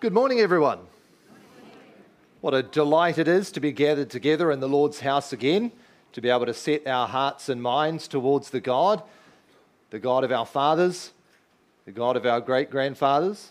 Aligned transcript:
Good 0.00 0.12
morning, 0.12 0.38
everyone. 0.38 0.78
What 2.40 2.54
a 2.54 2.62
delight 2.62 3.18
it 3.18 3.26
is 3.26 3.50
to 3.50 3.58
be 3.58 3.72
gathered 3.72 4.10
together 4.10 4.52
in 4.52 4.60
the 4.60 4.68
Lord's 4.68 5.00
house 5.00 5.32
again, 5.32 5.72
to 6.12 6.20
be 6.20 6.28
able 6.28 6.46
to 6.46 6.54
set 6.54 6.86
our 6.86 7.08
hearts 7.08 7.48
and 7.48 7.60
minds 7.60 8.06
towards 8.06 8.50
the 8.50 8.60
God, 8.60 9.02
the 9.90 9.98
God 9.98 10.22
of 10.22 10.30
our 10.30 10.46
fathers, 10.46 11.10
the 11.84 11.90
God 11.90 12.16
of 12.16 12.26
our 12.26 12.40
great 12.40 12.70
grandfathers, 12.70 13.50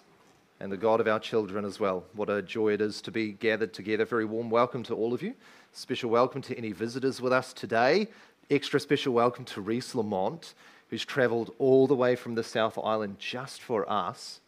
and 0.62 0.72
the 0.72 0.78
God 0.78 1.02
of 1.02 1.08
our 1.10 1.20
children 1.20 1.66
as 1.66 1.82
well. 1.82 2.06
What 2.14 2.30
a 2.30 2.42
joy 2.42 2.72
it 2.72 2.80
is 2.80 3.02
to 3.02 3.12
be 3.12 3.34
gathered 3.34 3.74
together. 3.74 4.06
Very 4.06 4.24
warm 4.24 4.50
welcome 4.50 4.84
to 4.84 4.96
all 4.96 5.14
of 5.14 5.22
you. 5.22 5.34
Special 5.74 6.10
welcome 6.10 6.42
to 6.44 6.58
any 6.58 6.72
visitors 6.72 7.20
with 7.20 7.34
us 7.34 7.52
today. 7.52 8.08
Extra 8.50 8.80
special 8.80 9.14
welcome 9.14 9.44
to 9.44 9.60
Reese 9.60 9.94
Lamont, 9.94 10.54
who's 10.88 11.04
travelled 11.04 11.54
all 11.60 11.88
the 11.88 11.96
way 11.96 12.16
from 12.16 12.36
the 12.36 12.44
South 12.44 12.78
Island 12.82 13.20
just 13.20 13.62
for 13.62 13.90
us 13.92 14.40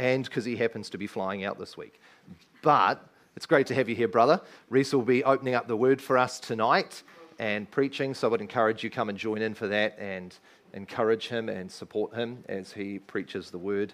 and 0.00 0.24
because 0.24 0.46
he 0.46 0.56
happens 0.56 0.88
to 0.88 0.96
be 0.96 1.06
flying 1.06 1.44
out 1.44 1.58
this 1.58 1.76
week. 1.76 2.00
But 2.62 3.06
it's 3.36 3.44
great 3.44 3.66
to 3.66 3.74
have 3.74 3.86
you 3.86 3.94
here, 3.94 4.08
brother. 4.08 4.40
Reese 4.70 4.94
will 4.94 5.02
be 5.02 5.22
opening 5.22 5.54
up 5.54 5.68
the 5.68 5.76
word 5.76 6.00
for 6.00 6.16
us 6.16 6.40
tonight 6.40 7.02
and 7.38 7.70
preaching, 7.70 8.14
so 8.14 8.26
I 8.26 8.30
would 8.30 8.40
encourage 8.40 8.82
you 8.82 8.88
come 8.88 9.10
and 9.10 9.18
join 9.18 9.42
in 9.42 9.52
for 9.52 9.68
that 9.68 9.98
and 9.98 10.34
encourage 10.72 11.28
him 11.28 11.50
and 11.50 11.70
support 11.70 12.14
him 12.14 12.44
as 12.48 12.72
he 12.72 12.98
preaches 12.98 13.50
the 13.50 13.58
word 13.58 13.92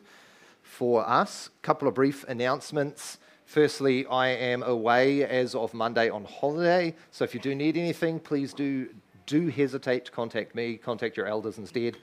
for 0.62 1.06
us. 1.08 1.50
A 1.58 1.66
couple 1.66 1.88
of 1.88 1.94
brief 1.94 2.24
announcements. 2.28 3.18
Firstly, 3.44 4.06
I 4.06 4.28
am 4.28 4.62
away 4.62 5.24
as 5.24 5.56
of 5.56 5.74
Monday 5.74 6.08
on 6.08 6.24
holiday, 6.24 6.94
so 7.10 7.24
if 7.24 7.34
you 7.34 7.40
do 7.40 7.52
need 7.52 7.76
anything, 7.76 8.20
please 8.20 8.54
do 8.54 8.88
do 9.26 9.48
hesitate 9.48 10.04
to 10.04 10.12
contact 10.12 10.54
me. 10.54 10.76
Contact 10.76 11.16
your 11.16 11.26
elders 11.26 11.58
instead 11.58 11.96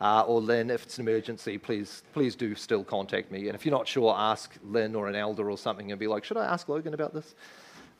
uh, 0.00 0.22
or 0.22 0.40
Lynn, 0.40 0.70
if 0.70 0.84
it's 0.84 0.98
an 0.98 1.06
emergency, 1.06 1.58
please, 1.58 2.02
please 2.12 2.34
do 2.34 2.54
still 2.54 2.82
contact 2.82 3.30
me. 3.30 3.48
And 3.48 3.54
if 3.54 3.66
you're 3.66 3.76
not 3.76 3.86
sure, 3.86 4.14
ask 4.16 4.54
Lynn 4.64 4.94
or 4.94 5.08
an 5.08 5.14
elder 5.14 5.50
or 5.50 5.58
something 5.58 5.90
and 5.90 6.00
be 6.00 6.06
like, 6.06 6.24
should 6.24 6.38
I 6.38 6.46
ask 6.46 6.68
Logan 6.68 6.94
about 6.94 7.12
this? 7.12 7.34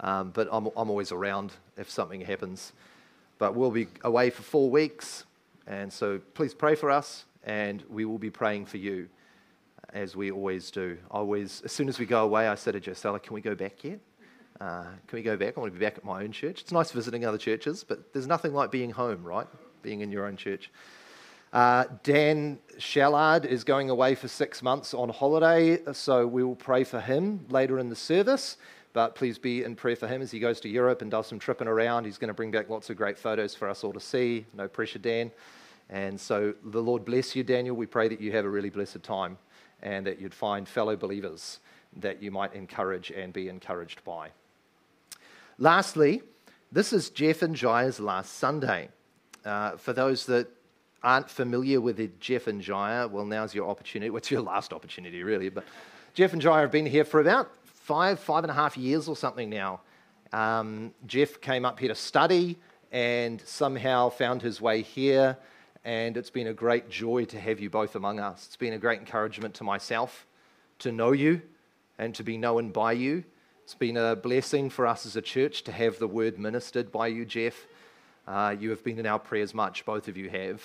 Um, 0.00 0.30
but 0.30 0.48
I'm, 0.50 0.66
I'm 0.76 0.88
always 0.88 1.12
around 1.12 1.52
if 1.76 1.90
something 1.90 2.22
happens. 2.22 2.72
But 3.38 3.54
we'll 3.54 3.70
be 3.70 3.88
away 4.02 4.30
for 4.30 4.42
four 4.42 4.70
weeks, 4.70 5.24
and 5.66 5.92
so 5.92 6.20
please 6.34 6.54
pray 6.54 6.74
for 6.74 6.90
us, 6.90 7.24
and 7.44 7.82
we 7.88 8.04
will 8.04 8.18
be 8.18 8.30
praying 8.30 8.66
for 8.66 8.76
you, 8.76 9.08
as 9.94 10.14
we 10.14 10.30
always 10.30 10.70
do. 10.70 10.98
Always, 11.10 11.62
as 11.64 11.72
soon 11.72 11.88
as 11.88 11.98
we 11.98 12.04
go 12.06 12.22
away, 12.22 12.48
I 12.48 12.54
said 12.54 12.72
to 12.72 12.80
Josella, 12.80 13.18
"Can 13.18 13.32
we 13.32 13.40
go 13.40 13.54
back 13.54 13.82
yet? 13.82 13.98
Uh, 14.60 14.84
can 15.06 15.16
we 15.16 15.22
go 15.22 15.38
back? 15.38 15.56
I 15.56 15.60
want 15.60 15.72
to 15.72 15.78
be 15.78 15.82
back 15.82 15.96
at 15.96 16.04
my 16.04 16.22
own 16.22 16.32
church. 16.32 16.60
It's 16.60 16.72
nice 16.72 16.92
visiting 16.92 17.24
other 17.24 17.38
churches, 17.38 17.82
but 17.82 18.12
there's 18.12 18.26
nothing 18.26 18.52
like 18.52 18.70
being 18.70 18.90
home, 18.90 19.24
right? 19.24 19.46
Being 19.80 20.00
in 20.00 20.12
your 20.12 20.26
own 20.26 20.36
church." 20.36 20.70
Uh, 21.52 21.84
Dan 22.04 22.58
Shallard 22.78 23.44
is 23.44 23.64
going 23.64 23.90
away 23.90 24.14
for 24.14 24.28
six 24.28 24.62
months 24.62 24.94
on 24.94 25.08
holiday, 25.08 25.80
so 25.92 26.26
we 26.26 26.44
will 26.44 26.54
pray 26.54 26.84
for 26.84 27.00
him 27.00 27.44
later 27.48 27.78
in 27.78 27.88
the 27.88 27.96
service. 27.96 28.56
But 28.92 29.14
please 29.14 29.38
be 29.38 29.64
in 29.64 29.76
prayer 29.76 29.96
for 29.96 30.08
him 30.08 30.22
as 30.22 30.30
he 30.30 30.40
goes 30.40 30.60
to 30.60 30.68
Europe 30.68 31.02
and 31.02 31.10
does 31.10 31.26
some 31.26 31.38
tripping 31.38 31.68
around. 31.68 32.04
He's 32.04 32.18
going 32.18 32.28
to 32.28 32.34
bring 32.34 32.50
back 32.50 32.68
lots 32.68 32.90
of 32.90 32.96
great 32.96 33.18
photos 33.18 33.54
for 33.54 33.68
us 33.68 33.84
all 33.84 33.92
to 33.92 34.00
see. 34.00 34.46
No 34.54 34.66
pressure, 34.68 34.98
Dan. 34.98 35.30
And 35.88 36.20
so 36.20 36.54
the 36.64 36.82
Lord 36.82 37.04
bless 37.04 37.34
you, 37.34 37.42
Daniel. 37.42 37.76
We 37.76 37.86
pray 37.86 38.08
that 38.08 38.20
you 38.20 38.32
have 38.32 38.44
a 38.44 38.48
really 38.48 38.70
blessed 38.70 39.02
time 39.02 39.38
and 39.82 40.06
that 40.06 40.20
you'd 40.20 40.34
find 40.34 40.68
fellow 40.68 40.96
believers 40.96 41.60
that 41.96 42.22
you 42.22 42.30
might 42.30 42.52
encourage 42.54 43.10
and 43.10 43.32
be 43.32 43.48
encouraged 43.48 44.04
by. 44.04 44.30
Lastly, 45.58 46.22
this 46.70 46.92
is 46.92 47.10
Jeff 47.10 47.42
and 47.42 47.56
Jaya's 47.56 47.98
last 47.98 48.34
Sunday. 48.34 48.88
Uh, 49.44 49.76
for 49.76 49.92
those 49.92 50.26
that 50.26 50.48
aren't 51.02 51.30
familiar 51.30 51.80
with 51.80 51.96
the 51.96 52.10
Jeff 52.20 52.46
and 52.46 52.60
Jaya, 52.60 53.08
well, 53.08 53.24
now's 53.24 53.54
your 53.54 53.68
opportunity. 53.68 54.14
It's 54.14 54.30
your 54.30 54.42
last 54.42 54.72
opportunity, 54.72 55.22
really. 55.22 55.48
But 55.48 55.64
Jeff 56.14 56.32
and 56.32 56.42
Jaya 56.42 56.62
have 56.62 56.72
been 56.72 56.86
here 56.86 57.04
for 57.04 57.20
about 57.20 57.50
five, 57.64 58.20
five 58.20 58.44
and 58.44 58.50
a 58.50 58.54
half 58.54 58.76
years 58.76 59.08
or 59.08 59.16
something 59.16 59.48
now. 59.48 59.80
Um, 60.32 60.92
Jeff 61.06 61.40
came 61.40 61.64
up 61.64 61.80
here 61.80 61.88
to 61.88 61.94
study 61.94 62.58
and 62.92 63.40
somehow 63.42 64.10
found 64.10 64.42
his 64.42 64.60
way 64.60 64.82
here. 64.82 65.36
And 65.84 66.16
it's 66.16 66.30
been 66.30 66.46
a 66.46 66.52
great 66.52 66.90
joy 66.90 67.24
to 67.26 67.40
have 67.40 67.58
you 67.60 67.70
both 67.70 67.96
among 67.96 68.20
us. 68.20 68.46
It's 68.46 68.56
been 68.56 68.74
a 68.74 68.78
great 68.78 69.00
encouragement 69.00 69.54
to 69.54 69.64
myself 69.64 70.26
to 70.80 70.92
know 70.92 71.12
you 71.12 71.40
and 71.98 72.14
to 72.16 72.22
be 72.22 72.36
known 72.36 72.70
by 72.70 72.92
you. 72.92 73.24
It's 73.64 73.74
been 73.74 73.96
a 73.96 74.16
blessing 74.16 74.68
for 74.68 74.86
us 74.86 75.06
as 75.06 75.16
a 75.16 75.22
church 75.22 75.62
to 75.64 75.72
have 75.72 75.98
the 75.98 76.08
word 76.08 76.38
ministered 76.38 76.92
by 76.92 77.06
you, 77.06 77.24
Jeff. 77.24 77.66
Uh, 78.26 78.54
you 78.58 78.70
have 78.70 78.84
been 78.84 78.98
in 78.98 79.06
our 79.06 79.18
prayers 79.18 79.54
much, 79.54 79.84
both 79.84 80.08
of 80.08 80.16
you 80.16 80.28
have. 80.28 80.62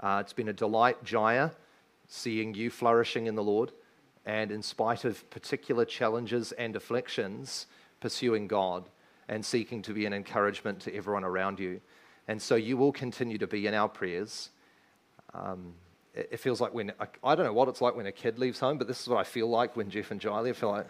Uh, 0.00 0.18
it's 0.20 0.32
been 0.32 0.48
a 0.48 0.52
delight, 0.52 1.02
Jaya, 1.04 1.50
seeing 2.06 2.54
you 2.54 2.70
flourishing 2.70 3.26
in 3.26 3.34
the 3.34 3.42
Lord, 3.42 3.72
and 4.24 4.50
in 4.50 4.62
spite 4.62 5.04
of 5.04 5.28
particular 5.30 5.84
challenges 5.84 6.52
and 6.52 6.76
afflictions, 6.76 7.66
pursuing 8.00 8.46
God 8.46 8.88
and 9.28 9.44
seeking 9.44 9.82
to 9.82 9.92
be 9.92 10.06
an 10.06 10.12
encouragement 10.12 10.80
to 10.80 10.94
everyone 10.94 11.24
around 11.24 11.60
you. 11.60 11.80
And 12.26 12.40
so 12.40 12.56
you 12.56 12.76
will 12.76 12.92
continue 12.92 13.38
to 13.38 13.46
be 13.46 13.66
in 13.66 13.74
our 13.74 13.88
prayers. 13.88 14.50
Um, 15.34 15.74
it, 16.14 16.28
it, 16.32 16.36
feels 16.40 16.60
like 16.60 16.72
when, 16.72 16.92
I, 17.22 17.34
don't 17.34 17.44
know 17.44 17.52
what 17.52 17.68
it's 17.68 17.80
like 17.80 17.94
when 17.94 18.06
a 18.06 18.12
kid 18.12 18.38
leaves 18.38 18.58
home, 18.58 18.78
but 18.78 18.86
this 18.86 19.00
is 19.00 19.08
what 19.08 19.18
I 19.18 19.24
feel 19.24 19.48
like 19.48 19.76
when 19.76 19.90
Jeff 19.90 20.10
and 20.10 20.20
Jiley, 20.20 20.50
I 20.50 20.52
feel 20.52 20.70
like, 20.70 20.86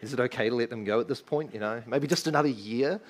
is 0.00 0.12
it 0.12 0.20
okay 0.20 0.48
to 0.48 0.54
let 0.54 0.70
them 0.70 0.84
go 0.84 1.00
at 1.00 1.08
this 1.08 1.20
point? 1.20 1.52
You 1.52 1.60
know, 1.60 1.82
maybe 1.86 2.06
just 2.06 2.26
another 2.26 2.48
year. 2.48 3.00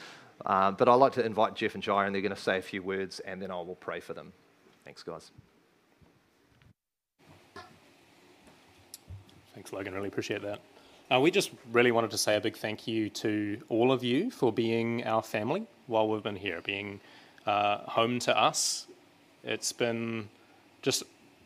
Uh, 0.45 0.71
but 0.71 0.89
I'd 0.89 0.95
like 0.95 1.13
to 1.15 1.25
invite 1.25 1.55
Jeff 1.57 1.75
and 1.75 1.83
Jaya, 1.83 2.07
and 2.07 2.15
they're 2.15 2.23
going 2.23 2.35
to 2.35 2.41
say 2.41 2.59
a 2.59 2.63
few 2.63 2.83
words, 2.83 3.21
and 3.21 3.43
then 3.43 3.51
I 3.51 3.57
will 3.57 3.75
pray 3.75 4.01
for 4.01 4.15
them. 4.15 4.33
Thanks, 4.89 5.03
guys. 5.03 5.31
Thanks, 9.55 9.71
Logan. 9.71 9.93
Really 9.93 10.09
appreciate 10.09 10.41
that. 10.41 10.61
Uh, 11.13 11.21
we 11.21 11.31
just 11.31 11.51
really 11.73 11.93
wanted 11.93 12.11
to 12.11 12.17
say 12.17 12.37
a 12.37 12.41
big 12.41 12.57
thank 12.57 12.89
you 12.89 13.11
to 13.11 13.61
all 13.69 13.93
of 13.93 14.03
you 14.03 14.31
for 14.31 14.51
being 14.51 15.05
our 15.05 15.23
family 15.23 15.67
while 15.89 16.09
we've 16.09 16.23
been 16.23 16.35
here, 16.35 16.63
being 16.63 17.03
uh, 17.45 17.81
home 17.81 18.19
to 18.21 18.35
us. 18.35 18.87
It's 19.45 19.73
been 19.73 20.27
just 20.81 21.03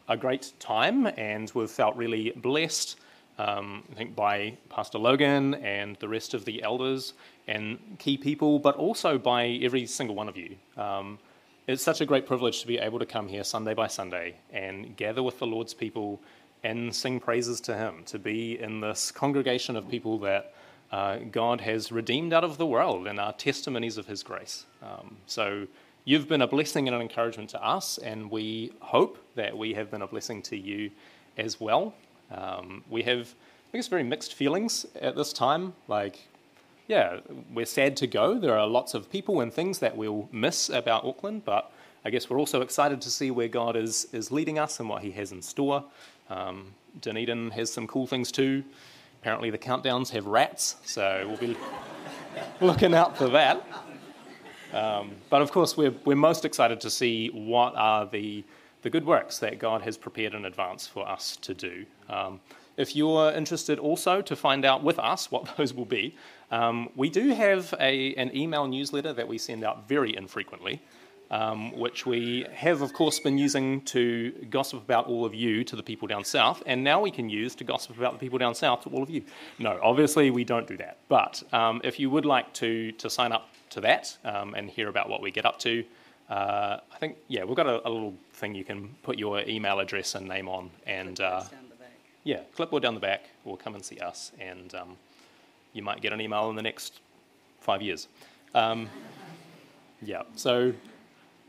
a 0.08 0.16
great 0.16 0.52
time, 0.60 1.06
and 1.16 1.50
we've 1.52 1.68
felt 1.68 1.96
really 1.96 2.30
blessed. 2.36 3.00
Um, 3.40 3.82
I 3.90 3.96
think 3.96 4.14
by 4.14 4.56
Pastor 4.68 4.98
Logan 4.98 5.54
and 5.54 5.96
the 5.96 6.08
rest 6.08 6.32
of 6.32 6.44
the 6.44 6.62
elders 6.62 7.14
and 7.48 7.80
key 7.98 8.16
people, 8.16 8.60
but 8.60 8.76
also 8.76 9.18
by 9.18 9.58
every 9.64 9.84
single 9.86 10.14
one 10.14 10.28
of 10.28 10.36
you. 10.36 10.54
Um, 10.76 11.18
it's 11.72 11.82
such 11.82 12.02
a 12.02 12.06
great 12.06 12.26
privilege 12.26 12.60
to 12.60 12.66
be 12.66 12.76
able 12.76 12.98
to 12.98 13.06
come 13.06 13.26
here 13.26 13.42
Sunday 13.42 13.72
by 13.72 13.86
Sunday 13.86 14.34
and 14.52 14.94
gather 14.94 15.22
with 15.22 15.38
the 15.38 15.46
Lord's 15.46 15.72
people 15.72 16.20
and 16.62 16.94
sing 16.94 17.18
praises 17.18 17.62
to 17.62 17.74
Him, 17.74 18.04
to 18.04 18.18
be 18.18 18.60
in 18.60 18.82
this 18.82 19.10
congregation 19.10 19.74
of 19.74 19.88
people 19.88 20.18
that 20.18 20.52
uh, 20.92 21.16
God 21.30 21.62
has 21.62 21.90
redeemed 21.90 22.34
out 22.34 22.44
of 22.44 22.58
the 22.58 22.66
world 22.66 23.06
and 23.06 23.18
are 23.18 23.32
testimonies 23.32 23.96
of 23.96 24.06
His 24.06 24.22
grace. 24.22 24.66
Um, 24.82 25.16
so 25.26 25.66
you've 26.04 26.28
been 26.28 26.42
a 26.42 26.46
blessing 26.46 26.88
and 26.88 26.94
an 26.94 27.00
encouragement 27.00 27.48
to 27.50 27.64
us, 27.64 27.96
and 27.96 28.30
we 28.30 28.72
hope 28.80 29.16
that 29.34 29.56
we 29.56 29.72
have 29.72 29.90
been 29.90 30.02
a 30.02 30.06
blessing 30.06 30.42
to 30.42 30.56
you 30.58 30.90
as 31.38 31.58
well. 31.58 31.94
Um, 32.30 32.84
we 32.90 33.02
have, 33.04 33.34
I 33.72 33.78
guess, 33.78 33.88
very 33.88 34.04
mixed 34.04 34.34
feelings 34.34 34.84
at 35.00 35.16
this 35.16 35.32
time. 35.32 35.72
Like, 35.88 36.28
yeah, 36.88 37.20
we're 37.52 37.66
sad 37.66 37.96
to 37.98 38.06
go. 38.06 38.38
There 38.38 38.58
are 38.58 38.66
lots 38.66 38.94
of 38.94 39.10
people 39.10 39.40
and 39.40 39.52
things 39.52 39.78
that 39.78 39.96
we'll 39.96 40.28
miss 40.32 40.68
about 40.68 41.04
Auckland, 41.04 41.44
but 41.44 41.72
I 42.04 42.10
guess 42.10 42.28
we're 42.28 42.38
also 42.38 42.60
excited 42.60 43.00
to 43.02 43.10
see 43.10 43.30
where 43.30 43.48
God 43.48 43.76
is, 43.76 44.08
is 44.12 44.32
leading 44.32 44.58
us 44.58 44.80
and 44.80 44.88
what 44.88 45.02
He 45.02 45.12
has 45.12 45.32
in 45.32 45.42
store. 45.42 45.84
Um, 46.28 46.74
Dunedin 47.00 47.50
has 47.50 47.72
some 47.72 47.86
cool 47.86 48.06
things 48.06 48.32
too. 48.32 48.64
Apparently, 49.20 49.50
the 49.50 49.58
countdowns 49.58 50.10
have 50.10 50.26
rats, 50.26 50.76
so 50.84 51.24
we'll 51.28 51.36
be 51.36 51.56
looking 52.60 52.92
out 52.94 53.16
for 53.16 53.28
that. 53.28 53.64
Um, 54.72 55.12
but 55.30 55.42
of 55.42 55.52
course, 55.52 55.76
we're, 55.76 55.94
we're 56.04 56.16
most 56.16 56.44
excited 56.44 56.80
to 56.80 56.90
see 56.90 57.28
what 57.28 57.74
are 57.76 58.06
the, 58.06 58.42
the 58.82 58.90
good 58.90 59.06
works 59.06 59.38
that 59.38 59.58
God 59.58 59.82
has 59.82 59.96
prepared 59.96 60.34
in 60.34 60.46
advance 60.46 60.86
for 60.86 61.08
us 61.08 61.36
to 61.42 61.54
do. 61.54 61.84
Um, 62.08 62.40
if 62.76 62.96
you're 62.96 63.30
interested 63.32 63.78
also 63.78 64.22
to 64.22 64.34
find 64.34 64.64
out 64.64 64.82
with 64.82 64.98
us 64.98 65.30
what 65.30 65.48
those 65.56 65.74
will 65.74 65.84
be, 65.84 66.16
um, 66.52 66.90
we 66.94 67.08
do 67.08 67.30
have 67.30 67.74
a, 67.80 68.14
an 68.14 68.36
email 68.36 68.68
newsletter 68.68 69.14
that 69.14 69.26
we 69.26 69.38
send 69.38 69.64
out 69.64 69.88
very 69.88 70.14
infrequently, 70.14 70.82
um, 71.30 71.72
which 71.78 72.04
we 72.04 72.44
have, 72.52 72.82
of 72.82 72.92
course, 72.92 73.18
been 73.18 73.38
using 73.38 73.80
to 73.86 74.32
gossip 74.50 74.82
about 74.82 75.06
all 75.06 75.24
of 75.24 75.34
you 75.34 75.64
to 75.64 75.74
the 75.74 75.82
people 75.82 76.06
down 76.06 76.24
south, 76.24 76.62
and 76.66 76.84
now 76.84 77.00
we 77.00 77.10
can 77.10 77.30
use 77.30 77.54
to 77.54 77.64
gossip 77.64 77.96
about 77.96 78.12
the 78.12 78.18
people 78.18 78.38
down 78.38 78.54
south 78.54 78.82
to 78.82 78.90
all 78.90 79.02
of 79.02 79.08
you. 79.08 79.24
No, 79.58 79.80
obviously 79.82 80.30
we 80.30 80.44
don't 80.44 80.66
do 80.66 80.76
that. 80.76 80.98
But 81.08 81.42
um, 81.54 81.80
if 81.84 81.98
you 81.98 82.10
would 82.10 82.26
like 82.26 82.52
to, 82.54 82.92
to 82.92 83.08
sign 83.08 83.32
up 83.32 83.48
to 83.70 83.80
that 83.80 84.14
um, 84.22 84.54
and 84.54 84.68
hear 84.68 84.90
about 84.90 85.08
what 85.08 85.22
we 85.22 85.30
get 85.30 85.46
up 85.46 85.58
to, 85.60 85.82
uh, 86.28 86.78
I 86.92 86.98
think, 86.98 87.16
yeah, 87.28 87.44
we've 87.44 87.56
got 87.56 87.66
a, 87.66 87.86
a, 87.86 87.90
little 87.90 88.14
thing 88.34 88.54
you 88.54 88.64
can 88.64 88.94
put 89.02 89.18
your 89.18 89.40
email 89.40 89.80
address 89.80 90.14
and 90.14 90.28
name 90.28 90.48
on, 90.48 90.70
and 90.86 91.18
uh, 91.18 91.44
yeah, 92.24 92.40
clipboard 92.54 92.82
down 92.82 92.94
the 92.94 93.00
back, 93.00 93.30
or 93.46 93.56
come 93.56 93.74
and 93.74 93.84
see 93.84 93.98
us, 93.98 94.32
and 94.38 94.74
um, 94.74 94.96
you 95.72 95.82
might 95.82 96.00
get 96.00 96.12
an 96.12 96.20
email 96.20 96.50
in 96.50 96.56
the 96.56 96.62
next 96.62 97.00
five 97.60 97.82
years. 97.82 98.08
Um, 98.54 98.88
yeah, 100.02 100.22
so 100.34 100.72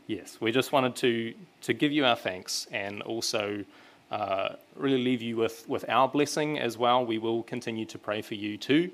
yes, 0.06 0.38
we 0.40 0.52
just 0.52 0.72
wanted 0.72 0.96
to, 0.96 1.34
to 1.62 1.72
give 1.72 1.92
you 1.92 2.04
our 2.04 2.16
thanks 2.16 2.66
and 2.70 3.02
also 3.02 3.64
uh, 4.10 4.54
really 4.76 5.02
leave 5.02 5.22
you 5.22 5.36
with, 5.36 5.68
with 5.68 5.84
our 5.88 6.08
blessing 6.08 6.58
as 6.58 6.78
well. 6.78 7.04
We 7.04 7.18
will 7.18 7.42
continue 7.42 7.84
to 7.86 7.98
pray 7.98 8.22
for 8.22 8.34
you 8.34 8.56
too. 8.56 8.90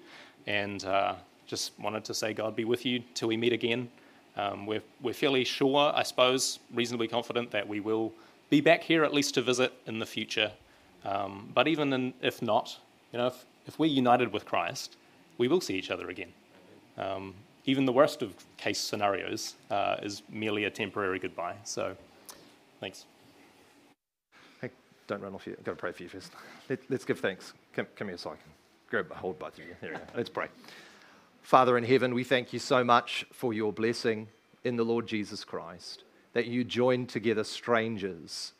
And 0.46 0.84
uh, 0.84 1.14
just 1.46 1.78
wanted 1.78 2.04
to 2.04 2.14
say, 2.14 2.32
God 2.32 2.56
be 2.56 2.64
with 2.64 2.86
you 2.86 3.02
till 3.14 3.28
we 3.28 3.36
meet 3.36 3.52
again. 3.52 3.88
Um, 4.36 4.66
we're, 4.66 4.82
we're 5.02 5.14
fairly 5.14 5.44
sure, 5.44 5.92
I 5.94 6.02
suppose, 6.04 6.60
reasonably 6.72 7.08
confident 7.08 7.50
that 7.50 7.68
we 7.68 7.80
will 7.80 8.12
be 8.48 8.60
back 8.60 8.82
here 8.82 9.04
at 9.04 9.12
least 9.12 9.34
to 9.34 9.42
visit 9.42 9.72
in 9.86 9.98
the 9.98 10.06
future. 10.06 10.52
Um, 11.04 11.50
but 11.54 11.68
even 11.68 11.92
in, 11.92 12.14
if 12.22 12.40
not, 12.40 12.78
you 13.12 13.18
know, 13.18 13.26
if, 13.26 13.44
if 13.66 13.78
we're 13.78 13.86
united 13.86 14.32
with 14.32 14.46
Christ, 14.46 14.96
we 15.40 15.48
will 15.48 15.62
see 15.62 15.74
each 15.74 15.90
other 15.90 16.10
again. 16.10 16.32
Um, 16.98 17.34
even 17.64 17.86
the 17.86 17.92
worst 17.92 18.20
of 18.20 18.34
case 18.58 18.78
scenarios 18.78 19.54
uh, 19.70 19.96
is 20.02 20.22
merely 20.28 20.64
a 20.64 20.70
temporary 20.70 21.18
goodbye. 21.18 21.54
So, 21.64 21.96
thanks. 22.78 23.06
Hey, 24.60 24.68
don't 25.06 25.22
run 25.22 25.34
off 25.34 25.46
yet. 25.46 25.56
I've 25.58 25.64
got 25.64 25.72
to 25.72 25.76
pray 25.78 25.92
for 25.92 26.02
you 26.02 26.10
first. 26.10 26.30
Let, 26.68 26.78
us 26.92 27.06
give 27.06 27.20
thanks. 27.20 27.54
Come, 27.72 27.86
come 27.96 28.08
here 28.08 28.18
so 28.18 28.30
I 28.30 28.34
can 28.34 28.52
grab 28.90 29.06
a 29.10 29.14
hold 29.14 29.38
both 29.38 29.54
of 29.54 29.60
you. 29.60 29.74
There 29.80 29.92
we 29.92 29.96
go. 29.96 30.02
Let's 30.14 30.28
pray. 30.28 30.48
Father 31.40 31.78
in 31.78 31.84
heaven, 31.84 32.12
we 32.12 32.22
thank 32.22 32.52
you 32.52 32.58
so 32.58 32.84
much 32.84 33.24
for 33.32 33.54
your 33.54 33.72
blessing 33.72 34.28
in 34.64 34.76
the 34.76 34.84
Lord 34.84 35.06
Jesus 35.06 35.42
Christ, 35.42 36.04
that 36.34 36.48
you 36.48 36.64
join 36.64 37.06
together 37.06 37.44
strangers 37.44 38.52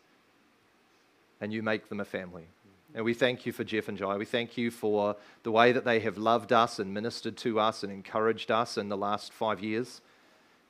and 1.43 1.53
you 1.53 1.63
make 1.63 1.91
them 1.91 2.01
a 2.01 2.07
family. 2.07 2.49
And 2.95 3.05
we 3.05 3.15
thank 3.15 3.47
you 3.47 3.53
for 3.53 3.63
Jeff 3.63 3.89
and 3.89 3.97
Jai. 3.97 4.17
We 4.17 4.25
thank 4.25 4.57
you 4.57 4.71
for 4.71 5.15
the 5.45 5.53
way 5.53 5.71
that 5.73 5.85
they 5.85 6.01
have 6.01 6.19
loved 6.19 6.53
us 6.53 6.79
and 6.81 6.93
ministered 6.93 7.37
to 7.39 7.61
us 7.61 7.85
and 7.85 7.93
encouraged 7.93 8.51
us 8.51 8.77
in 8.77 8.89
the 8.89 8.97
last 8.97 9.33
five 9.33 9.61
years. 9.61 10.01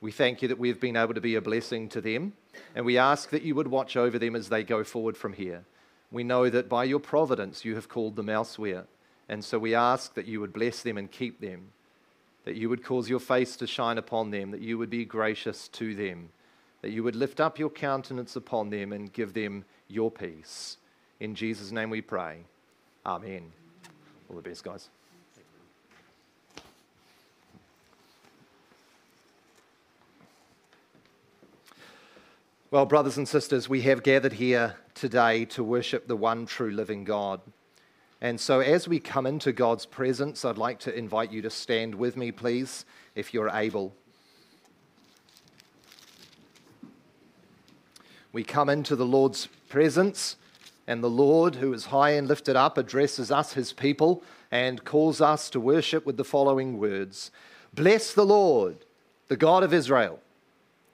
We 0.01 0.11
thank 0.11 0.41
you 0.41 0.47
that 0.47 0.59
we've 0.59 0.79
been 0.79 0.97
able 0.97 1.15
to 1.15 1.21
be 1.21 1.35
a 1.35 1.41
blessing 1.41 1.89
to 1.89 2.01
them. 2.01 2.33
And 2.75 2.85
we 2.85 2.97
ask 2.97 3.29
that 3.31 3.41
you 3.41 3.55
would 3.55 3.67
watch 3.67 3.97
over 3.97 4.19
them 4.19 4.35
as 4.35 4.49
they 4.49 4.63
go 4.63 4.83
forward 4.83 5.17
from 5.17 5.33
here. 5.33 5.63
We 6.11 6.23
know 6.23 6.49
that 6.49 6.69
by 6.69 6.83
your 6.83 6.99
providence 6.99 7.65
you 7.65 7.75
have 7.75 7.89
called 7.89 8.15
them 8.15 8.29
elsewhere. 8.29 8.85
And 9.27 9.43
so 9.43 9.57
we 9.57 9.73
ask 9.73 10.13
that 10.15 10.27
you 10.27 10.41
would 10.41 10.53
bless 10.53 10.83
them 10.83 10.97
and 10.97 11.09
keep 11.09 11.39
them, 11.39 11.69
that 12.45 12.55
you 12.55 12.69
would 12.69 12.83
cause 12.83 13.09
your 13.09 13.19
face 13.19 13.55
to 13.57 13.67
shine 13.67 13.97
upon 13.97 14.29
them, 14.29 14.51
that 14.51 14.61
you 14.61 14.77
would 14.77 14.89
be 14.89 15.05
gracious 15.05 15.67
to 15.69 15.95
them, 15.95 16.29
that 16.81 16.91
you 16.91 17.03
would 17.03 17.15
lift 17.15 17.39
up 17.39 17.57
your 17.57 17.69
countenance 17.69 18.35
upon 18.35 18.69
them 18.69 18.91
and 18.91 19.13
give 19.13 19.33
them 19.33 19.65
your 19.87 20.11
peace. 20.11 20.77
In 21.21 21.35
Jesus' 21.35 21.71
name 21.71 21.91
we 21.91 22.01
pray. 22.01 22.39
Amen. 23.05 23.51
All 24.27 24.35
the 24.35 24.41
best, 24.41 24.63
guys. 24.63 24.89
Well, 32.71 32.87
brothers 32.87 33.17
and 33.17 33.27
sisters, 33.27 33.69
we 33.69 33.81
have 33.81 34.01
gathered 34.01 34.33
here 34.33 34.77
today 34.95 35.45
to 35.45 35.63
worship 35.63 36.07
the 36.07 36.15
one 36.15 36.47
true 36.47 36.71
living 36.71 37.03
God. 37.03 37.39
And 38.19 38.39
so, 38.39 38.59
as 38.59 38.87
we 38.87 38.99
come 38.99 39.27
into 39.27 39.51
God's 39.51 39.85
presence, 39.85 40.43
I'd 40.43 40.57
like 40.57 40.79
to 40.79 40.95
invite 40.97 41.31
you 41.31 41.43
to 41.43 41.51
stand 41.51 41.93
with 41.93 42.17
me, 42.17 42.31
please, 42.31 42.83
if 43.13 43.31
you're 43.31 43.51
able. 43.51 43.93
We 48.33 48.43
come 48.43 48.69
into 48.69 48.95
the 48.95 49.05
Lord's 49.05 49.47
presence 49.69 50.37
and 50.91 51.01
the 51.01 51.09
Lord, 51.09 51.55
who 51.55 51.71
is 51.71 51.85
high 51.85 52.09
and 52.09 52.27
lifted 52.27 52.57
up, 52.57 52.77
addresses 52.77 53.31
us, 53.31 53.53
his 53.53 53.71
people, 53.71 54.21
and 54.51 54.83
calls 54.83 55.21
us 55.21 55.49
to 55.51 55.59
worship 55.61 56.05
with 56.05 56.17
the 56.17 56.25
following 56.25 56.77
words 56.77 57.31
Bless 57.73 58.13
the 58.13 58.25
Lord, 58.25 58.75
the 59.29 59.37
God 59.37 59.63
of 59.63 59.73
Israel, 59.73 60.19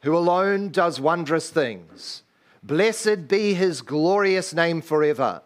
who 0.03 0.15
alone 0.15 0.69
does 0.69 1.01
wondrous 1.01 1.49
things. 1.49 2.21
Blessed 2.61 3.27
be 3.27 3.55
his 3.55 3.81
glorious 3.81 4.53
name 4.53 4.83
forever. 4.83 5.41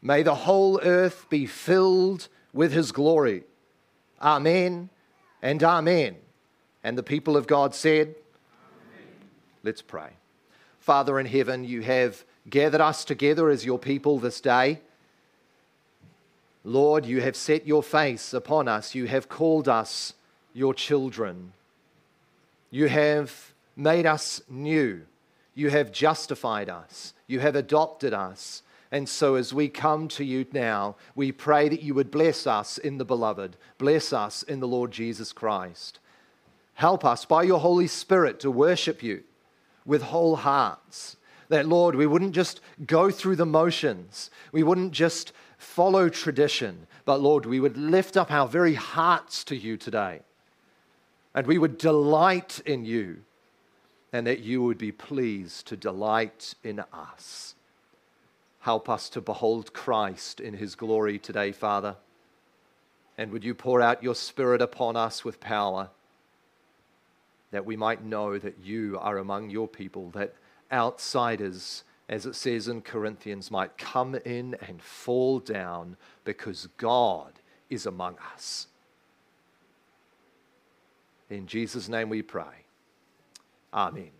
May 0.00 0.22
the 0.22 0.36
whole 0.36 0.80
earth 0.84 1.26
be 1.28 1.46
filled 1.46 2.28
with 2.52 2.72
his 2.72 2.92
glory. 2.92 3.42
Amen 4.22 4.88
and 5.42 5.60
amen. 5.64 6.14
And 6.84 6.96
the 6.96 7.02
people 7.02 7.36
of 7.36 7.48
God 7.48 7.74
said, 7.74 8.14
amen. 8.54 9.30
Let's 9.64 9.82
pray. 9.82 10.10
Father 10.78 11.18
in 11.18 11.26
heaven, 11.26 11.64
you 11.64 11.82
have 11.82 12.24
gathered 12.48 12.80
us 12.80 13.04
together 13.04 13.50
as 13.50 13.64
your 13.64 13.78
people 13.78 14.18
this 14.18 14.40
day. 14.40 14.80
Lord, 16.64 17.06
you 17.06 17.20
have 17.20 17.36
set 17.36 17.66
your 17.66 17.82
face 17.82 18.32
upon 18.34 18.68
us. 18.68 18.94
You 18.94 19.06
have 19.06 19.28
called 19.28 19.68
us 19.68 20.14
your 20.52 20.74
children. 20.74 21.52
You 22.70 22.88
have 22.88 23.52
made 23.76 24.06
us 24.06 24.42
new. 24.48 25.02
You 25.54 25.70
have 25.70 25.92
justified 25.92 26.68
us. 26.68 27.14
You 27.26 27.40
have 27.40 27.56
adopted 27.56 28.12
us. 28.12 28.62
And 28.92 29.08
so, 29.08 29.36
as 29.36 29.54
we 29.54 29.68
come 29.68 30.08
to 30.08 30.24
you 30.24 30.44
now, 30.52 30.96
we 31.14 31.30
pray 31.30 31.68
that 31.68 31.82
you 31.82 31.94
would 31.94 32.10
bless 32.10 32.46
us 32.46 32.76
in 32.76 32.98
the 32.98 33.04
beloved, 33.04 33.56
bless 33.78 34.12
us 34.12 34.42
in 34.42 34.58
the 34.58 34.66
Lord 34.66 34.90
Jesus 34.90 35.32
Christ. 35.32 36.00
Help 36.74 37.04
us 37.04 37.24
by 37.24 37.44
your 37.44 37.60
Holy 37.60 37.86
Spirit 37.86 38.40
to 38.40 38.50
worship 38.50 39.02
you 39.02 39.22
with 39.86 40.02
whole 40.02 40.36
hearts 40.36 41.16
that, 41.50 41.66
Lord, 41.66 41.94
we 41.94 42.06
wouldn't 42.06 42.34
just 42.34 42.60
go 42.86 43.10
through 43.10 43.36
the 43.36 43.44
motions, 43.44 44.30
we 44.52 44.62
wouldn't 44.62 44.92
just 44.92 45.32
follow 45.58 46.08
tradition, 46.08 46.86
but, 47.04 47.20
Lord, 47.20 47.44
we 47.44 47.60
would 47.60 47.76
lift 47.76 48.16
up 48.16 48.30
our 48.30 48.48
very 48.48 48.74
hearts 48.74 49.44
to 49.44 49.56
you 49.56 49.76
today. 49.76 50.20
And 51.34 51.46
we 51.46 51.58
would 51.58 51.76
delight 51.76 52.60
in 52.64 52.84
you, 52.84 53.18
and 54.12 54.26
that 54.26 54.40
you 54.40 54.62
would 54.62 54.78
be 54.78 54.92
pleased 54.92 55.66
to 55.68 55.76
delight 55.76 56.54
in 56.64 56.82
us. 56.92 57.54
Help 58.60 58.88
us 58.88 59.08
to 59.10 59.20
behold 59.20 59.72
Christ 59.72 60.40
in 60.40 60.54
his 60.54 60.74
glory 60.74 61.18
today, 61.18 61.52
Father. 61.52 61.96
And 63.18 63.32
would 63.32 63.44
you 63.44 63.54
pour 63.54 63.80
out 63.80 64.02
your 64.02 64.14
Spirit 64.14 64.62
upon 64.62 64.96
us 64.96 65.24
with 65.24 65.40
power, 65.40 65.90
that 67.50 67.66
we 67.66 67.76
might 67.76 68.04
know 68.04 68.38
that 68.38 68.58
you 68.62 68.98
are 69.00 69.18
among 69.18 69.50
your 69.50 69.68
people, 69.68 70.10
that 70.10 70.34
outsiders, 70.72 71.84
as 72.08 72.26
it 72.26 72.34
says 72.34 72.68
in 72.68 72.82
Corinthians, 72.82 73.50
might 73.50 73.78
come 73.78 74.14
in 74.14 74.56
and 74.66 74.82
fall 74.82 75.38
down 75.38 75.96
because 76.24 76.68
God 76.76 77.32
is 77.68 77.86
among 77.86 78.16
us. 78.34 78.66
In 81.28 81.46
Jesus' 81.46 81.88
name 81.88 82.08
we 82.08 82.22
pray. 82.22 82.64
Amen. 83.72 84.10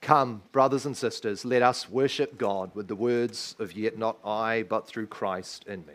Come, 0.00 0.42
brothers 0.50 0.86
and 0.86 0.96
sisters, 0.96 1.44
let 1.44 1.62
us 1.62 1.88
worship 1.88 2.38
God 2.38 2.74
with 2.74 2.88
the 2.88 2.96
words 2.96 3.54
of 3.58 3.72
Yet 3.72 3.98
not 3.98 4.18
I, 4.24 4.64
but 4.64 4.86
through 4.86 5.06
Christ 5.06 5.64
in 5.66 5.84
me. 5.86 5.94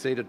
Seated. 0.00 0.26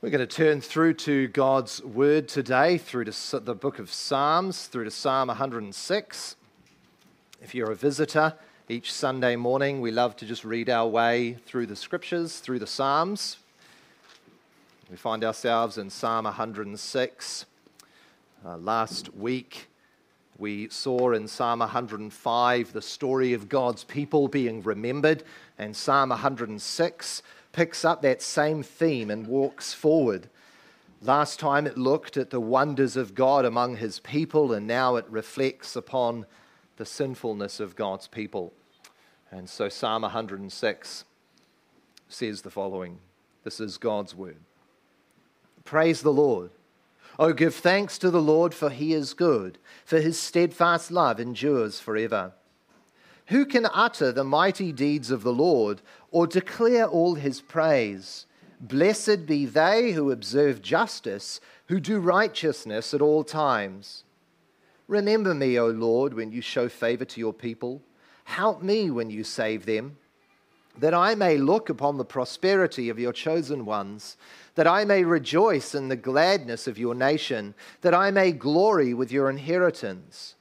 We're 0.00 0.08
going 0.08 0.26
to 0.26 0.26
turn 0.26 0.62
through 0.62 0.94
to 0.94 1.28
God's 1.28 1.82
Word 1.82 2.26
today, 2.26 2.78
through 2.78 3.04
to 3.04 3.40
the 3.40 3.54
book 3.54 3.78
of 3.78 3.92
Psalms, 3.92 4.68
through 4.68 4.84
to 4.84 4.90
Psalm 4.90 5.28
106. 5.28 6.36
If 7.42 7.54
you're 7.54 7.72
a 7.72 7.76
visitor, 7.76 8.32
each 8.70 8.90
Sunday 8.90 9.36
morning 9.36 9.82
we 9.82 9.90
love 9.90 10.16
to 10.16 10.24
just 10.24 10.46
read 10.46 10.70
our 10.70 10.88
way 10.88 11.34
through 11.44 11.66
the 11.66 11.76
scriptures, 11.76 12.38
through 12.38 12.60
the 12.60 12.66
Psalms. 12.66 13.36
We 14.90 14.96
find 14.96 15.22
ourselves 15.22 15.76
in 15.76 15.90
Psalm 15.90 16.24
106. 16.24 17.44
Uh, 18.46 18.56
last 18.56 19.14
week, 19.14 19.68
we 20.36 20.68
saw 20.68 21.12
in 21.12 21.28
Psalm 21.28 21.60
105 21.60 22.72
the 22.72 22.82
story 22.82 23.34
of 23.34 23.48
God's 23.48 23.84
people 23.84 24.26
being 24.26 24.62
remembered, 24.62 25.22
and 25.58 25.76
Psalm 25.76 26.08
106 26.08 27.22
picks 27.52 27.84
up 27.84 28.02
that 28.02 28.20
same 28.20 28.62
theme 28.62 29.10
and 29.10 29.26
walks 29.26 29.72
forward. 29.72 30.28
Last 31.00 31.38
time 31.38 31.66
it 31.66 31.78
looked 31.78 32.16
at 32.16 32.30
the 32.30 32.40
wonders 32.40 32.96
of 32.96 33.14
God 33.14 33.44
among 33.44 33.76
his 33.76 34.00
people, 34.00 34.52
and 34.52 34.66
now 34.66 34.96
it 34.96 35.06
reflects 35.08 35.76
upon 35.76 36.26
the 36.76 36.86
sinfulness 36.86 37.60
of 37.60 37.76
God's 37.76 38.08
people. 38.08 38.52
And 39.30 39.48
so 39.48 39.68
Psalm 39.68 40.02
106 40.02 41.04
says 42.08 42.42
the 42.42 42.50
following 42.50 42.98
This 43.44 43.60
is 43.60 43.78
God's 43.78 44.14
word. 44.14 44.38
Praise 45.64 46.02
the 46.02 46.12
Lord. 46.12 46.50
Oh, 47.18 47.32
give 47.32 47.54
thanks 47.54 47.98
to 47.98 48.10
the 48.10 48.22
Lord, 48.22 48.54
for 48.54 48.70
he 48.70 48.92
is 48.92 49.14
good, 49.14 49.58
for 49.84 50.00
his 50.00 50.18
steadfast 50.18 50.90
love 50.90 51.20
endures 51.20 51.78
forever. 51.78 52.32
Who 53.26 53.46
can 53.46 53.66
utter 53.72 54.12
the 54.12 54.24
mighty 54.24 54.72
deeds 54.72 55.10
of 55.10 55.22
the 55.22 55.32
Lord 55.32 55.80
or 56.10 56.26
declare 56.26 56.86
all 56.86 57.14
his 57.14 57.40
praise? 57.40 58.26
Blessed 58.60 59.26
be 59.26 59.46
they 59.46 59.92
who 59.92 60.10
observe 60.10 60.60
justice, 60.60 61.40
who 61.68 61.80
do 61.80 62.00
righteousness 62.00 62.92
at 62.92 63.00
all 63.00 63.24
times. 63.24 64.04
Remember 64.88 65.34
me, 65.34 65.58
O 65.58 65.68
Lord, 65.68 66.14
when 66.14 66.32
you 66.32 66.42
show 66.42 66.68
favor 66.68 67.04
to 67.06 67.20
your 67.20 67.32
people. 67.32 67.80
Help 68.24 68.62
me 68.62 68.90
when 68.90 69.10
you 69.10 69.24
save 69.24 69.66
them, 69.66 69.96
that 70.76 70.94
I 70.94 71.14
may 71.14 71.36
look 71.36 71.68
upon 71.68 71.96
the 71.96 72.04
prosperity 72.04 72.88
of 72.88 72.98
your 72.98 73.12
chosen 73.12 73.64
ones 73.64 74.16
that 74.54 74.66
I 74.66 74.84
may 74.84 75.04
rejoice 75.04 75.74
in 75.74 75.88
the 75.88 75.96
gladness 75.96 76.66
of 76.66 76.78
your 76.78 76.94
nation, 76.94 77.54
that 77.80 77.94
I 77.94 78.10
may 78.10 78.32
glory 78.32 78.94
with 78.94 79.10
your 79.10 79.28
inheritance. 79.28 80.36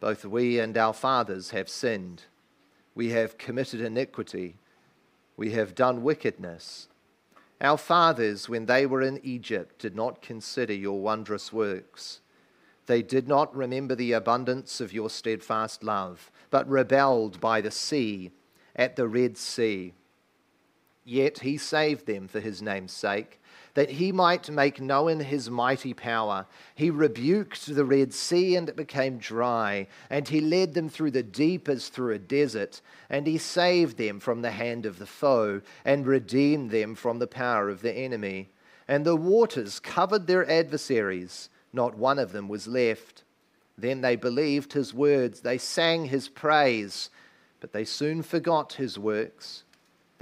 Both 0.00 0.24
we 0.24 0.58
and 0.58 0.76
our 0.76 0.92
fathers 0.92 1.50
have 1.50 1.68
sinned. 1.68 2.24
We 2.94 3.10
have 3.10 3.38
committed 3.38 3.80
iniquity. 3.80 4.56
We 5.36 5.52
have 5.52 5.74
done 5.74 6.02
wickedness. 6.02 6.88
Our 7.60 7.78
fathers, 7.78 8.48
when 8.48 8.66
they 8.66 8.86
were 8.86 9.02
in 9.02 9.20
Egypt, 9.22 9.78
did 9.78 9.94
not 9.94 10.20
consider 10.20 10.72
your 10.72 11.00
wondrous 11.00 11.52
works. 11.52 12.20
They 12.86 13.02
did 13.02 13.28
not 13.28 13.54
remember 13.54 13.94
the 13.94 14.12
abundance 14.12 14.80
of 14.80 14.92
your 14.92 15.08
steadfast 15.08 15.84
love, 15.84 16.32
but 16.50 16.68
rebelled 16.68 17.40
by 17.40 17.60
the 17.60 17.70
sea, 17.70 18.32
at 18.74 18.96
the 18.96 19.06
Red 19.06 19.36
Sea. 19.36 19.94
Yet 21.04 21.40
he 21.40 21.58
saved 21.58 22.06
them 22.06 22.28
for 22.28 22.38
his 22.38 22.62
name's 22.62 22.92
sake, 22.92 23.40
that 23.74 23.90
he 23.90 24.12
might 24.12 24.50
make 24.50 24.80
known 24.80 25.20
his 25.20 25.50
mighty 25.50 25.94
power. 25.94 26.46
He 26.74 26.90
rebuked 26.90 27.66
the 27.66 27.84
Red 27.84 28.14
Sea, 28.14 28.54
and 28.54 28.68
it 28.68 28.76
became 28.76 29.18
dry, 29.18 29.88
and 30.08 30.28
he 30.28 30.40
led 30.40 30.74
them 30.74 30.88
through 30.88 31.10
the 31.10 31.22
deep 31.22 31.68
as 31.68 31.88
through 31.88 32.14
a 32.14 32.18
desert, 32.18 32.80
and 33.10 33.26
he 33.26 33.38
saved 33.38 33.96
them 33.96 34.20
from 34.20 34.42
the 34.42 34.52
hand 34.52 34.86
of 34.86 34.98
the 34.98 35.06
foe, 35.06 35.62
and 35.84 36.06
redeemed 36.06 36.70
them 36.70 36.94
from 36.94 37.18
the 37.18 37.26
power 37.26 37.68
of 37.68 37.82
the 37.82 37.92
enemy. 37.92 38.50
And 38.86 39.04
the 39.04 39.16
waters 39.16 39.80
covered 39.80 40.26
their 40.26 40.48
adversaries, 40.48 41.48
not 41.72 41.96
one 41.96 42.18
of 42.18 42.32
them 42.32 42.48
was 42.48 42.68
left. 42.68 43.24
Then 43.76 44.02
they 44.02 44.16
believed 44.16 44.74
his 44.74 44.94
words, 44.94 45.40
they 45.40 45.58
sang 45.58 46.04
his 46.04 46.28
praise, 46.28 47.10
but 47.58 47.72
they 47.72 47.84
soon 47.84 48.22
forgot 48.22 48.74
his 48.74 48.98
works. 48.98 49.64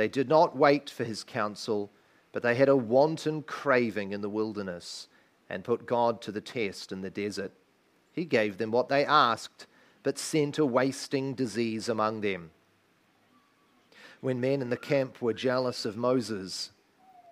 They 0.01 0.09
did 0.09 0.31
not 0.31 0.57
wait 0.57 0.89
for 0.89 1.05
his 1.05 1.23
counsel, 1.23 1.91
but 2.33 2.43
they 2.43 2.55
had 2.55 2.71
a 2.71 2.75
wanton 2.75 3.43
craving 3.43 4.13
in 4.13 4.23
the 4.23 4.31
wilderness 4.31 5.09
and 5.51 5.63
put 5.63 5.85
God 5.85 6.23
to 6.23 6.33
the 6.33 6.41
test 6.41 6.91
in 6.91 7.03
the 7.03 7.11
desert. 7.11 7.53
He 8.11 8.25
gave 8.25 8.57
them 8.57 8.71
what 8.71 8.89
they 8.89 9.05
asked, 9.05 9.67
but 10.03 10.17
sent 10.19 10.57
a 10.57 10.65
wasting 10.65 11.35
disease 11.35 11.87
among 11.87 12.23
them. 12.23 12.51
When 14.23 14.41
men 14.41 14.63
in 14.63 14.71
the 14.71 14.79
camp 14.79 15.21
were 15.21 15.35
jealous 15.35 15.85
of 15.85 15.99
Moses 15.99 16.71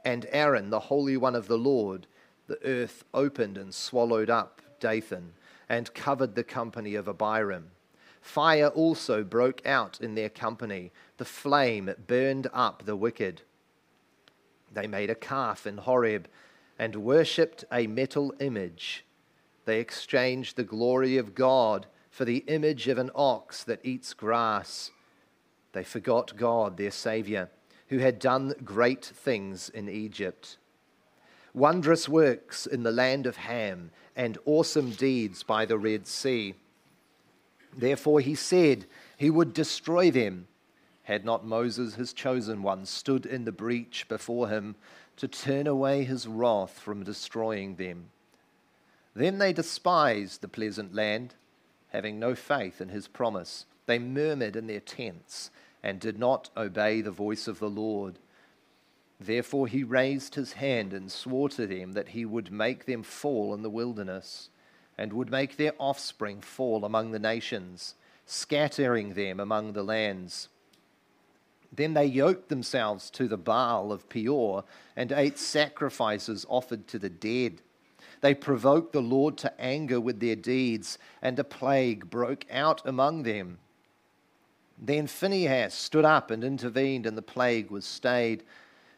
and 0.04 0.26
Aaron, 0.30 0.68
the 0.68 0.78
Holy 0.78 1.16
One 1.16 1.34
of 1.34 1.48
the 1.48 1.56
Lord, 1.56 2.06
the 2.48 2.62
earth 2.66 3.02
opened 3.14 3.56
and 3.56 3.74
swallowed 3.74 4.28
up 4.28 4.60
Dathan 4.78 5.32
and 5.70 5.94
covered 5.94 6.34
the 6.34 6.44
company 6.44 6.96
of 6.96 7.08
Abiram. 7.08 7.70
Fire 8.28 8.68
also 8.68 9.24
broke 9.24 9.66
out 9.66 10.02
in 10.02 10.14
their 10.14 10.28
company. 10.28 10.92
The 11.16 11.24
flame 11.24 11.94
burned 12.06 12.46
up 12.52 12.82
the 12.84 12.94
wicked. 12.94 13.40
They 14.70 14.86
made 14.86 15.08
a 15.08 15.14
calf 15.14 15.66
in 15.66 15.78
Horeb 15.78 16.28
and 16.78 16.96
worshipped 16.96 17.64
a 17.72 17.86
metal 17.86 18.34
image. 18.38 19.06
They 19.64 19.80
exchanged 19.80 20.56
the 20.56 20.62
glory 20.62 21.16
of 21.16 21.34
God 21.34 21.86
for 22.10 22.26
the 22.26 22.44
image 22.48 22.86
of 22.86 22.98
an 22.98 23.10
ox 23.14 23.64
that 23.64 23.80
eats 23.82 24.12
grass. 24.12 24.90
They 25.72 25.82
forgot 25.82 26.36
God, 26.36 26.76
their 26.76 26.90
Saviour, 26.90 27.48
who 27.86 27.96
had 27.96 28.18
done 28.18 28.52
great 28.62 29.06
things 29.06 29.70
in 29.70 29.88
Egypt. 29.88 30.58
Wondrous 31.54 32.10
works 32.10 32.66
in 32.66 32.82
the 32.82 32.92
land 32.92 33.26
of 33.26 33.36
Ham 33.38 33.90
and 34.14 34.36
awesome 34.44 34.90
deeds 34.90 35.42
by 35.42 35.64
the 35.64 35.78
Red 35.78 36.06
Sea. 36.06 36.56
Therefore, 37.76 38.20
he 38.20 38.34
said 38.34 38.86
he 39.16 39.30
would 39.30 39.52
destroy 39.52 40.10
them, 40.10 40.48
had 41.04 41.24
not 41.24 41.46
Moses, 41.46 41.94
his 41.94 42.12
chosen 42.12 42.62
one, 42.62 42.84
stood 42.86 43.24
in 43.24 43.44
the 43.44 43.52
breach 43.52 44.06
before 44.08 44.48
him 44.48 44.76
to 45.16 45.28
turn 45.28 45.66
away 45.66 46.04
his 46.04 46.26
wrath 46.26 46.78
from 46.78 47.04
destroying 47.04 47.76
them. 47.76 48.10
Then 49.14 49.38
they 49.38 49.52
despised 49.52 50.40
the 50.40 50.48
pleasant 50.48 50.94
land. 50.94 51.34
having 51.88 52.18
no 52.18 52.34
faith 52.34 52.80
in 52.80 52.90
his 52.90 53.08
promise. 53.08 53.66
They 53.86 53.98
murmured 53.98 54.56
in 54.56 54.66
their 54.66 54.80
tents 54.80 55.50
and 55.82 56.00
did 56.00 56.18
not 56.18 56.50
obey 56.56 57.00
the 57.00 57.10
voice 57.10 57.48
of 57.48 57.58
the 57.58 57.70
Lord. 57.70 58.18
Therefore 59.20 59.66
he 59.66 59.82
raised 59.82 60.34
his 60.34 60.54
hand 60.54 60.92
and 60.92 61.10
swore 61.10 61.48
to 61.50 61.66
them 61.66 61.92
that 61.92 62.08
he 62.08 62.24
would 62.24 62.52
make 62.52 62.84
them 62.84 63.02
fall 63.02 63.54
in 63.54 63.62
the 63.62 63.70
wilderness, 63.70 64.50
and 64.98 65.12
would 65.12 65.30
make 65.30 65.56
their 65.56 65.72
offspring 65.78 66.40
fall 66.40 66.84
among 66.84 67.12
the 67.12 67.18
nations, 67.18 67.94
scattering 68.26 69.14
them 69.14 69.38
among 69.38 69.72
the 69.72 69.84
lands. 69.84 70.48
Then 71.72 71.94
they 71.94 72.06
yoked 72.06 72.48
themselves 72.48 73.08
to 73.10 73.28
the 73.28 73.36
Baal 73.36 73.92
of 73.92 74.08
Peor 74.08 74.64
and 74.96 75.12
ate 75.12 75.38
sacrifices 75.38 76.44
offered 76.48 76.88
to 76.88 76.98
the 76.98 77.10
dead. 77.10 77.62
They 78.20 78.34
provoked 78.34 78.92
the 78.92 79.00
Lord 79.02 79.36
to 79.38 79.60
anger 79.60 80.00
with 80.00 80.18
their 80.18 80.34
deeds, 80.34 80.98
and 81.22 81.38
a 81.38 81.44
plague 81.44 82.10
broke 82.10 82.46
out 82.50 82.84
among 82.84 83.22
them. 83.22 83.58
Then 84.76 85.06
Phinehas 85.06 85.74
stood 85.74 86.04
up 86.04 86.30
and 86.30 86.42
intervened, 86.42 87.06
and 87.06 87.16
the 87.16 87.22
plague 87.22 87.70
was 87.70 87.84
stayed, 87.84 88.42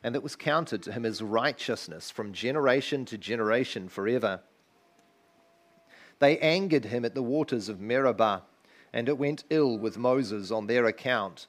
and 0.03 0.15
it 0.15 0.23
was 0.23 0.37
counted 0.37 0.83
to 0.85 0.93
him 0.93 1.05
as 1.05 1.23
righteousness 1.23 2.11
from 2.11 2.33
generation 2.33 3.05
to 3.07 3.19
generation 3.19 3.89
forever. 3.89 4.41
They 6.21 6.39
angered 6.39 6.85
him 6.85 7.05
at 7.05 7.15
the 7.15 7.23
waters 7.23 7.69
of 7.69 7.81
Meribah, 7.81 8.43
and 8.93 9.09
it 9.09 9.19
went 9.19 9.45
ill 9.51 9.77
with 9.77 9.99
Moses 9.99 10.51
on 10.51 10.67
their 10.67 10.87
account, 10.87 11.47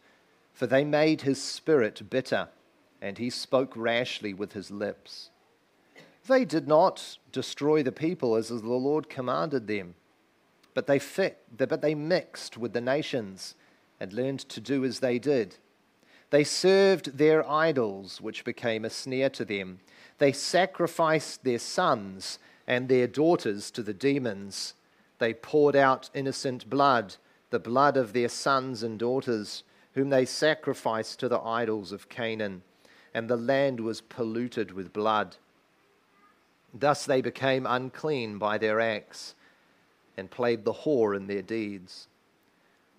for 0.54 0.66
they 0.66 0.84
made 0.84 1.22
his 1.22 1.42
spirit 1.42 2.10
bitter, 2.10 2.50
and 3.02 3.18
he 3.18 3.30
spoke 3.30 3.74
rashly 3.76 4.34
with 4.34 4.54
his 4.54 4.72
lips. 4.72 5.30
They 6.28 6.46
did 6.46 6.68
not 6.68 7.18
destroy 7.32 7.84
the 7.84 7.92
people 7.92 8.36
as 8.36 8.48
the 8.48 8.56
Lord 8.56 9.10
commanded 9.10 9.68
them, 9.68 9.96
but 10.74 10.88
they, 10.88 11.00
fit, 11.00 11.44
but 11.58 11.82
they 11.82 11.96
mixed 11.96 12.58
with 12.58 12.74
the 12.74 12.82
nations 12.82 13.56
and 14.00 14.14
learned 14.14 14.40
to 14.40 14.62
do 14.62 14.86
as 14.86 15.00
they 15.00 15.20
did. 15.20 15.58
They 16.30 16.46
served 16.46 17.18
their 17.18 17.48
idols, 17.50 18.22
which 18.22 18.46
became 18.46 18.86
a 18.86 18.90
snare 18.90 19.30
to 19.32 19.44
them. 19.44 19.82
They 20.18 20.32
sacrificed 20.32 21.44
their 21.44 21.60
sons 21.60 22.40
and 22.72 22.88
their 22.88 23.06
daughters 23.06 23.70
to 23.70 23.84
the 23.84 23.94
demons. 23.94 24.76
They 25.20 25.34
poured 25.34 25.76
out 25.76 26.10
innocent 26.14 26.70
blood, 26.70 27.18
the 27.50 27.60
blood 27.60 27.98
of 27.98 28.14
their 28.14 28.30
sons 28.30 28.82
and 28.82 28.98
daughters, 28.98 29.64
whom 29.94 30.10
they 30.10 30.24
sacrificed 30.24 31.20
to 31.20 31.28
the 31.28 31.42
idols 31.42 31.92
of 31.92 32.08
Canaan, 32.08 32.62
and 33.14 33.30
the 33.30 33.36
land 33.36 33.82
was 33.82 34.00
polluted 34.00 34.72
with 34.72 34.94
blood. 34.94 35.36
Thus 36.74 37.06
they 37.06 37.20
became 37.20 37.66
unclean 37.66 38.38
by 38.38 38.58
their 38.58 38.80
acts 38.80 39.36
and 40.16 40.32
played 40.32 40.64
the 40.64 40.72
whore 40.72 41.14
in 41.14 41.28
their 41.28 41.42
deeds. 41.42 42.08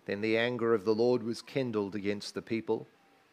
Then 0.04 0.20
the 0.20 0.36
anger 0.36 0.74
of 0.74 0.84
the 0.84 0.94
Lord 0.94 1.22
was 1.22 1.40
kindled 1.40 1.94
against 1.94 2.34
the 2.34 2.42
people, 2.42 2.88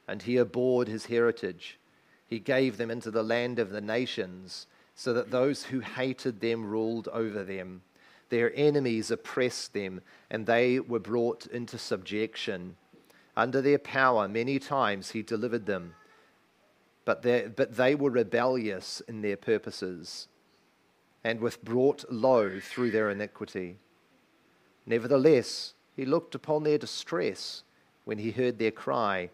and 0.07 0.21
he 0.21 0.37
abhorred 0.37 0.87
his 0.87 1.07
heritage. 1.07 1.77
He 2.25 2.39
gave 2.39 2.77
them 2.77 2.89
into 2.89 3.11
the 3.11 3.23
land 3.23 3.59
of 3.59 3.71
the 3.71 3.81
nations, 3.81 4.67
so 4.99 5.13
that 5.13 5.31
those 5.31 5.63
who 5.63 5.79
hated 5.79 6.41
them 6.41 6.65
ruled 6.65 7.07
over 7.13 7.43
them. 7.43 7.81
Their 8.27 8.51
enemies 8.53 9.11
oppressed 9.11 9.73
them, 9.73 10.01
and 10.29 10.45
they 10.45 10.79
were 10.79 10.99
brought 10.99 11.45
into 11.47 11.77
subjection. 11.77 12.75
Under 13.37 13.61
their 13.61 13.79
power, 13.79 14.27
many 14.27 14.59
times 14.59 15.11
he 15.11 15.21
delivered 15.21 15.65
them 15.65 15.93
but, 17.05 17.23
but 17.55 17.75
they 17.75 17.95
were 17.95 18.11
rebellious 18.11 19.01
in 19.07 19.21
their 19.21 19.37
purposes 19.37 20.27
and 21.23 21.39
were 21.39 21.53
brought 21.63 22.11
low 22.11 22.59
through 22.59 22.91
their 22.91 23.09
iniquity. 23.09 23.77
Nevertheless, 24.85 25.73
he 25.95 26.05
looked 26.05 26.35
upon 26.35 26.63
their 26.63 26.77
distress 26.77 27.63
when 28.05 28.19
he 28.19 28.29
heard 28.29 28.59
their 28.59 28.69
cry. 28.69 29.31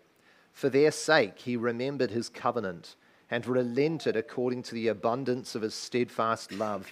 For 0.54 0.69
their 0.69 0.91
sake, 0.91 1.39
he 1.39 1.58
remembered 1.58 2.12
his 2.12 2.30
covenant 2.30 2.95
and 3.31 3.45
relented 3.47 4.15
according 4.15 4.63
to 4.63 4.73
the 4.73 4.88
abundance 4.88 5.55
of 5.55 5.61
his 5.61 5.73
steadfast 5.73 6.51
love. 6.51 6.91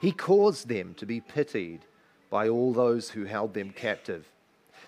He 0.00 0.12
caused 0.12 0.68
them 0.68 0.94
to 0.94 1.06
be 1.06 1.20
pitied 1.20 1.80
by 2.30 2.48
all 2.48 2.72
those 2.72 3.10
who 3.10 3.24
held 3.24 3.54
them 3.54 3.70
captive. 3.70 4.28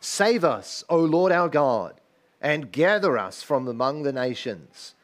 Save 0.00 0.44
us, 0.44 0.84
O 0.88 0.98
Lord 0.98 1.32
our 1.32 1.48
God 1.48 1.94
and 2.40 2.70
gather 2.70 3.18
us 3.18 3.42
from 3.42 3.66
among 3.66 4.02
the 4.02 4.12
nations, 4.12 4.94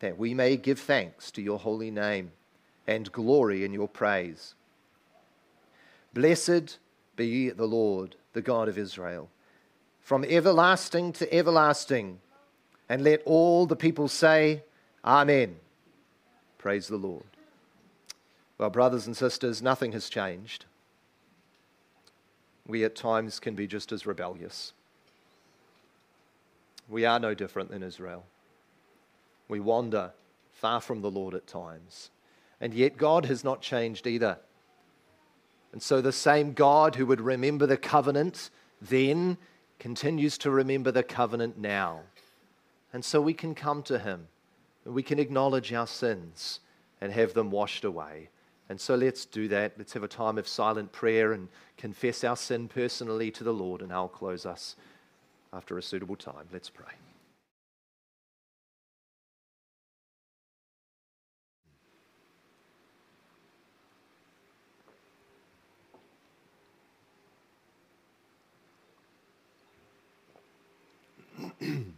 that 0.00 0.18
we 0.18 0.34
may 0.34 0.56
give 0.56 0.78
thanks 0.78 1.30
to 1.30 1.42
your 1.42 1.58
holy 1.58 1.90
name 1.90 2.30
and 2.86 3.10
glory 3.12 3.64
in 3.64 3.72
your 3.72 3.88
praise. 3.88 4.54
Blessed 6.12 6.78
be 7.16 7.50
the 7.50 7.66
Lord, 7.66 8.16
the 8.34 8.42
God 8.42 8.68
of 8.68 8.76
Israel, 8.76 9.30
from 10.00 10.24
everlasting 10.24 11.12
to 11.14 11.34
everlasting. 11.34 12.20
And 12.88 13.02
let 13.02 13.22
all 13.24 13.64
the 13.64 13.76
people 13.76 14.08
say, 14.08 14.62
Amen. 15.04 15.56
Praise 16.56 16.88
the 16.88 16.96
Lord. 16.96 17.24
Well, 18.56 18.70
brothers 18.70 19.06
and 19.06 19.16
sisters, 19.16 19.60
nothing 19.60 19.92
has 19.92 20.08
changed. 20.08 20.64
We 22.66 22.84
at 22.84 22.96
times 22.96 23.38
can 23.38 23.54
be 23.54 23.66
just 23.66 23.92
as 23.92 24.06
rebellious. 24.06 24.72
We 26.88 27.04
are 27.04 27.20
no 27.20 27.34
different 27.34 27.70
than 27.70 27.82
Israel. 27.82 28.24
We 29.48 29.60
wander 29.60 30.12
far 30.52 30.80
from 30.80 31.02
the 31.02 31.10
Lord 31.10 31.34
at 31.34 31.46
times. 31.46 32.10
And 32.60 32.72
yet, 32.72 32.96
God 32.96 33.26
has 33.26 33.44
not 33.44 33.60
changed 33.60 34.06
either. 34.06 34.38
And 35.72 35.82
so, 35.82 36.00
the 36.00 36.12
same 36.12 36.54
God 36.54 36.94
who 36.94 37.04
would 37.04 37.20
remember 37.20 37.66
the 37.66 37.76
covenant 37.76 38.48
then 38.80 39.36
continues 39.78 40.38
to 40.38 40.50
remember 40.50 40.90
the 40.90 41.02
covenant 41.02 41.58
now. 41.58 42.00
And 42.92 43.04
so, 43.04 43.20
we 43.20 43.34
can 43.34 43.54
come 43.54 43.82
to 43.82 43.98
Him 43.98 44.28
we 44.84 45.02
can 45.02 45.18
acknowledge 45.18 45.72
our 45.72 45.86
sins 45.86 46.60
and 47.00 47.12
have 47.12 47.34
them 47.34 47.50
washed 47.50 47.84
away. 47.84 48.28
And 48.68 48.80
so, 48.80 48.94
let's 48.94 49.26
do 49.26 49.48
that. 49.48 49.74
Let's 49.76 49.92
have 49.92 50.02
a 50.02 50.08
time 50.08 50.38
of 50.38 50.48
silent 50.48 50.90
prayer 50.92 51.32
and 51.32 51.48
confess 51.76 52.24
our 52.24 52.36
sin 52.36 52.68
personally 52.68 53.30
to 53.32 53.44
the 53.44 53.52
Lord, 53.52 53.82
and 53.82 53.92
I'll 53.92 54.08
close 54.08 54.46
us 54.46 54.76
after 55.52 55.76
a 55.76 55.82
suitable 55.82 56.16
time. 56.16 56.48
Let's 56.52 56.70
pray. 56.70 56.86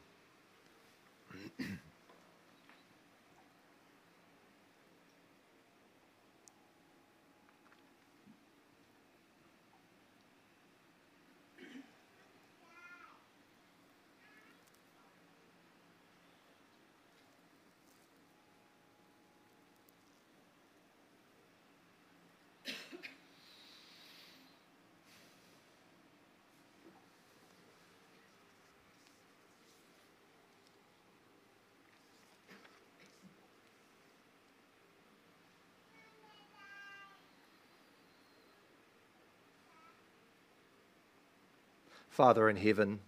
Father 42.09 42.49
in 42.49 42.57
heaven, 42.57 43.01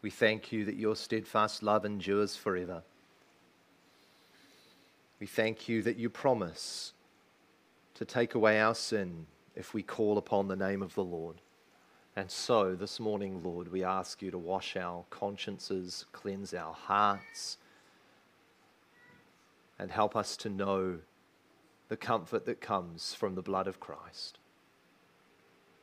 we 0.00 0.10
thank 0.10 0.52
you 0.52 0.64
that 0.64 0.76
your 0.76 0.96
steadfast 0.96 1.62
love 1.62 1.84
endures 1.84 2.36
forever. 2.36 2.82
We 5.20 5.26
thank 5.26 5.68
you 5.68 5.82
that 5.82 5.96
you 5.96 6.08
promise 6.08 6.92
to 7.94 8.04
take 8.04 8.34
away 8.34 8.60
our 8.60 8.74
sin 8.74 9.26
if 9.56 9.74
we 9.74 9.82
call 9.82 10.18
upon 10.18 10.46
the 10.46 10.56
name 10.56 10.82
of 10.82 10.94
the 10.94 11.04
Lord. 11.04 11.40
And 12.14 12.30
so 12.30 12.74
this 12.74 13.00
morning, 13.00 13.42
Lord, 13.42 13.70
we 13.70 13.82
ask 13.82 14.22
you 14.22 14.30
to 14.30 14.38
wash 14.38 14.76
our 14.76 15.04
consciences, 15.10 16.06
cleanse 16.12 16.54
our 16.54 16.72
hearts, 16.72 17.58
and 19.78 19.90
help 19.90 20.14
us 20.16 20.36
to 20.38 20.48
know 20.48 20.98
the 21.88 21.96
comfort 21.96 22.44
that 22.46 22.60
comes 22.60 23.14
from 23.14 23.34
the 23.34 23.42
blood 23.42 23.66
of 23.66 23.80
Christ. 23.80 24.38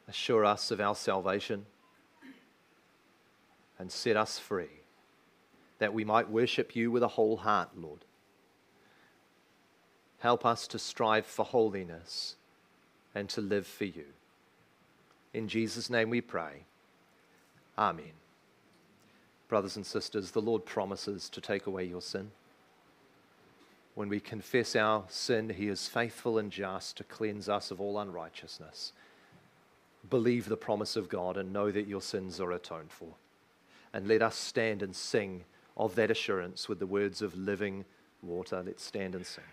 Assure 0.08 0.46
us 0.46 0.72
of 0.72 0.80
our 0.80 0.96
salvation 0.96 1.66
and 3.80 3.92
set 3.92 4.16
us 4.16 4.40
free, 4.40 4.82
that 5.80 5.94
we 5.94 6.06
might 6.06 6.30
worship 6.30 6.76
you 6.76 6.92
with 6.92 7.04
a 7.04 7.10
whole 7.10 7.38
heart, 7.38 7.70
Lord. 7.76 8.06
Help 10.20 10.46
us 10.46 10.68
to 10.68 10.80
strive 10.80 11.26
for 11.26 11.46
holiness 11.46 12.36
and 13.14 13.30
to 13.30 13.42
live 13.42 13.68
for 13.68 13.86
you. 13.86 14.06
In 15.34 15.48
Jesus' 15.48 15.90
name 15.90 16.10
we 16.10 16.22
pray. 16.22 16.64
Amen. 17.78 18.14
Brothers 19.48 19.76
and 19.76 19.86
sisters, 19.86 20.32
the 20.32 20.42
Lord 20.42 20.66
promises 20.66 21.30
to 21.30 21.42
take 21.42 21.68
away 21.68 21.84
your 21.84 22.02
sin. 22.02 22.32
When 23.94 24.10
we 24.10 24.20
confess 24.20 24.76
our 24.76 25.04
sin, 25.08 25.50
He 25.50 25.68
is 25.68 25.88
faithful 25.88 26.38
and 26.38 26.52
just 26.52 26.98
to 26.98 27.04
cleanse 27.04 27.48
us 27.48 27.72
of 27.72 27.80
all 27.80 28.00
unrighteousness. 28.00 28.94
Believe 30.10 30.48
the 30.48 30.58
promise 30.58 30.96
of 30.96 31.10
God 31.10 31.38
and 31.38 31.54
know 31.54 31.72
that 31.72 31.88
your 31.88 32.02
sins 32.02 32.40
are 32.40 32.52
atoned 32.52 32.92
for. 32.92 33.16
And 33.94 34.08
let 34.08 34.22
us 34.22 34.36
stand 34.36 34.82
and 34.82 34.96
sing 34.96 35.46
of 35.78 35.96
that 35.96 36.12
assurance 36.12 36.68
with 36.68 36.80
the 36.80 36.86
words 36.86 37.22
of 37.22 37.36
living 37.36 37.86
water. 38.22 38.62
Let's 38.66 38.84
stand 38.84 39.16
and 39.16 39.26
sing. 39.26 39.44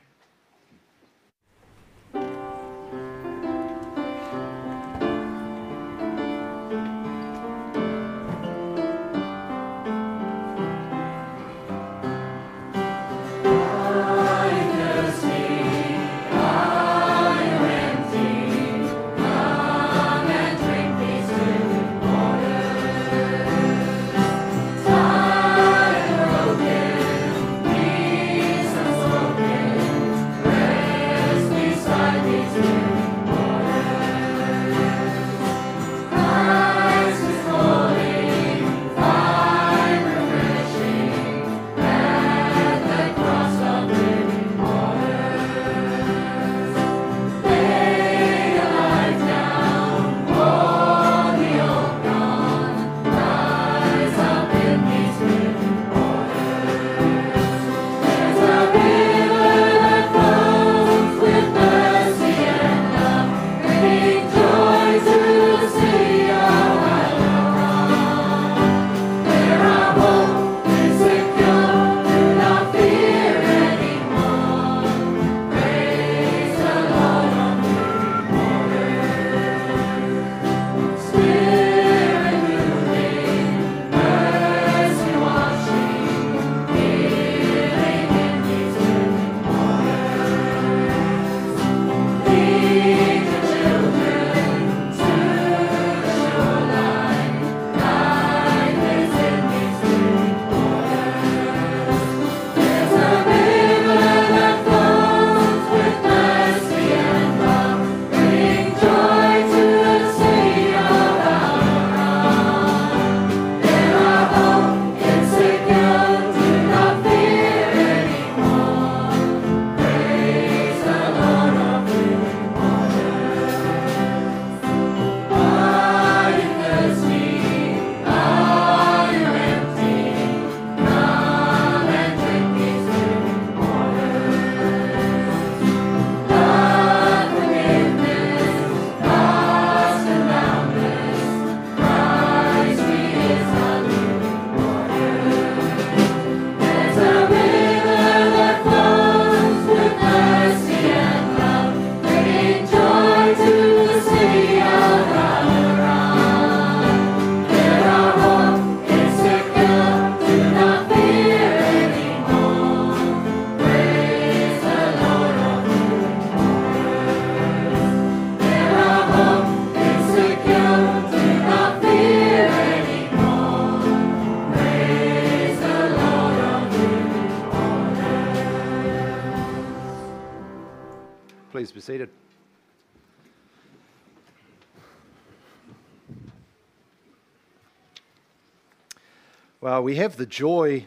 Well, 189.83 189.87
we 189.87 189.97
have 189.97 190.17
the 190.17 190.27
joy 190.27 190.87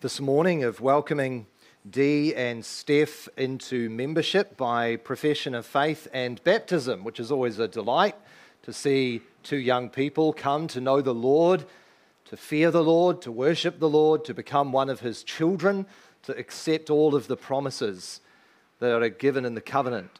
this 0.00 0.18
morning 0.18 0.64
of 0.64 0.80
welcoming 0.80 1.46
Dee 1.90 2.34
and 2.34 2.64
Steph 2.64 3.28
into 3.36 3.90
membership 3.90 4.56
by 4.56 4.96
profession 4.96 5.54
of 5.54 5.66
faith 5.66 6.08
and 6.14 6.42
baptism, 6.42 7.04
which 7.04 7.20
is 7.20 7.30
always 7.30 7.58
a 7.58 7.68
delight 7.68 8.14
to 8.62 8.72
see 8.72 9.20
two 9.42 9.58
young 9.58 9.90
people 9.90 10.32
come 10.32 10.68
to 10.68 10.80
know 10.80 11.02
the 11.02 11.12
Lord, 11.12 11.66
to 12.30 12.36
fear 12.38 12.70
the 12.70 12.82
Lord, 12.82 13.20
to 13.20 13.30
worship 13.30 13.78
the 13.78 13.90
Lord, 13.90 14.24
to 14.24 14.32
become 14.32 14.72
one 14.72 14.88
of 14.88 15.00
his 15.00 15.22
children, 15.22 15.84
to 16.22 16.34
accept 16.38 16.88
all 16.88 17.14
of 17.14 17.26
the 17.26 17.36
promises 17.36 18.22
that 18.78 19.02
are 19.02 19.08
given 19.10 19.44
in 19.44 19.54
the 19.54 19.60
covenant 19.60 20.18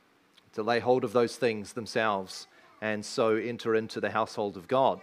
to 0.53 0.63
lay 0.63 0.79
hold 0.79 1.05
of 1.05 1.15
those 1.15 1.37
things 1.37 1.73
themselves 1.73 2.49
and 2.83 3.03
so 3.03 3.37
enter 3.37 3.75
into 3.75 3.99
the 3.99 4.11
household 4.11 4.59
of 4.59 4.69
God. 4.69 5.01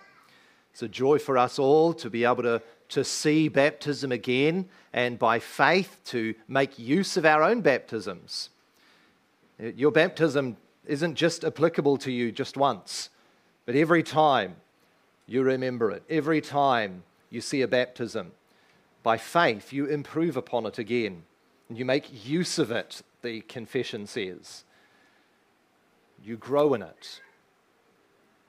It's 0.72 0.84
a 0.84 0.88
joy 0.88 1.18
for 1.18 1.40
us 1.40 1.58
all 1.58 1.92
to 1.96 2.08
be 2.08 2.24
able 2.24 2.44
to, 2.44 2.62
to 2.90 3.04
see 3.04 3.48
baptism 3.48 4.12
again 4.12 4.70
and 4.94 5.20
by 5.20 5.40
faith 5.40 6.00
to 6.06 6.34
make 6.48 6.80
use 6.80 7.18
of 7.18 7.26
our 7.26 7.44
own 7.44 7.62
baptisms. 7.62 8.50
Your 9.60 9.92
baptism 9.92 10.58
isn't 10.86 11.16
just 11.16 11.44
applicable 11.44 11.98
to 11.98 12.12
you 12.12 12.32
just 12.32 12.58
once, 12.58 13.10
but 13.66 13.76
every 13.76 14.04
time 14.04 14.56
you 15.26 15.44
remember 15.44 15.92
it, 15.92 16.04
every 16.10 16.42
time 16.42 17.04
you 17.30 17.42
see 17.42 17.62
a 17.62 17.68
baptism, 17.68 18.32
by 19.04 19.18
faith 19.18 19.74
you 19.74 19.86
improve 19.86 20.38
upon 20.38 20.66
it 20.66 20.78
again 20.78 21.24
and 21.70 21.78
you 21.78 21.86
make 21.86 22.26
use 22.26 22.58
of 22.58 22.72
it, 22.72 23.02
the 23.22 23.42
confession 23.42 24.08
says 24.08 24.64
you 26.24 26.38
grow 26.38 26.74
in 26.74 26.82
it 26.82 27.22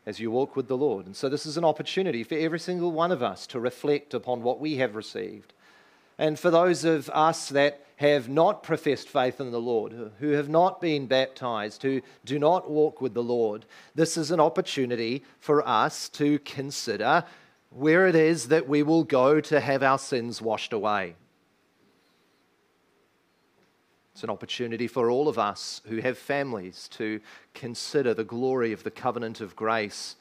as 0.08 0.18
you 0.18 0.30
walk 0.30 0.56
with 0.56 0.68
the 0.68 0.76
Lord. 0.76 1.04
And 1.04 1.14
so, 1.14 1.28
this 1.28 1.44
is 1.44 1.58
an 1.58 1.66
opportunity 1.66 2.24
for 2.24 2.34
every 2.34 2.58
single 2.58 2.92
one 2.92 3.12
of 3.12 3.22
us 3.22 3.46
to 3.48 3.60
reflect 3.60 4.14
upon 4.14 4.42
what 4.42 4.58
we 4.58 4.76
have 4.76 4.96
received. 4.96 5.52
And 6.16 6.38
for 6.38 6.50
those 6.50 6.82
of 6.82 7.10
us 7.10 7.50
that 7.50 7.84
have 7.96 8.26
not 8.26 8.62
professed 8.62 9.10
faith 9.10 9.38
in 9.38 9.50
the 9.50 9.60
Lord, 9.60 10.12
who 10.18 10.30
have 10.30 10.48
not 10.48 10.80
been 10.80 11.06
baptized, 11.06 11.82
who 11.82 12.00
do 12.24 12.38
not 12.38 12.70
walk 12.70 13.02
with 13.02 13.12
the 13.12 13.22
Lord, 13.22 13.66
this 13.94 14.16
is 14.16 14.30
an 14.30 14.40
opportunity 14.40 15.24
for 15.40 15.66
us 15.68 16.08
to 16.10 16.38
consider 16.38 17.24
where 17.68 18.06
it 18.06 18.14
is 18.14 18.48
that 18.48 18.66
we 18.66 18.82
will 18.82 19.04
go 19.04 19.42
to 19.42 19.60
have 19.60 19.82
our 19.82 19.98
sins 19.98 20.40
washed 20.40 20.72
away. 20.72 21.16
It's 24.18 24.24
an 24.24 24.30
opportunity 24.30 24.88
for 24.88 25.12
all 25.12 25.28
of 25.28 25.38
us 25.38 25.80
who 25.86 25.98
have 25.98 26.18
families 26.18 26.88
to 26.94 27.20
consider 27.54 28.14
the 28.14 28.24
glory 28.24 28.72
of 28.72 28.82
the 28.82 28.90
covenant 28.90 29.40
of 29.40 29.54
grace 29.54 30.16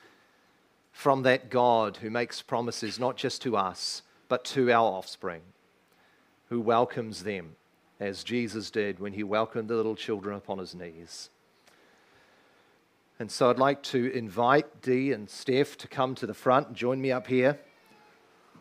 from 0.91 1.23
that 1.23 1.49
God 1.49 1.97
who 1.97 2.11
makes 2.11 2.43
promises 2.43 2.99
not 2.99 3.17
just 3.17 3.41
to 3.41 3.57
us, 3.57 4.03
but 4.29 4.45
to 4.45 4.71
our 4.71 4.85
offspring, 4.85 5.41
who 6.49 6.61
welcomes 6.61 7.23
them 7.23 7.55
as 7.99 8.23
Jesus 8.23 8.69
did 8.69 8.99
when 8.99 9.13
he 9.13 9.23
welcomed 9.23 9.67
the 9.67 9.75
little 9.75 9.95
children 9.95 10.37
upon 10.37 10.59
his 10.59 10.75
knees. 10.75 11.31
And 13.17 13.31
so 13.31 13.49
I'd 13.49 13.57
like 13.57 13.81
to 13.81 14.15
invite 14.15 14.83
Dee 14.83 15.11
and 15.11 15.27
Steph 15.27 15.75
to 15.79 15.87
come 15.87 16.13
to 16.13 16.27
the 16.27 16.35
front 16.35 16.67
and 16.67 16.75
join 16.75 17.01
me 17.01 17.11
up 17.11 17.25
here. 17.25 17.57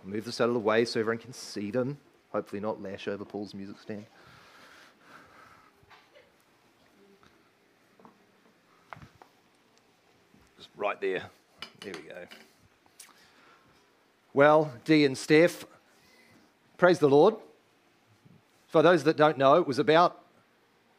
I'll 0.03 0.11
move 0.11 0.25
this 0.25 0.40
out 0.40 0.49
of 0.49 0.55
the 0.55 0.61
way 0.61 0.87
so 0.87 0.99
everyone 0.99 1.18
can 1.18 1.35
see 1.35 1.70
them. 1.70 1.99
Hopefully, 2.33 2.61
not 2.61 2.83
lash 2.83 3.07
over 3.07 3.27
Paul's 3.27 3.53
music 3.53 3.77
stand. 3.83 4.07
Right 10.77 11.01
there. 11.01 11.23
There 11.81 11.93
we 11.95 12.09
go. 12.09 12.27
Well, 14.35 14.73
Dee 14.85 15.05
and 15.05 15.17
Steph, 15.17 15.65
praise 16.77 16.99
the 16.99 17.09
Lord. 17.09 17.35
For 18.69 18.83
those 18.83 19.05
that 19.05 19.17
don't 19.17 19.39
know, 19.39 19.55
it 19.57 19.67
was 19.67 19.79
about 19.79 20.23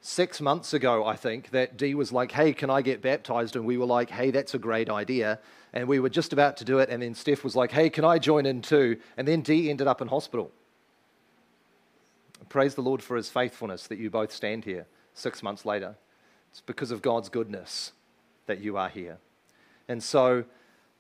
six 0.02 0.42
months 0.42 0.74
ago, 0.74 1.06
I 1.06 1.16
think, 1.16 1.52
that 1.52 1.78
Dee 1.78 1.94
was 1.94 2.12
like, 2.12 2.32
Hey, 2.32 2.54
can 2.54 2.70
I 2.70 2.82
get 2.82 3.02
baptized? 3.02 3.56
And 3.56 3.66
we 3.66 3.78
were 3.78 3.86
like, 3.86 4.10
Hey, 4.10 4.32
that's 4.32 4.54
a 4.54 4.60
great 4.60 4.90
idea. 4.90 5.40
And 5.74 5.88
we 5.88 6.00
were 6.00 6.10
just 6.10 6.34
about 6.34 6.58
to 6.58 6.66
do 6.66 6.80
it. 6.80 6.90
And 6.90 7.04
then 7.04 7.14
Steph 7.14 7.44
was 7.44 7.56
like, 7.56 7.72
Hey, 7.72 7.90
can 7.90 8.04
I 8.04 8.18
join 8.18 8.46
in 8.46 8.62
too? 8.62 8.98
And 9.18 9.28
then 9.28 9.42
Dee 9.42 9.70
ended 9.70 9.88
up 9.88 10.02
in 10.02 10.08
hospital. 10.08 10.52
Praise 12.50 12.76
the 12.76 12.82
Lord 12.82 13.04
for 13.04 13.18
his 13.18 13.30
faithfulness 13.30 13.88
that 13.88 14.00
you 14.00 14.10
both 14.10 14.32
stand 14.32 14.64
here 14.64 14.88
six 15.14 15.44
months 15.44 15.66
later. 15.66 15.96
It's 16.52 16.62
because 16.62 16.92
of 16.92 17.02
God's 17.02 17.30
goodness 17.30 17.92
that 18.46 18.62
you 18.62 18.78
are 18.78 18.90
here. 18.90 19.18
And 19.88 20.04
so, 20.04 20.44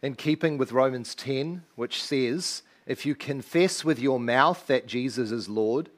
in 0.01 0.15
keeping 0.15 0.57
with 0.57 0.71
Romans 0.71 1.15
10, 1.15 1.63
which 1.75 2.01
says, 2.01 2.63
If 2.85 3.05
you 3.05 3.15
confess 3.15 3.83
with 3.83 3.99
your 3.99 4.19
mouth 4.19 4.67
that 4.67 4.87
Jesus 4.87 5.31
is 5.31 5.49
Lord, 5.49 5.89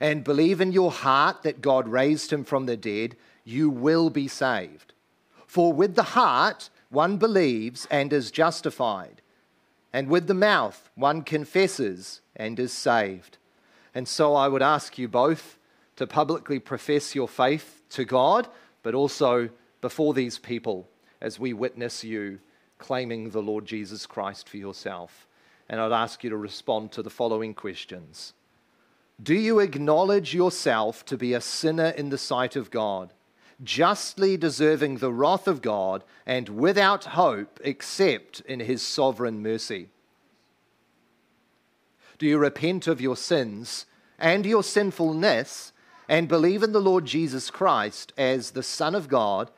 and 0.00 0.24
believe 0.24 0.60
in 0.60 0.72
your 0.72 0.92
heart 0.92 1.42
that 1.42 1.60
God 1.60 1.88
raised 1.88 2.32
him 2.32 2.44
from 2.44 2.66
the 2.66 2.76
dead, 2.76 3.16
you 3.44 3.68
will 3.68 4.10
be 4.10 4.28
saved. 4.28 4.92
For 5.46 5.72
with 5.72 5.94
the 5.94 6.02
heart 6.02 6.70
one 6.90 7.16
believes 7.16 7.86
and 7.90 8.12
is 8.12 8.30
justified, 8.30 9.20
and 9.92 10.08
with 10.08 10.26
the 10.26 10.34
mouth 10.34 10.90
one 10.94 11.22
confesses 11.22 12.20
and 12.36 12.58
is 12.58 12.72
saved. 12.72 13.38
And 13.94 14.06
so 14.06 14.34
I 14.34 14.48
would 14.48 14.62
ask 14.62 14.98
you 14.98 15.08
both 15.08 15.58
to 15.96 16.06
publicly 16.06 16.58
profess 16.58 17.14
your 17.14 17.28
faith 17.28 17.82
to 17.90 18.04
God, 18.04 18.46
but 18.82 18.94
also 18.94 19.48
before 19.80 20.14
these 20.14 20.38
people 20.38 20.88
as 21.20 21.38
we 21.38 21.52
witness 21.52 22.04
you 22.04 22.38
claiming 22.78 23.30
the 23.30 23.42
Lord 23.42 23.66
Jesus 23.66 24.06
Christ 24.06 24.48
for 24.48 24.56
yourself. 24.56 25.26
And 25.68 25.80
I'd 25.80 25.92
ask 25.92 26.24
you 26.24 26.30
to 26.30 26.36
respond 26.36 26.92
to 26.92 27.02
the 27.02 27.10
following 27.10 27.54
questions. 27.54 28.32
Do 29.20 29.34
you 29.34 29.58
acknowledge 29.58 30.32
yourself 30.32 31.04
to 31.06 31.16
be 31.16 31.34
a 31.34 31.40
sinner 31.40 31.88
in 31.88 32.10
the 32.10 32.18
sight 32.18 32.54
of 32.54 32.70
God, 32.70 33.12
justly 33.62 34.36
deserving 34.36 34.98
the 34.98 35.12
wrath 35.12 35.48
of 35.48 35.60
God, 35.60 36.04
and 36.24 36.48
without 36.48 37.04
hope 37.04 37.58
except 37.64 38.40
in 38.42 38.60
his 38.60 38.80
sovereign 38.80 39.42
mercy? 39.42 39.88
Do 42.18 42.26
you 42.26 42.38
repent 42.38 42.86
of 42.86 43.00
your 43.00 43.16
sins 43.16 43.86
and 44.18 44.46
your 44.46 44.62
sinfulness 44.62 45.72
and 46.08 46.26
believe 46.26 46.62
in 46.62 46.72
the 46.72 46.80
Lord 46.80 47.04
Jesus 47.04 47.50
Christ 47.50 48.12
as 48.16 48.52
the 48.52 48.62
Son 48.62 48.94
of 48.94 49.08
God, 49.08 49.50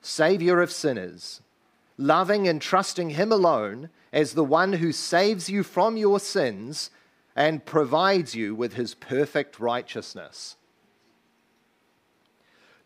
Savior 0.00 0.60
of 0.60 0.72
sinners, 0.72 1.40
loving 1.96 2.48
and 2.48 2.60
trusting 2.60 3.10
him 3.10 3.30
alone 3.30 3.90
as 4.12 4.34
the 4.34 4.44
one 4.44 4.74
who 4.74 4.92
saves 4.92 5.48
you 5.48 5.62
from 5.62 5.96
your 5.96 6.18
sins? 6.18 6.90
and 7.36 7.64
provides 7.64 8.34
you 8.34 8.54
with 8.54 8.74
his 8.74 8.94
perfect 8.94 9.60
righteousness. 9.60 10.56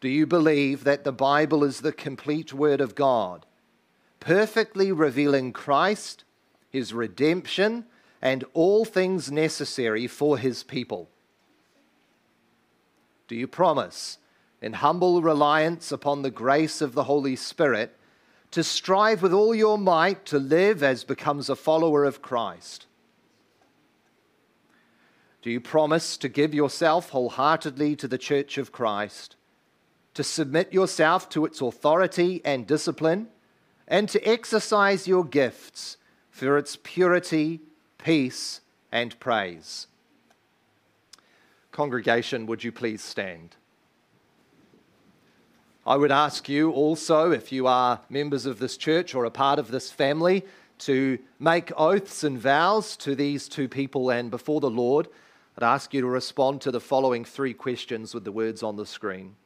Do 0.01 0.09
you 0.09 0.27
believe 0.27 0.85
that 0.85 1.05
the 1.05 1.13
Bible 1.13 1.65
is 1.65 1.81
the 1.81 1.93
complete 1.93 2.53
Word 2.53 2.81
of 2.81 2.95
God, 2.95 3.47
perfectly 4.21 4.93
revealing 4.93 5.53
Christ, 5.53 6.25
his 6.71 6.93
redemption, 6.93 7.87
and 8.21 8.45
all 8.53 8.85
things 8.85 9.33
necessary 9.33 10.07
for 10.07 10.37
his 10.37 10.63
people? 10.63 11.09
Do 13.29 13.35
you 13.35 13.49
promise, 13.49 14.19
in 14.65 14.73
humble 14.73 15.21
reliance 15.21 15.93
upon 15.93 16.23
the 16.23 16.31
grace 16.31 16.81
of 16.81 16.95
the 16.95 17.05
Holy 17.05 17.37
Spirit, 17.37 17.95
to 18.51 18.65
strive 18.65 19.21
with 19.21 19.31
all 19.31 19.55
your 19.55 19.77
might 19.77 20.25
to 20.25 20.39
live 20.39 20.83
as 20.83 21.05
becomes 21.05 21.51
a 21.51 21.55
follower 21.55 22.03
of 22.03 22.23
Christ? 22.23 22.87
Do 25.43 25.51
you 25.51 25.61
promise 25.61 26.17
to 26.17 26.31
give 26.31 26.55
yourself 26.55 27.11
wholeheartedly 27.11 27.95
to 27.97 28.09
the 28.09 28.17
Church 28.17 28.57
of 28.57 28.73
Christ, 28.73 29.37
to 30.15 30.25
submit 30.25 30.73
yourself 30.73 31.29
to 31.29 31.45
its 31.45 31.61
authority 31.61 32.41
and 32.43 32.67
discipline, 32.67 33.29
and 33.87 34.09
to 34.09 34.27
exercise 34.27 35.07
your 35.07 35.27
gifts 35.27 35.99
for 36.31 36.57
its 36.57 36.79
purity, 36.83 37.61
peace, 37.99 38.63
and 38.91 39.21
praise? 39.21 39.89
Congregation, 41.71 42.47
would 42.47 42.65
you 42.65 42.73
please 42.73 43.03
stand? 43.03 43.57
I 45.87 45.97
would 45.97 46.13
ask 46.13 46.49
you 46.49 46.71
also, 46.71 47.31
if 47.31 47.53
you 47.53 47.67
are 47.67 48.01
members 48.09 48.47
of 48.47 48.59
this 48.59 48.77
church 48.77 49.15
or 49.15 49.25
a 49.25 49.31
part 49.31 49.59
of 49.59 49.71
this 49.71 49.91
family, 49.91 50.45
to 50.79 51.19
make 51.39 51.73
oaths 51.77 52.25
and 52.25 52.39
vows 52.39 52.97
to 52.99 53.15
these 53.15 53.49
two 53.49 53.69
people 53.69 54.11
and 54.11 54.31
before 54.31 54.61
the 54.61 54.71
Lord 54.71 55.09
I'd 55.57 55.65
ask 55.65 55.95
you 55.95 56.01
to 56.01 56.09
respond 56.09 56.63
to 56.63 56.73
the 56.73 56.81
following 56.81 57.25
three 57.25 57.55
questions 57.55 58.13
with 58.13 58.25
the 58.25 58.33
words 58.33 58.65
on 58.65 58.75
the 58.75 58.87
screen. 58.87 59.37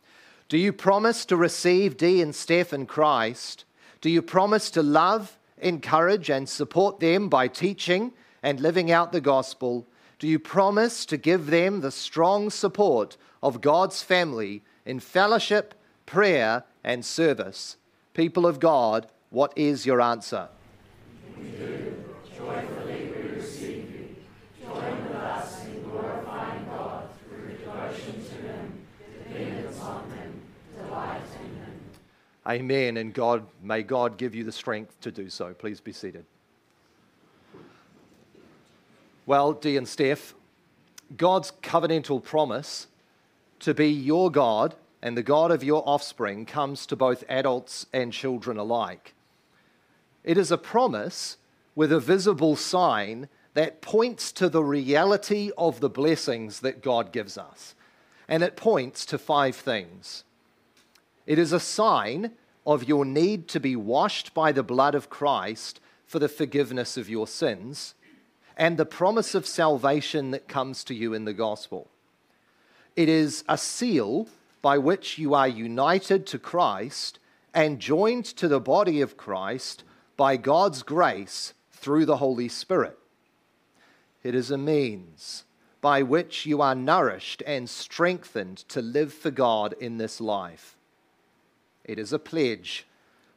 Do 0.49 0.57
you 0.57 0.73
promise 0.73 1.27
to 1.27 1.37
receive 1.37 1.99
Dee 1.99 2.23
and 2.23 2.35
Steph 2.35 2.73
in 2.73 2.87
Christ? 2.87 3.67
Do 4.01 4.09
you 4.09 4.23
promise 4.23 4.71
to 4.71 4.83
love, 4.83 5.39
encourage, 5.59 6.31
and 6.31 6.49
support 6.49 7.01
them 7.01 7.29
by 7.29 7.47
teaching 7.47 8.13
and 8.43 8.59
living 8.59 8.91
out 8.91 9.13
the 9.13 9.21
gospel? 9.21 9.87
Do 10.19 10.27
you 10.27 10.39
promise 10.39 11.05
to 11.07 11.19
give 11.19 11.49
them 11.49 11.83
the 11.83 11.91
strong 11.91 12.49
support 12.49 13.19
of 13.43 13.61
God's 13.61 14.03
family 14.03 14.63
in 14.87 15.01
fellowship, 15.01 15.75
prayer, 16.09 16.65
and 16.83 17.05
service? 17.05 17.77
People 18.15 18.47
of 18.47 18.59
God, 18.59 19.07
what 19.29 19.53
is 19.57 19.85
your 19.85 20.01
answer? 20.01 20.49
Amen. 32.49 32.97
And 32.97 33.13
God, 33.13 33.47
may 33.63 33.83
God 33.83 34.17
give 34.17 34.35
you 34.35 34.43
the 34.43 34.53
strength 34.53 34.99
to 35.03 35.13
do 35.13 35.29
so. 35.29 35.53
Please 35.53 35.81
be 35.81 35.93
seated. 35.93 36.25
Well, 39.27 39.53
Dee 39.53 39.77
and 39.77 39.87
Steph, 39.87 40.35
God's 41.15 41.53
covenantal 41.63 42.25
promise 42.25 42.87
to 43.61 43.75
be 43.75 43.91
your 43.91 44.31
God 44.31 44.75
and 45.03 45.17
the 45.17 45.23
God 45.23 45.51
of 45.51 45.63
your 45.63 45.83
offspring 45.87 46.45
comes 46.45 46.87
to 46.87 46.97
both 46.97 47.25
adults 47.29 47.87
and 47.93 48.13
children 48.13 48.57
alike. 48.57 49.15
It 50.25 50.37
is 50.37 50.51
a 50.51 50.59
promise 50.59 51.37
with 51.75 51.93
a 51.93 52.01
visible 52.01 52.57
sign 52.57 53.29
that 53.55 53.81
points 53.81 54.33
to 54.33 54.49
the 54.49 54.63
reality 54.63 55.51
of 55.57 55.81
the 55.81 55.89
blessings 55.89 56.61
that 56.61 56.83
God 56.83 57.13
gives 57.13 57.39
us. 57.39 57.75
And 58.29 58.43
it 58.43 58.57
points 58.57 59.07
to 59.07 59.19
five 59.19 59.57
things. 59.57 60.25
It 61.27 61.39
is 61.39 61.53
a 61.53 61.61
sign 61.61 62.33
of 62.67 62.89
your 62.89 63.05
need 63.05 63.49
to 63.49 63.61
be 63.61 63.77
washed 63.77 64.35
by 64.35 64.53
the 64.53 64.63
blood 64.63 64.95
of 64.95 65.09
Christ 65.09 65.81
for 66.07 66.19
the 66.19 66.29
forgiveness 66.29 66.97
of 66.97 67.09
your 67.09 67.27
sins 67.27 67.95
and 68.57 68.77
the 68.77 68.85
promise 68.85 69.35
of 69.35 69.47
salvation 69.47 70.33
that 70.33 70.49
comes 70.49 70.83
to 70.85 70.95
you 70.95 71.15
in 71.15 71.25
the 71.25 71.33
gospel. 71.33 71.89
It 72.97 73.09
is 73.09 73.45
a 73.49 73.57
seal 73.57 74.29
by 74.63 74.79
which 74.79 75.19
you 75.19 75.35
are 75.35 75.49
united 75.49 76.27
to 76.27 76.39
Christ 76.39 77.19
and 77.55 77.81
joined 77.81 78.25
to 78.25 78.49
the 78.49 78.61
body 78.61 79.01
of 79.01 79.17
Christ 79.17 79.85
by 80.17 80.37
God's 80.37 80.83
grace 80.83 81.55
through 81.71 82.07
the 82.07 82.17
Holy 82.19 82.49
Spirit. 82.49 82.99
It 84.23 84.35
is 84.35 84.51
a 84.51 84.59
means 84.59 85.45
by 85.81 86.03
which 86.03 86.45
you 86.45 86.61
are 86.61 86.75
nourished 86.75 87.43
and 87.47 87.71
strengthened 87.71 88.59
to 88.69 88.83
live 88.83 89.13
for 89.13 89.31
God 89.31 89.75
in 89.81 89.99
this 89.99 90.21
life. 90.21 90.77
It 91.85 91.99
is 91.99 92.13
a 92.13 92.19
pledge 92.19 92.87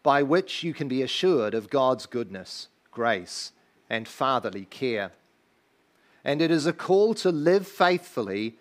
by 0.04 0.24
which 0.24 0.64
you 0.64 0.74
can 0.74 0.88
be 0.88 1.04
assured 1.04 1.54
of 1.54 1.70
God's 1.70 2.08
goodness, 2.08 2.68
grace, 2.90 3.52
and 3.90 4.08
fatherly 4.08 4.66
care. 4.66 5.12
And 6.24 6.42
it 6.42 6.52
is 6.52 6.66
a 6.66 6.74
call 6.74 7.14
to 7.16 7.32
live 7.32 7.68
faithfully 7.68 8.58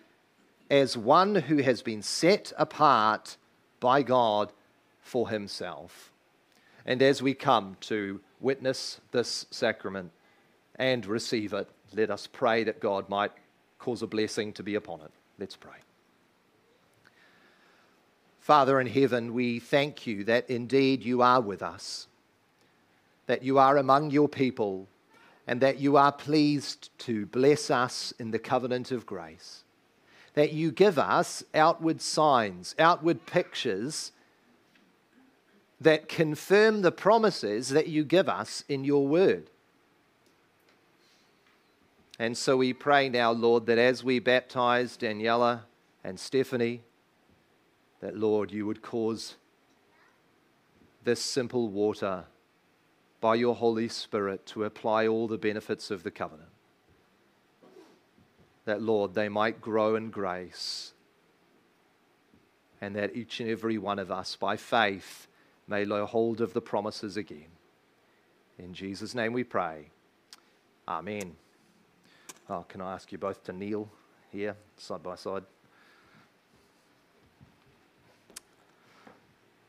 as 0.71 0.95
one 0.95 1.35
who 1.35 1.57
has 1.57 1.81
been 1.81 2.01
set 2.01 2.53
apart 2.57 3.35
by 3.81 4.01
God 4.01 4.53
for 5.01 5.29
himself. 5.29 6.13
And 6.85 7.01
as 7.01 7.21
we 7.21 7.33
come 7.33 7.75
to 7.81 8.21
witness 8.39 9.01
this 9.11 9.45
sacrament 9.51 10.11
and 10.77 11.05
receive 11.05 11.51
it, 11.51 11.69
let 11.93 12.09
us 12.09 12.25
pray 12.25 12.63
that 12.63 12.79
God 12.79 13.09
might 13.09 13.33
cause 13.79 14.01
a 14.01 14.07
blessing 14.07 14.53
to 14.53 14.63
be 14.63 14.75
upon 14.75 15.01
it. 15.01 15.11
Let's 15.37 15.57
pray. 15.57 15.75
Father 18.39 18.79
in 18.79 18.87
heaven, 18.87 19.33
we 19.33 19.59
thank 19.59 20.07
you 20.07 20.23
that 20.23 20.49
indeed 20.49 21.03
you 21.03 21.21
are 21.21 21.41
with 21.41 21.61
us, 21.61 22.07
that 23.27 23.43
you 23.43 23.57
are 23.57 23.75
among 23.75 24.11
your 24.11 24.29
people, 24.29 24.87
and 25.47 25.59
that 25.59 25.79
you 25.79 25.97
are 25.97 26.13
pleased 26.13 26.97
to 26.99 27.25
bless 27.25 27.69
us 27.69 28.13
in 28.19 28.31
the 28.31 28.39
covenant 28.39 28.91
of 28.91 29.05
grace. 29.05 29.60
That 30.33 30.53
you 30.53 30.71
give 30.71 30.97
us 30.97 31.43
outward 31.53 32.01
signs, 32.01 32.73
outward 32.79 33.25
pictures 33.25 34.11
that 35.81 36.07
confirm 36.07 36.83
the 36.83 36.91
promises 36.91 37.69
that 37.69 37.87
you 37.87 38.03
give 38.03 38.29
us 38.29 38.63
in 38.69 38.83
your 38.83 39.07
word. 39.07 39.49
And 42.19 42.37
so 42.37 42.55
we 42.57 42.71
pray 42.71 43.09
now, 43.09 43.31
Lord, 43.31 43.65
that 43.65 43.79
as 43.79 44.03
we 44.03 44.19
baptize 44.19 44.95
Daniela 44.95 45.61
and 46.03 46.19
Stephanie, 46.19 46.81
that, 47.99 48.15
Lord, 48.15 48.51
you 48.51 48.67
would 48.67 48.83
cause 48.83 49.37
this 51.03 51.19
simple 51.19 51.69
water 51.69 52.25
by 53.21 53.33
your 53.35 53.55
Holy 53.55 53.87
Spirit 53.87 54.45
to 54.47 54.65
apply 54.65 55.07
all 55.07 55.27
the 55.27 55.39
benefits 55.39 55.89
of 55.89 56.03
the 56.03 56.11
covenant. 56.11 56.50
That, 58.65 58.81
Lord, 58.81 59.13
they 59.13 59.29
might 59.29 59.59
grow 59.59 59.95
in 59.95 60.11
grace, 60.11 60.93
and 62.79 62.95
that 62.95 63.15
each 63.15 63.39
and 63.39 63.49
every 63.49 63.77
one 63.77 63.99
of 63.99 64.11
us, 64.11 64.35
by 64.35 64.55
faith, 64.55 65.27
may 65.67 65.85
lay 65.85 66.05
hold 66.05 66.41
of 66.41 66.53
the 66.53 66.61
promises 66.61 67.17
again. 67.17 67.47
In 68.59 68.73
Jesus' 68.73 69.15
name 69.15 69.33
we 69.33 69.43
pray. 69.43 69.89
Amen. 70.87 71.35
Oh, 72.49 72.65
can 72.67 72.81
I 72.81 72.93
ask 72.93 73.11
you 73.11 73.17
both 73.17 73.43
to 73.45 73.53
kneel 73.53 73.89
here, 74.31 74.55
side 74.77 75.01
by 75.01 75.15
side? 75.15 75.43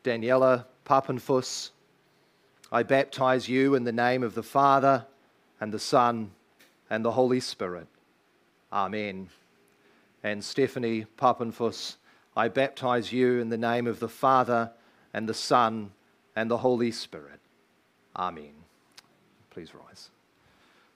Daniela 0.05 0.65
Papenfuss, 0.85 1.71
I 2.73 2.83
baptize 2.83 3.49
you 3.49 3.75
in 3.75 3.85
the 3.85 3.93
name 3.93 4.23
of 4.23 4.35
the 4.35 4.43
Father 4.43 5.07
and 5.61 5.73
the 5.73 5.79
Son 5.79 6.33
and 6.91 7.05
the 7.05 7.13
Holy 7.13 7.39
Spirit. 7.39 7.87
Amen. 8.73 9.29
And 10.23 10.43
Stephanie 10.43 11.07
Papenfuss, 11.19 11.97
I 12.37 12.49
baptize 12.49 13.13
you 13.13 13.39
in 13.41 13.51
the 13.51 13.59
name 13.59 13.87
of 13.87 14.01
the 14.01 14.09
Father 14.09 14.71
and 15.13 15.29
the 15.29 15.35
Son 15.35 15.91
and 16.35 16.51
the 16.51 16.59
Holy 16.59 16.91
Spirit. 16.91 17.41
Amen. 18.17 18.55
Please 19.51 19.75
rise. 19.75 20.09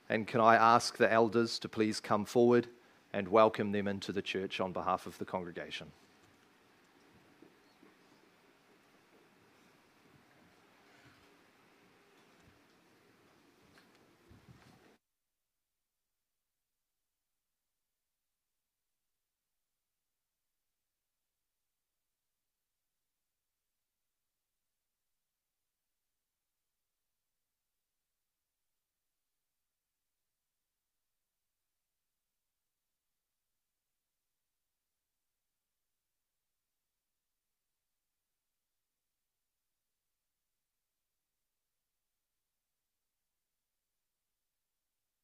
And 0.09 0.25
can 0.25 0.41
I 0.41 0.55
ask 0.55 0.97
the 0.97 1.11
elders 1.11 1.59
to 1.59 1.69
please 1.69 1.99
come 1.99 2.25
forward 2.25 2.67
and 3.13 3.27
welcome 3.27 3.71
them 3.71 3.87
into 3.87 4.11
the 4.11 4.21
church 4.21 4.59
on 4.59 4.71
behalf 4.71 5.05
of 5.05 5.17
the 5.19 5.25
congregation? 5.25 5.91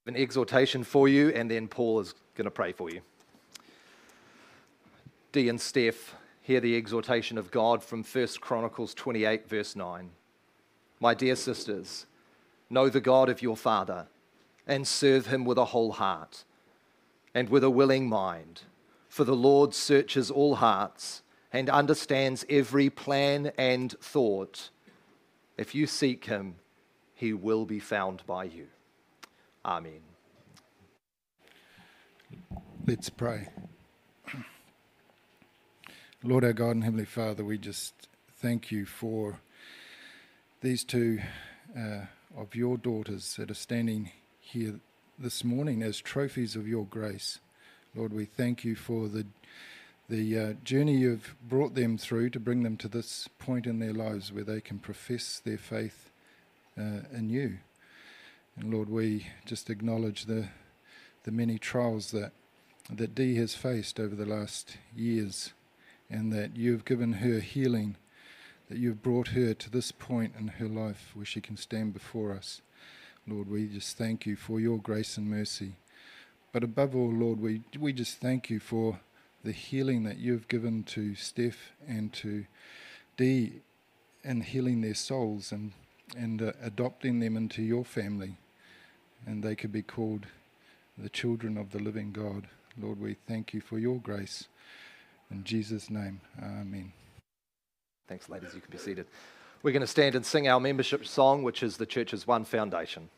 An 0.05 0.15
exhortation 0.15 0.83
for 0.83 1.07
you, 1.07 1.29
and 1.29 1.49
then 1.49 1.67
Paul 1.67 1.99
is 1.99 2.13
going 2.35 2.45
to 2.45 2.51
pray 2.51 2.71
for 2.71 2.89
you. 2.89 3.01
Dee 5.31 5.49
and 5.49 5.59
Steph, 5.59 6.15
hear 6.41 6.59
the 6.59 6.75
exhortation 6.75 7.37
of 7.37 7.51
God 7.51 7.83
from 7.83 8.03
1 8.03 8.27
Chronicles 8.41 8.93
28, 8.93 9.47
verse 9.47 9.75
9. 9.75 10.11
My 10.99 11.13
dear 11.13 11.35
sisters, 11.35 12.05
know 12.69 12.89
the 12.89 13.01
God 13.01 13.29
of 13.29 13.41
your 13.41 13.57
Father 13.57 14.07
and 14.67 14.87
serve 14.87 15.27
him 15.27 15.45
with 15.45 15.57
a 15.57 15.65
whole 15.65 15.93
heart 15.93 16.43
and 17.33 17.49
with 17.49 17.63
a 17.63 17.69
willing 17.69 18.07
mind. 18.07 18.61
For 19.09 19.23
the 19.23 19.35
Lord 19.35 19.73
searches 19.73 20.31
all 20.31 20.55
hearts 20.55 21.21
and 21.51 21.69
understands 21.69 22.45
every 22.49 22.89
plan 22.89 23.51
and 23.57 23.91
thought. 23.99 24.69
If 25.57 25.75
you 25.75 25.87
seek 25.87 26.25
him, 26.25 26.55
he 27.13 27.31
will 27.31 27.65
be 27.65 27.79
found 27.79 28.25
by 28.25 28.45
you. 28.45 28.67
Amen. 29.65 30.01
Let's 32.85 33.09
pray. 33.09 33.47
Lord 36.21 36.43
our 36.43 36.51
God 36.51 36.71
and 36.71 36.83
Heavenly 36.83 37.05
Father, 37.05 37.45
we 37.45 37.57
just 37.57 38.09
thank 38.37 38.71
you 38.71 38.85
for 38.85 39.39
these 40.61 40.83
two 40.83 41.19
uh, 41.77 42.07
of 42.37 42.55
your 42.55 42.77
daughters 42.77 43.37
that 43.37 43.49
are 43.49 43.55
standing 43.55 44.11
here 44.41 44.81
this 45.17 45.45
morning 45.45 45.81
as 45.81 46.01
trophies 46.01 46.57
of 46.57 46.67
your 46.67 46.85
grace. 46.85 47.39
Lord, 47.95 48.11
we 48.11 48.25
thank 48.25 48.65
you 48.65 48.75
for 48.75 49.07
the 49.07 49.25
the 50.09 50.37
uh, 50.37 50.53
journey 50.65 50.97
you've 50.97 51.35
brought 51.47 51.75
them 51.75 51.97
through 51.97 52.29
to 52.31 52.39
bring 52.39 52.63
them 52.63 52.75
to 52.75 52.89
this 52.89 53.29
point 53.39 53.65
in 53.65 53.79
their 53.79 53.93
lives 53.93 54.33
where 54.33 54.43
they 54.43 54.59
can 54.59 54.77
profess 54.77 55.41
their 55.43 55.57
faith 55.57 56.09
uh, 56.77 56.99
in 57.13 57.29
you. 57.29 57.59
And 58.55 58.73
Lord, 58.73 58.89
we 58.89 59.27
just 59.45 59.69
acknowledge 59.69 60.25
the 60.25 60.49
the 61.23 61.31
many 61.31 61.57
trials 61.57 62.11
that 62.11 62.31
that 62.89 63.15
Dee 63.15 63.35
has 63.35 63.55
faced 63.55 63.99
over 63.99 64.13
the 64.13 64.25
last 64.25 64.77
years, 64.95 65.53
and 66.09 66.31
that 66.33 66.55
you've 66.55 66.85
given 66.85 67.13
her 67.13 67.39
healing, 67.39 67.95
that 68.69 68.77
you've 68.77 69.01
brought 69.01 69.29
her 69.29 69.53
to 69.53 69.69
this 69.69 69.91
point 69.91 70.33
in 70.37 70.49
her 70.49 70.67
life 70.67 71.11
where 71.13 71.25
she 71.25 71.41
can 71.41 71.57
stand 71.57 71.93
before 71.93 72.33
us. 72.33 72.61
Lord, 73.25 73.49
we 73.49 73.67
just 73.67 73.97
thank 73.97 74.25
you 74.25 74.35
for 74.35 74.59
your 74.59 74.77
grace 74.77 75.17
and 75.17 75.29
mercy. 75.29 75.77
But 76.51 76.63
above 76.63 76.95
all, 76.95 77.11
Lord, 77.11 77.39
we 77.39 77.61
we 77.79 77.93
just 77.93 78.17
thank 78.17 78.49
you 78.49 78.59
for 78.59 78.99
the 79.43 79.53
healing 79.53 80.03
that 80.03 80.17
you've 80.17 80.47
given 80.47 80.83
to 80.83 81.15
Steph 81.15 81.71
and 81.87 82.13
to 82.13 82.45
Dee 83.17 83.61
in 84.23 84.41
healing 84.41 84.81
their 84.81 84.93
souls 84.93 85.51
and 85.51 85.71
and 86.15 86.41
uh, 86.41 86.51
adopting 86.61 87.19
them 87.19 87.35
into 87.35 87.63
your 87.63 87.83
family 87.83 88.37
and 89.25 89.43
they 89.43 89.55
could 89.55 89.71
be 89.71 89.81
called 89.81 90.25
the 90.97 91.09
children 91.09 91.57
of 91.57 91.71
the 91.71 91.79
living 91.79 92.11
God. 92.11 92.47
Lord, 92.79 92.99
we 92.99 93.15
thank 93.27 93.53
you 93.53 93.61
for 93.61 93.79
your 93.79 93.99
grace. 93.99 94.47
In 95.31 95.43
Jesus' 95.43 95.89
name, 95.89 96.21
amen. 96.41 96.91
Thanks, 98.07 98.29
ladies. 98.29 98.53
You 98.53 98.61
can 98.61 98.71
be 98.71 98.77
seated. 98.77 99.07
We're 99.63 99.71
going 99.71 99.81
to 99.81 99.87
stand 99.87 100.15
and 100.15 100.25
sing 100.25 100.47
our 100.47 100.59
membership 100.59 101.05
song, 101.05 101.43
which 101.43 101.63
is 101.63 101.77
the 101.77 101.85
church's 101.85 102.27
one 102.27 102.45
foundation. 102.45 103.09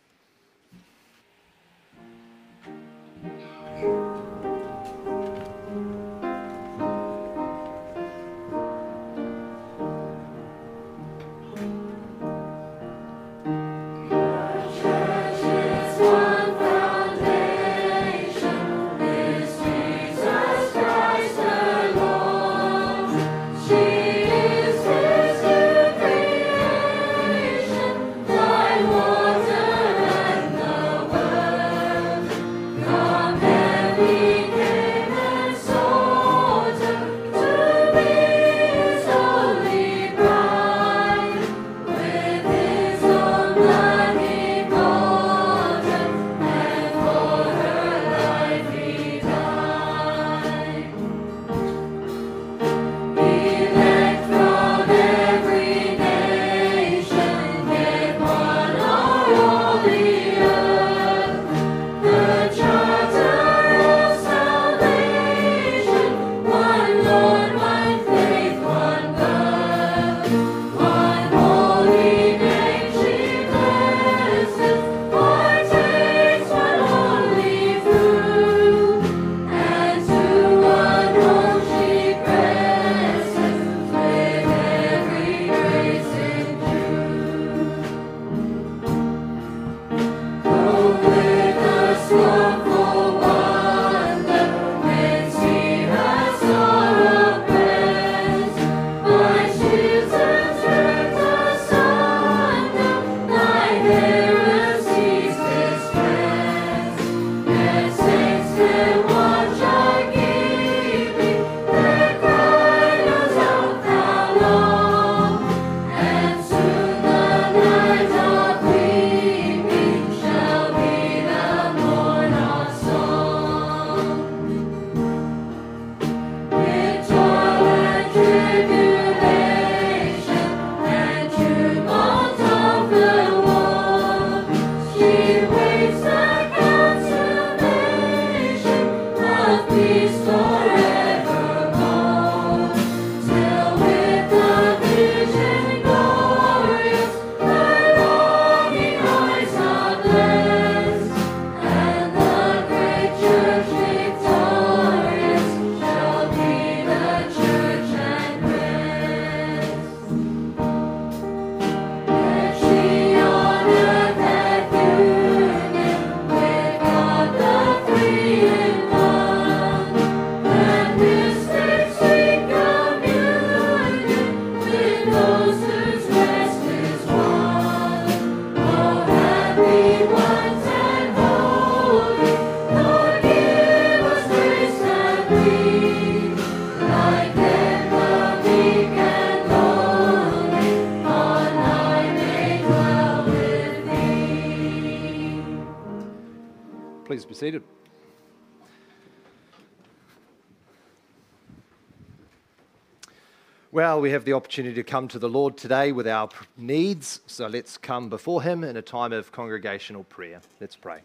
We 204.05 204.11
have 204.11 204.23
the 204.23 204.33
opportunity 204.33 204.75
to 204.75 204.83
come 204.83 205.07
to 205.07 205.17
the 205.17 205.27
Lord 205.27 205.57
today 205.57 205.91
with 205.91 206.07
our 206.07 206.29
needs, 206.57 207.21
so 207.25 207.47
let's 207.47 207.75
come 207.75 208.07
before 208.07 208.43
Him 208.43 208.63
in 208.63 208.77
a 208.77 208.81
time 208.83 209.11
of 209.11 209.31
congregational 209.31 210.03
prayer. 210.03 210.41
Let's 210.61 210.75
pray. 210.75 210.99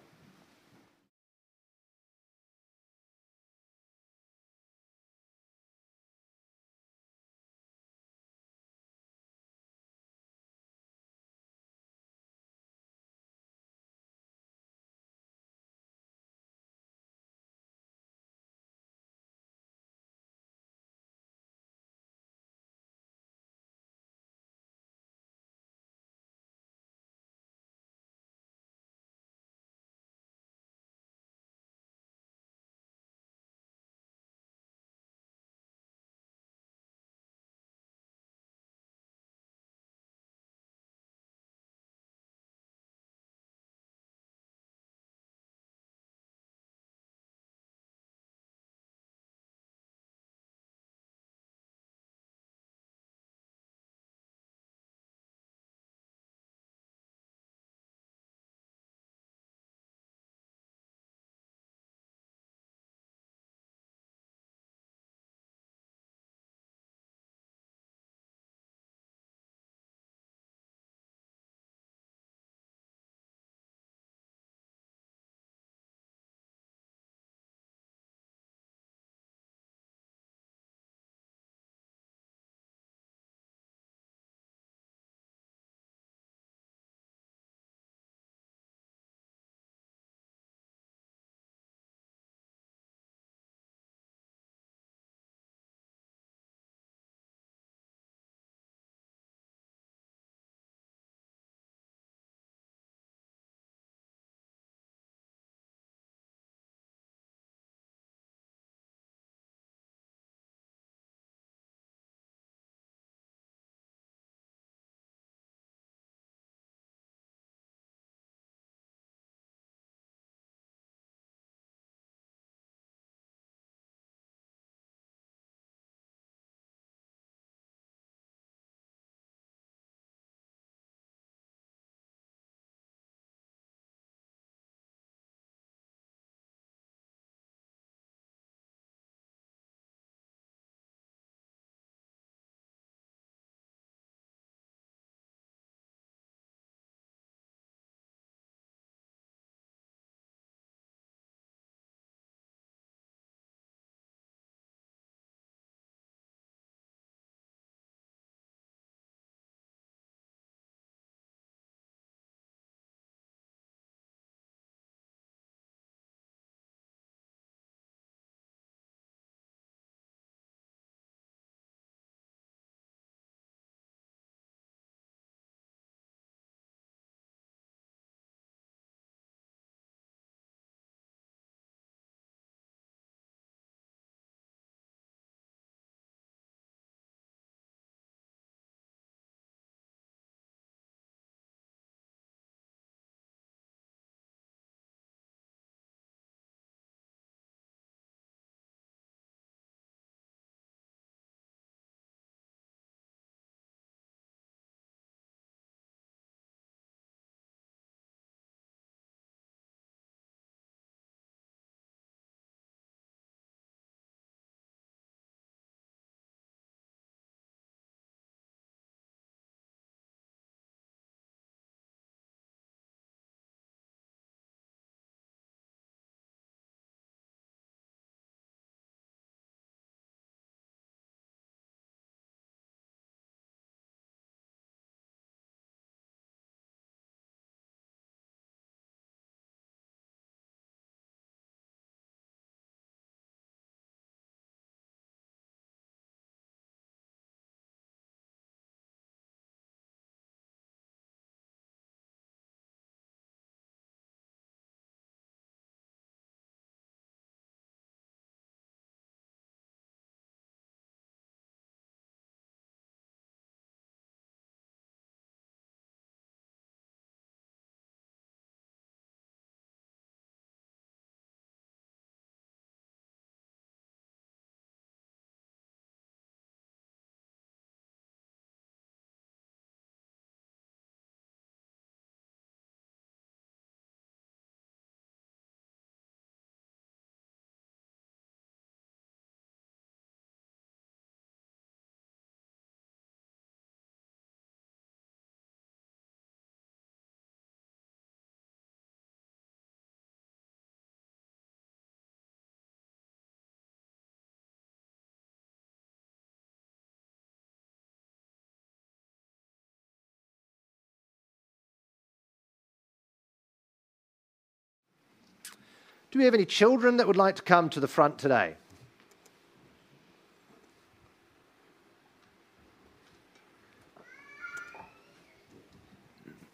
Do 316.10 316.18
we 316.18 316.24
have 316.24 316.34
any 316.34 316.44
children 316.44 316.96
that 316.96 317.06
would 317.06 317.16
like 317.16 317.36
to 317.36 317.42
come 317.42 317.70
to 317.70 317.78
the 317.78 317.86
front 317.86 318.18
today? 318.18 318.56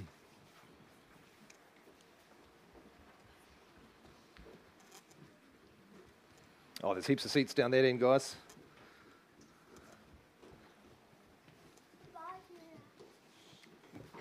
Oh, 6.82 6.94
there's 6.94 7.06
heaps 7.06 7.24
of 7.24 7.30
seats 7.30 7.54
down 7.54 7.70
there, 7.70 7.82
then, 7.82 7.98
guys. 7.98 8.36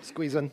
Squeeze 0.00 0.34
in. 0.34 0.50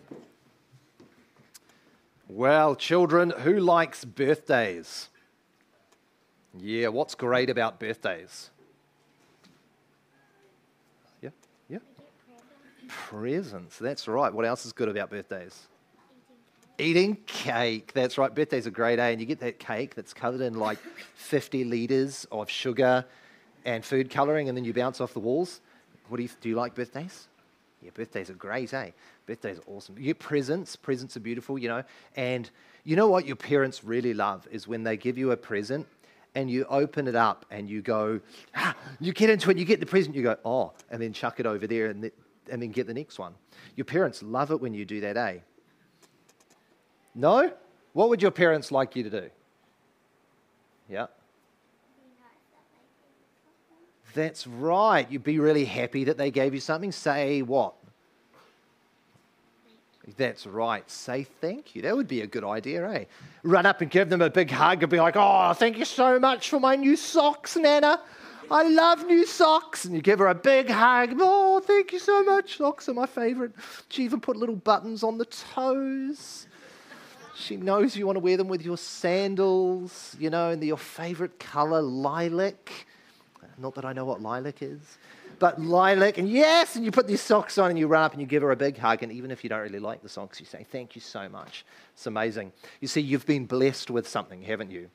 Well, 2.35 2.75
children, 2.75 3.29
who 3.29 3.61
likes 3.61 4.03
birthdays? 4.03 5.07
Yeah, 6.59 6.89
what's 6.89 7.15
great 7.15 7.49
about 7.49 7.79
birthdays? 7.79 8.49
Yeah, 11.21 11.29
yeah. 11.69 11.77
Presents, 12.89 13.77
that's 13.77 14.09
right. 14.09 14.33
What 14.33 14.43
else 14.43 14.65
is 14.65 14.73
good 14.73 14.89
about 14.89 15.11
birthdays? 15.11 15.57
Eating 16.77 17.15
cake. 17.25 17.93
That's 17.93 18.17
right. 18.17 18.35
Birthdays 18.35 18.67
are 18.67 18.71
great, 18.71 18.99
eh? 18.99 19.11
And 19.11 19.21
you 19.21 19.25
get 19.25 19.39
that 19.39 19.57
cake 19.57 19.95
that's 19.95 20.13
covered 20.13 20.41
in 20.41 20.55
like 20.55 20.79
50 21.15 21.63
litres 21.63 22.27
of 22.33 22.49
sugar 22.49 23.05
and 23.63 23.81
food 23.85 24.09
colouring, 24.09 24.49
and 24.49 24.57
then 24.57 24.65
you 24.65 24.73
bounce 24.73 24.99
off 24.99 25.13
the 25.13 25.21
walls. 25.21 25.61
What 26.09 26.17
do 26.17 26.23
you, 26.23 26.29
do 26.41 26.49
you 26.49 26.55
like 26.55 26.75
birthdays? 26.75 27.29
Yeah, 27.85 27.91
birthdays 27.93 28.31
are 28.31 28.33
great, 28.33 28.73
eh? 28.73 28.89
Birthdays 29.27 29.59
are 29.59 29.63
awesome. 29.67 29.95
Your 29.99 30.15
presents. 30.15 30.75
Presents 30.75 31.15
are 31.17 31.19
beautiful, 31.19 31.59
you 31.59 31.67
know. 31.67 31.83
And 32.15 32.49
you 32.83 32.95
know 32.95 33.07
what 33.07 33.27
your 33.27 33.35
parents 33.35 33.83
really 33.83 34.15
love 34.15 34.47
is 34.49 34.67
when 34.67 34.81
they 34.81 34.97
give 34.97 35.19
you 35.19 35.29
a 35.29 35.37
present 35.37 35.85
and 36.33 36.49
you 36.49 36.65
open 36.65 37.07
it 37.07 37.15
up 37.15 37.45
and 37.51 37.69
you 37.69 37.83
go, 37.83 38.19
ah, 38.55 38.75
you 38.99 39.13
get 39.13 39.29
into 39.29 39.51
it, 39.51 39.57
you 39.59 39.65
get 39.65 39.79
the 39.79 39.85
present, 39.85 40.15
you 40.15 40.23
go, 40.23 40.35
oh, 40.43 40.73
and 40.89 40.99
then 40.99 41.13
chuck 41.13 41.39
it 41.39 41.45
over 41.45 41.67
there 41.67 41.91
and, 41.91 42.01
th- 42.01 42.13
and 42.49 42.59
then 42.59 42.71
get 42.71 42.87
the 42.87 42.93
next 42.93 43.19
one. 43.19 43.35
Your 43.75 43.85
parents 43.85 44.23
love 44.23 44.49
it 44.49 44.59
when 44.59 44.73
you 44.73 44.83
do 44.83 45.01
that, 45.01 45.15
eh? 45.15 45.37
No? 47.13 47.53
What 47.93 48.09
would 48.09 48.19
your 48.19 48.31
parents 48.31 48.71
like 48.71 48.95
you 48.95 49.03
to 49.03 49.09
do? 49.11 49.29
Yeah. 50.89 51.05
That's 54.15 54.47
right. 54.47 55.05
You'd 55.11 55.25
be 55.25 55.39
really 55.39 55.65
happy 55.65 56.05
that 56.05 56.17
they 56.17 56.31
gave 56.31 56.53
you 56.53 56.61
something. 56.61 56.91
Say 56.91 57.41
what? 57.41 57.73
That's 60.17 60.47
right. 60.47 60.89
Say 60.89 61.23
thank 61.41 61.75
you. 61.75 61.81
That 61.81 61.95
would 61.95 62.07
be 62.07 62.21
a 62.21 62.27
good 62.27 62.43
idea, 62.43 62.89
eh? 62.89 63.05
Run 63.43 63.65
up 63.65 63.81
and 63.81 63.91
give 63.91 64.09
them 64.09 64.21
a 64.21 64.29
big 64.29 64.49
hug 64.49 64.81
and 64.83 64.89
be 64.89 64.99
like, 64.99 65.15
oh, 65.17 65.53
thank 65.53 65.77
you 65.77 65.85
so 65.85 66.17
much 66.17 66.49
for 66.49 66.59
my 66.59 66.75
new 66.75 66.95
socks, 66.95 67.57
Nana. 67.57 68.01
I 68.49 68.63
love 68.69 69.05
new 69.05 69.25
socks. 69.25 69.83
And 69.83 69.93
you 69.93 70.01
give 70.01 70.19
her 70.19 70.27
a 70.27 70.35
big 70.35 70.69
hug. 70.69 71.15
Oh, 71.19 71.59
thank 71.59 71.91
you 71.91 71.99
so 71.99 72.23
much. 72.23 72.57
Socks 72.57 72.87
are 72.87 72.93
my 72.93 73.07
favorite. 73.07 73.51
She 73.89 74.03
even 74.03 74.21
put 74.21 74.37
little 74.37 74.55
buttons 74.55 75.03
on 75.03 75.17
the 75.17 75.25
toes. 75.25 76.47
She 77.35 77.57
knows 77.57 77.97
you 77.97 78.05
want 78.05 78.15
to 78.15 78.21
wear 78.21 78.37
them 78.37 78.47
with 78.47 78.61
your 78.61 78.77
sandals, 78.77 80.15
you 80.17 80.29
know, 80.29 80.51
in 80.51 80.61
your 80.61 80.77
favorite 80.77 81.37
color, 81.37 81.81
lilac. 81.81 82.85
Not 83.57 83.75
that 83.75 83.85
I 83.85 83.93
know 83.93 84.05
what 84.05 84.21
lilac 84.21 84.61
is, 84.61 84.97
but 85.39 85.61
lilac. 85.61 86.17
And 86.17 86.29
yes, 86.29 86.75
and 86.75 86.83
you 86.83 86.91
put 86.91 87.07
these 87.07 87.21
socks 87.21 87.57
on 87.57 87.69
and 87.69 87.79
you 87.79 87.87
run 87.87 88.03
up 88.03 88.11
and 88.13 88.21
you 88.21 88.27
give 88.27 88.41
her 88.43 88.51
a 88.51 88.55
big 88.55 88.77
hug. 88.77 89.03
And 89.03 89.11
even 89.11 89.31
if 89.31 89.43
you 89.43 89.49
don't 89.49 89.61
really 89.61 89.79
like 89.79 90.01
the 90.01 90.09
socks, 90.09 90.39
you 90.39 90.45
say, 90.45 90.65
Thank 90.69 90.95
you 90.95 91.01
so 91.01 91.29
much. 91.29 91.65
It's 91.93 92.07
amazing. 92.07 92.51
You 92.81 92.87
see, 92.87 93.01
you've 93.01 93.25
been 93.25 93.45
blessed 93.45 93.89
with 93.89 94.07
something, 94.07 94.41
haven't 94.41 94.71
you? 94.71 94.89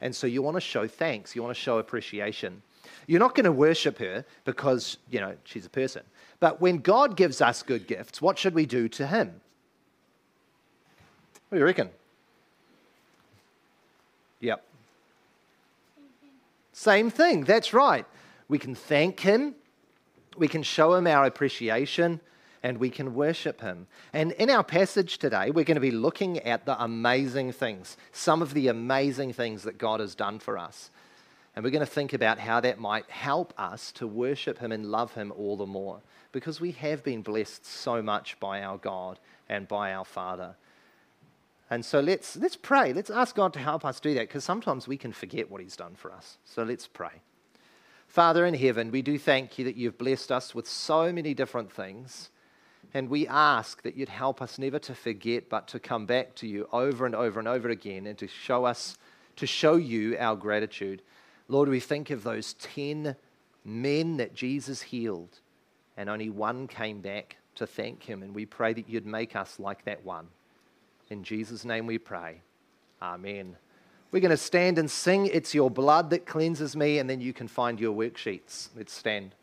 And 0.00 0.14
so 0.14 0.26
you 0.26 0.42
want 0.42 0.56
to 0.56 0.60
show 0.60 0.86
thanks, 0.86 1.34
you 1.34 1.42
want 1.42 1.54
to 1.54 1.60
show 1.60 1.78
appreciation. 1.78 2.62
You're 3.06 3.20
not 3.20 3.34
going 3.34 3.44
to 3.44 3.52
worship 3.52 3.98
her 3.98 4.24
because, 4.44 4.98
you 5.10 5.20
know, 5.20 5.34
she's 5.44 5.66
a 5.66 5.70
person. 5.70 6.02
But 6.40 6.60
when 6.60 6.78
God 6.78 7.16
gives 7.16 7.40
us 7.40 7.62
good 7.62 7.86
gifts, 7.86 8.20
what 8.20 8.38
should 8.38 8.54
we 8.54 8.66
do 8.66 8.88
to 8.90 9.06
him? 9.06 9.40
What 11.48 11.56
do 11.56 11.58
you 11.58 11.64
reckon? 11.64 11.90
Yep. 14.40 14.62
Same 16.76 17.08
thing, 17.08 17.44
that's 17.44 17.72
right. 17.72 18.04
We 18.48 18.58
can 18.58 18.74
thank 18.74 19.20
Him, 19.20 19.54
we 20.36 20.46
can 20.46 20.62
show 20.62 20.92
Him 20.92 21.06
our 21.06 21.24
appreciation, 21.24 22.20
and 22.62 22.76
we 22.76 22.90
can 22.90 23.14
worship 23.14 23.62
Him. 23.62 23.86
And 24.12 24.32
in 24.32 24.50
our 24.50 24.62
passage 24.62 25.16
today, 25.16 25.50
we're 25.50 25.64
going 25.64 25.76
to 25.76 25.80
be 25.80 25.90
looking 25.90 26.38
at 26.40 26.66
the 26.66 26.78
amazing 26.80 27.52
things, 27.52 27.96
some 28.12 28.42
of 28.42 28.52
the 28.52 28.68
amazing 28.68 29.32
things 29.32 29.62
that 29.62 29.78
God 29.78 30.00
has 30.00 30.14
done 30.14 30.38
for 30.38 30.58
us. 30.58 30.90
And 31.54 31.64
we're 31.64 31.70
going 31.70 31.80
to 31.80 31.90
think 31.90 32.12
about 32.12 32.38
how 32.38 32.60
that 32.60 32.78
might 32.78 33.08
help 33.08 33.54
us 33.56 33.90
to 33.92 34.06
worship 34.06 34.58
Him 34.58 34.70
and 34.70 34.84
love 34.84 35.14
Him 35.14 35.32
all 35.34 35.56
the 35.56 35.64
more. 35.64 36.02
Because 36.30 36.60
we 36.60 36.72
have 36.72 37.02
been 37.02 37.22
blessed 37.22 37.64
so 37.64 38.02
much 38.02 38.38
by 38.38 38.62
our 38.62 38.76
God 38.76 39.18
and 39.48 39.66
by 39.66 39.94
our 39.94 40.04
Father. 40.04 40.54
And 41.68 41.84
so 41.84 42.00
let's, 42.00 42.36
let's 42.36 42.56
pray. 42.56 42.92
Let's 42.92 43.10
ask 43.10 43.34
God 43.34 43.52
to 43.54 43.58
help 43.58 43.84
us 43.84 43.98
do 43.98 44.14
that 44.14 44.28
because 44.28 44.44
sometimes 44.44 44.86
we 44.86 44.96
can 44.96 45.12
forget 45.12 45.50
what 45.50 45.60
He's 45.60 45.76
done 45.76 45.94
for 45.96 46.12
us. 46.12 46.38
So 46.44 46.62
let's 46.62 46.86
pray. 46.86 47.22
Father 48.06 48.46
in 48.46 48.54
heaven, 48.54 48.90
we 48.90 49.02
do 49.02 49.18
thank 49.18 49.58
you 49.58 49.64
that 49.64 49.76
you've 49.76 49.98
blessed 49.98 50.30
us 50.30 50.54
with 50.54 50.68
so 50.68 51.12
many 51.12 51.34
different 51.34 51.72
things. 51.72 52.30
And 52.94 53.10
we 53.10 53.26
ask 53.26 53.82
that 53.82 53.96
you'd 53.96 54.08
help 54.08 54.40
us 54.40 54.58
never 54.58 54.78
to 54.78 54.94
forget, 54.94 55.48
but 55.48 55.68
to 55.68 55.80
come 55.80 56.06
back 56.06 56.36
to 56.36 56.46
you 56.46 56.68
over 56.72 57.04
and 57.04 57.14
over 57.14 57.38
and 57.38 57.48
over 57.48 57.68
again 57.68 58.06
and 58.06 58.16
to 58.18 58.28
show 58.28 58.64
us, 58.64 58.96
to 59.36 59.46
show 59.46 59.74
you 59.74 60.16
our 60.18 60.36
gratitude. 60.36 61.02
Lord, 61.48 61.68
we 61.68 61.80
think 61.80 62.10
of 62.10 62.22
those 62.22 62.54
10 62.54 63.16
men 63.64 64.16
that 64.18 64.34
Jesus 64.34 64.80
healed, 64.80 65.40
and 65.96 66.08
only 66.08 66.30
one 66.30 66.68
came 66.68 67.00
back 67.00 67.36
to 67.56 67.66
thank 67.66 68.04
him. 68.04 68.22
And 68.22 68.34
we 68.34 68.46
pray 68.46 68.72
that 68.72 68.88
you'd 68.88 69.04
make 69.04 69.34
us 69.34 69.58
like 69.58 69.84
that 69.84 70.04
one. 70.04 70.28
In 71.08 71.22
Jesus' 71.22 71.64
name 71.64 71.86
we 71.86 71.98
pray. 71.98 72.42
Amen. 73.00 73.56
We're 74.10 74.20
going 74.20 74.30
to 74.30 74.36
stand 74.36 74.78
and 74.78 74.90
sing, 74.90 75.26
It's 75.26 75.54
Your 75.54 75.70
Blood 75.70 76.10
That 76.10 76.26
Cleanses 76.26 76.74
Me, 76.76 76.98
and 76.98 77.08
then 77.08 77.20
you 77.20 77.32
can 77.32 77.48
find 77.48 77.78
your 77.78 77.94
worksheets. 77.94 78.68
Let's 78.76 78.92
stand. 78.92 79.34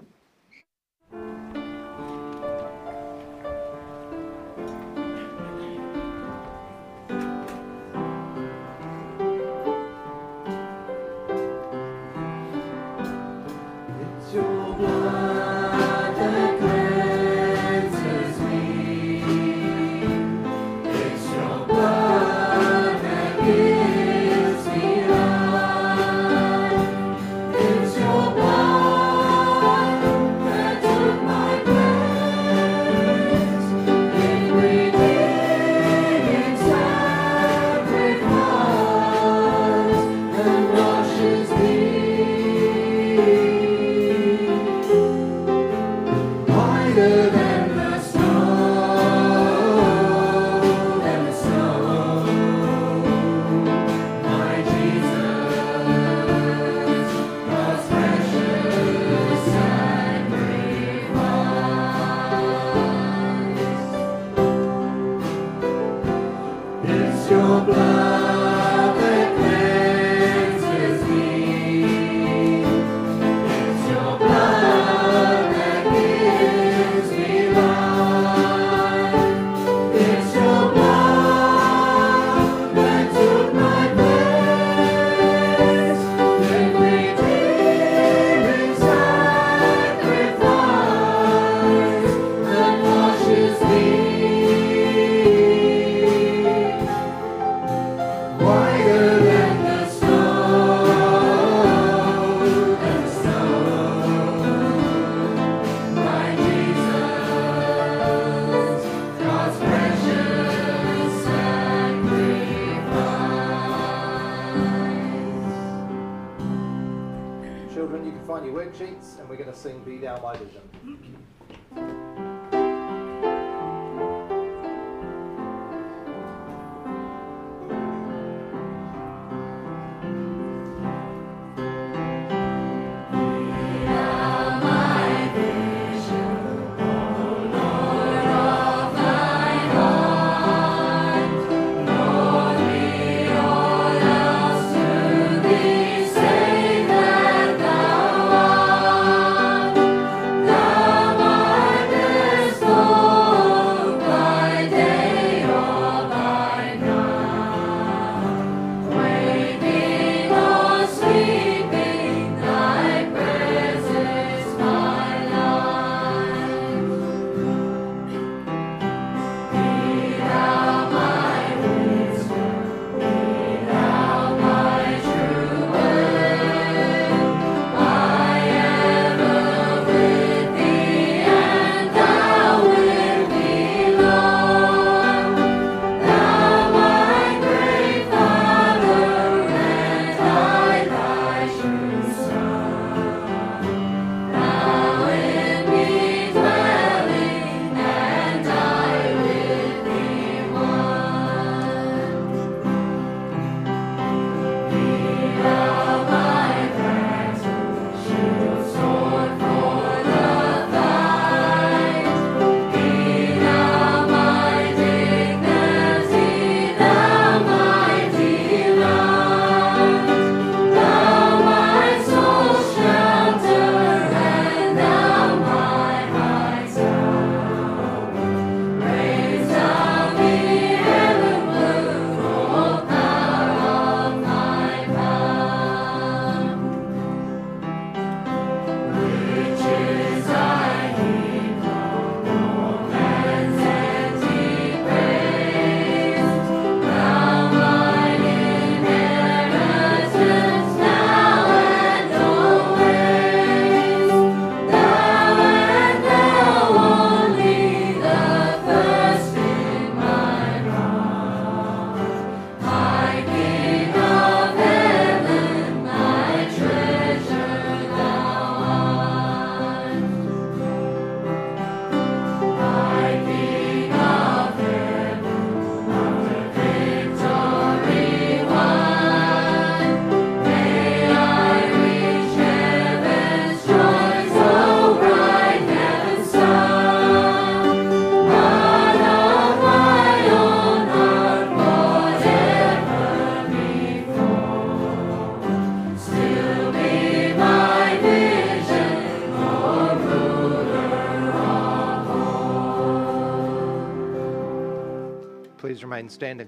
Remain 305.94 306.10
standing. 306.10 306.48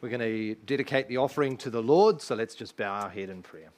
We're 0.00 0.08
going 0.08 0.18
to 0.18 0.56
dedicate 0.66 1.06
the 1.06 1.18
offering 1.18 1.56
to 1.58 1.70
the 1.70 1.80
Lord, 1.80 2.20
so 2.20 2.34
let's 2.34 2.56
just 2.56 2.76
bow 2.76 2.92
our 2.92 3.08
head 3.08 3.30
in 3.30 3.40
prayer. 3.40 3.70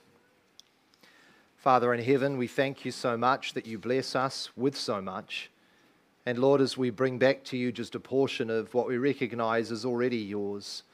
Father 1.59 1.93
in 1.93 2.03
heaven, 2.03 2.39
we 2.39 2.47
thank 2.47 2.87
you 2.87 2.91
so 2.91 3.19
much 3.19 3.53
that 3.53 3.67
you 3.67 3.79
bless 3.79 4.17
us 4.17 4.49
with 4.57 4.75
so 4.75 5.03
much. 5.03 5.51
And 6.25 6.39
Lord, 6.39 6.63
as 6.63 6.79
we 6.79 6.89
bring 6.89 7.19
back 7.19 7.45
to 7.45 7.59
you 7.59 7.73
just 7.73 7.95
a 7.95 8.01
portion 8.01 8.49
of 8.49 8.73
what 8.73 8.89
we 8.89 8.97
recognize 8.97 9.71
as 9.71 9.85
already 9.85 10.17
yours, 10.17 10.85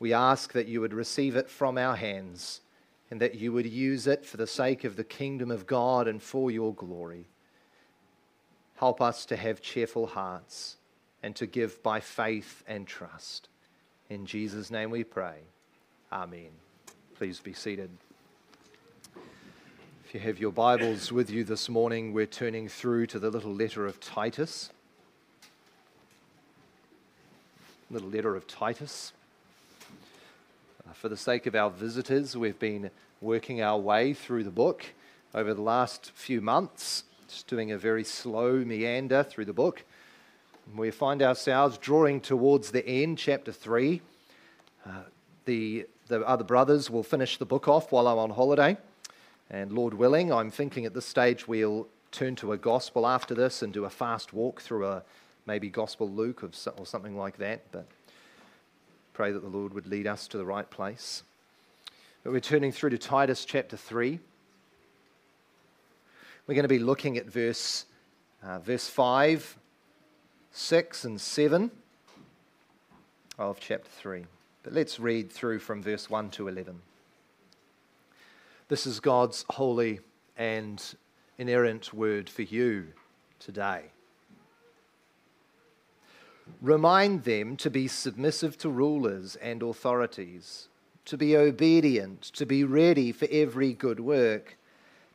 we 0.00 0.12
ask 0.12 0.52
that 0.52 0.66
you 0.66 0.80
would 0.80 0.94
receive 0.94 1.36
it 1.36 1.48
from 1.48 1.78
our 1.78 1.94
hands 1.94 2.62
and 3.12 3.20
that 3.20 3.36
you 3.36 3.52
would 3.52 3.66
use 3.66 4.08
it 4.08 4.26
for 4.26 4.36
the 4.36 4.48
sake 4.48 4.82
of 4.82 4.96
the 4.96 5.04
kingdom 5.04 5.52
of 5.52 5.68
God 5.68 6.08
and 6.08 6.20
for 6.20 6.50
your 6.50 6.74
glory. 6.74 7.28
Help 8.74 9.00
us 9.00 9.24
to 9.26 9.36
have 9.36 9.60
cheerful 9.60 10.08
hearts 10.08 10.78
and 11.22 11.36
to 11.36 11.46
give 11.46 11.82
by 11.82 12.00
faith 12.00 12.62
and 12.66 12.86
trust. 12.86 13.48
In 14.10 14.26
Jesus' 14.26 14.70
name 14.70 14.90
we 14.90 15.04
pray. 15.04 15.36
Amen. 16.12 16.50
Please 17.14 17.40
be 17.40 17.52
seated. 17.52 17.90
If 20.04 20.14
you 20.14 20.20
have 20.20 20.38
your 20.38 20.52
Bibles 20.52 21.10
with 21.10 21.30
you 21.30 21.44
this 21.44 21.68
morning, 21.68 22.12
we're 22.12 22.26
turning 22.26 22.68
through 22.68 23.06
to 23.06 23.18
the 23.18 23.30
little 23.30 23.54
letter 23.54 23.86
of 23.86 24.00
Titus. 24.00 24.70
Little 27.90 28.10
letter 28.10 28.36
of 28.36 28.46
Titus. 28.46 29.12
Uh, 30.86 30.92
for 30.92 31.08
the 31.08 31.16
sake 31.16 31.46
of 31.46 31.54
our 31.54 31.70
visitors, 31.70 32.36
we've 32.36 32.58
been 32.58 32.90
working 33.20 33.62
our 33.62 33.78
way 33.78 34.12
through 34.12 34.44
the 34.44 34.50
book 34.50 34.86
over 35.34 35.54
the 35.54 35.62
last 35.62 36.10
few 36.10 36.40
months, 36.40 37.04
just 37.28 37.46
doing 37.46 37.70
a 37.70 37.78
very 37.78 38.04
slow 38.04 38.56
meander 38.56 39.22
through 39.22 39.46
the 39.46 39.52
book. 39.52 39.84
We 40.74 40.90
find 40.90 41.22
ourselves 41.22 41.76
drawing 41.76 42.20
towards 42.20 42.70
the 42.70 42.86
end, 42.86 43.18
chapter 43.18 43.52
3. 43.52 44.00
Uh, 44.86 44.90
the, 45.44 45.86
the 46.08 46.20
other 46.26 46.44
brothers 46.44 46.88
will 46.88 47.02
finish 47.02 47.36
the 47.36 47.44
book 47.44 47.68
off 47.68 47.92
while 47.92 48.06
I'm 48.08 48.18
on 48.18 48.30
holiday. 48.30 48.78
And 49.50 49.72
Lord 49.72 49.92
willing, 49.92 50.32
I'm 50.32 50.50
thinking 50.50 50.86
at 50.86 50.94
this 50.94 51.04
stage 51.04 51.46
we'll 51.46 51.88
turn 52.10 52.36
to 52.36 52.52
a 52.52 52.56
gospel 52.56 53.06
after 53.06 53.34
this 53.34 53.62
and 53.62 53.72
do 53.72 53.84
a 53.84 53.90
fast 53.90 54.32
walk 54.32 54.62
through 54.62 54.86
a 54.86 55.02
maybe 55.46 55.68
Gospel 55.68 56.08
Luke 56.08 56.42
or 56.42 56.86
something 56.86 57.18
like 57.18 57.36
that. 57.38 57.60
But 57.70 57.86
pray 59.12 59.30
that 59.32 59.40
the 59.40 59.48
Lord 59.48 59.74
would 59.74 59.86
lead 59.86 60.06
us 60.06 60.26
to 60.28 60.38
the 60.38 60.44
right 60.44 60.68
place. 60.70 61.22
But 62.24 62.32
we're 62.32 62.40
turning 62.40 62.72
through 62.72 62.90
to 62.90 62.98
Titus 62.98 63.44
chapter 63.44 63.76
3. 63.76 64.18
We're 66.46 66.54
going 66.54 66.62
to 66.62 66.68
be 66.68 66.78
looking 66.78 67.18
at 67.18 67.26
verse, 67.26 67.84
uh, 68.42 68.60
verse 68.60 68.88
5 68.88 69.58
6 70.54 71.04
and 71.04 71.18
7 71.18 71.70
of 73.38 73.58
chapter 73.58 73.88
3. 73.88 74.26
But 74.62 74.74
let's 74.74 75.00
read 75.00 75.32
through 75.32 75.60
from 75.60 75.82
verse 75.82 76.10
1 76.10 76.28
to 76.32 76.48
11. 76.48 76.78
This 78.68 78.86
is 78.86 79.00
God's 79.00 79.46
holy 79.48 80.00
and 80.36 80.82
inerrant 81.38 81.94
word 81.94 82.28
for 82.28 82.42
you 82.42 82.88
today. 83.38 83.84
Remind 86.60 87.24
them 87.24 87.56
to 87.56 87.70
be 87.70 87.88
submissive 87.88 88.58
to 88.58 88.68
rulers 88.68 89.36
and 89.36 89.62
authorities, 89.62 90.68
to 91.06 91.16
be 91.16 91.34
obedient, 91.34 92.20
to 92.22 92.44
be 92.44 92.62
ready 92.62 93.10
for 93.10 93.26
every 93.30 93.72
good 93.72 94.00
work, 94.00 94.58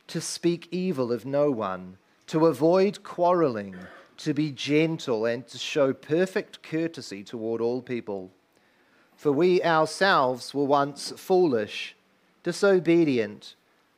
to 0.08 0.20
speak 0.20 0.66
evil 0.72 1.12
of 1.12 1.24
no 1.24 1.48
one, 1.52 1.96
to 2.26 2.46
avoid 2.46 3.04
quarreling, 3.04 3.76
to 4.18 4.34
be 4.34 4.52
gentle, 4.52 5.24
and 5.24 5.46
to 5.46 5.58
show 5.58 5.92
perfect 5.92 6.62
courtesy 6.62 7.24
toward 7.24 7.60
all 7.60 7.80
people. 7.80 8.30
For 9.16 9.32
we 9.32 9.62
ourselves 9.62 10.52
were 10.52 10.64
once 10.64 11.12
foolish, 11.16 11.96
disobedient, 12.42 13.54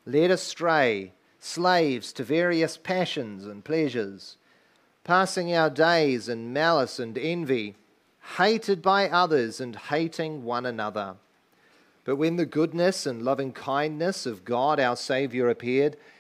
led 0.06 0.30
astray, 0.30 1.12
slaves 1.38 2.12
to 2.14 2.24
various 2.24 2.76
passions 2.76 3.44
and 3.46 3.64
pleasures, 3.64 4.36
passing 5.04 5.54
our 5.54 5.70
days 5.70 6.28
in 6.28 6.52
malice 6.52 6.98
and 6.98 7.16
envy, 7.16 7.76
hated 8.36 8.82
by 8.82 9.08
others 9.08 9.60
and 9.60 9.74
hating 9.74 10.44
one 10.44 10.66
another. 10.66 11.16
But 12.04 12.16
when 12.16 12.36
the 12.36 12.46
goodness 12.46 13.06
and 13.06 13.22
loving 13.22 13.52
kindness 13.52 14.26
of 14.26 14.44
God 14.44 14.78
our 14.80 14.96
Saviour 14.96 15.48
appeared, 15.48 15.96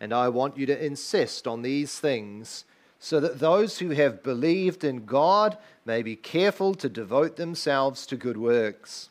and 0.00 0.12
I 0.12 0.28
want 0.28 0.56
you 0.56 0.66
to 0.66 0.84
insist 0.84 1.46
on 1.46 1.62
these 1.62 1.98
things 1.98 2.64
so 2.98 3.20
that 3.20 3.38
those 3.38 3.78
who 3.78 3.90
have 3.90 4.22
believed 4.22 4.84
in 4.84 5.04
God 5.04 5.58
may 5.84 6.02
be 6.02 6.16
careful 6.16 6.74
to 6.76 6.88
devote 6.88 7.36
themselves 7.36 8.06
to 8.06 8.16
good 8.16 8.36
works. 8.36 9.10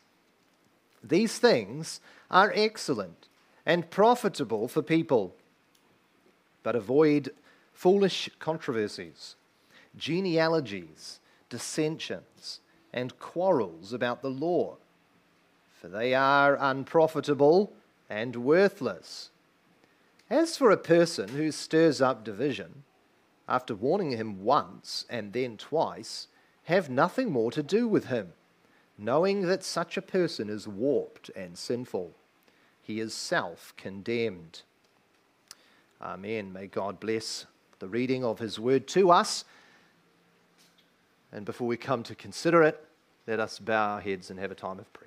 These 1.02 1.38
things 1.38 2.00
are 2.30 2.52
excellent 2.54 3.28
and 3.64 3.90
profitable 3.90 4.68
for 4.68 4.82
people, 4.82 5.34
but 6.62 6.74
avoid 6.74 7.30
foolish 7.72 8.30
controversies, 8.38 9.36
genealogies, 9.96 11.20
dissensions, 11.48 12.60
and 12.92 13.18
quarrels 13.18 13.92
about 13.92 14.22
the 14.22 14.30
law 14.30 14.76
for 15.84 15.90
they 15.90 16.14
are 16.14 16.56
unprofitable 16.58 17.70
and 18.08 18.36
worthless. 18.36 19.28
As 20.34 20.56
for 20.56 20.72
a 20.72 20.76
person 20.76 21.28
who 21.28 21.52
stirs 21.52 22.00
up 22.00 22.24
division, 22.24 22.82
after 23.48 23.72
warning 23.72 24.10
him 24.10 24.42
once 24.42 25.06
and 25.08 25.32
then 25.32 25.56
twice, 25.56 26.26
have 26.64 26.90
nothing 26.90 27.30
more 27.30 27.52
to 27.52 27.62
do 27.62 27.86
with 27.86 28.06
him, 28.06 28.32
knowing 28.98 29.42
that 29.42 29.62
such 29.62 29.96
a 29.96 30.02
person 30.02 30.50
is 30.50 30.66
warped 30.66 31.30
and 31.36 31.56
sinful. 31.56 32.16
He 32.82 32.98
is 32.98 33.14
self 33.14 33.74
condemned. 33.76 34.62
Amen. 36.02 36.52
May 36.52 36.66
God 36.66 36.98
bless 36.98 37.46
the 37.78 37.86
reading 37.86 38.24
of 38.24 38.40
his 38.40 38.58
word 38.58 38.88
to 38.88 39.12
us. 39.12 39.44
And 41.30 41.44
before 41.44 41.68
we 41.68 41.76
come 41.76 42.02
to 42.02 42.14
consider 42.16 42.64
it, 42.64 42.84
let 43.28 43.38
us 43.38 43.60
bow 43.60 43.94
our 43.94 44.00
heads 44.00 44.30
and 44.30 44.40
have 44.40 44.50
a 44.50 44.56
time 44.56 44.80
of 44.80 44.92
prayer. 44.92 45.03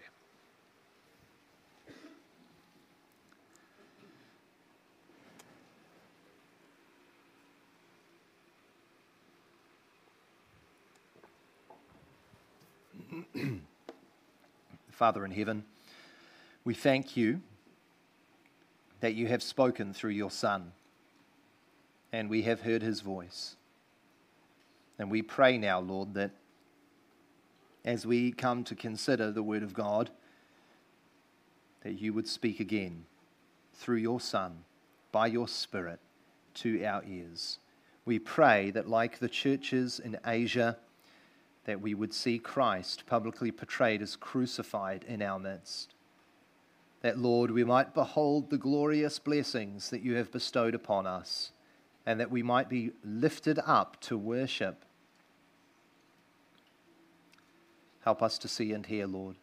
Father 14.91 15.25
in 15.25 15.31
heaven, 15.31 15.63
we 16.63 16.73
thank 16.73 17.15
you 17.15 17.41
that 18.99 19.13
you 19.13 19.27
have 19.27 19.43
spoken 19.43 19.93
through 19.93 20.11
your 20.11 20.31
Son, 20.31 20.71
and 22.11 22.29
we 22.29 22.43
have 22.43 22.61
heard 22.61 22.81
his 22.81 23.01
voice. 23.01 23.55
And 24.97 25.11
we 25.11 25.21
pray 25.21 25.57
now, 25.57 25.79
Lord, 25.79 26.13
that 26.15 26.31
as 27.85 28.05
we 28.05 28.31
come 28.31 28.63
to 28.65 28.75
consider 28.75 29.31
the 29.31 29.43
Word 29.43 29.63
of 29.63 29.73
God, 29.73 30.09
that 31.83 32.01
you 32.01 32.13
would 32.13 32.27
speak 32.27 32.59
again 32.59 33.05
through 33.75 33.97
your 33.97 34.19
Son, 34.19 34.63
by 35.11 35.27
your 35.27 35.47
Spirit, 35.47 35.99
to 36.55 36.83
our 36.83 37.03
ears. 37.07 37.59
We 38.05 38.19
pray 38.19 38.71
that, 38.71 38.89
like 38.89 39.19
the 39.19 39.29
churches 39.29 39.99
in 39.99 40.17
Asia, 40.25 40.77
that 41.67 41.81
we 41.81 41.93
would 41.93 42.13
see 42.13 42.39
Christ 42.39 43.05
publicly 43.05 43.51
portrayed 43.51 44.01
as 44.01 44.15
crucified 44.15 45.03
in 45.05 45.21
our 45.21 45.37
midst. 45.37 45.93
That, 47.01 47.19
Lord, 47.19 47.51
we 47.51 47.65
might 47.65 47.93
behold 47.93 48.49
the 48.49 48.57
glorious 48.57 49.19
blessings 49.19 49.89
that 49.89 50.01
you 50.01 50.15
have 50.15 50.31
bestowed 50.31 50.73
upon 50.73 51.05
us, 51.05 51.51
and 52.05 52.21
that 52.21 52.31
we 52.31 52.41
might 52.41 52.69
be 52.69 52.91
lifted 53.03 53.59
up 53.65 53.99
to 54.01 54.17
worship. 54.17 54.85
Help 57.99 58.23
us 58.23 58.37
to 58.37 58.47
see 58.47 58.71
and 58.71 58.85
hear, 58.85 59.05
Lord. 59.05 59.35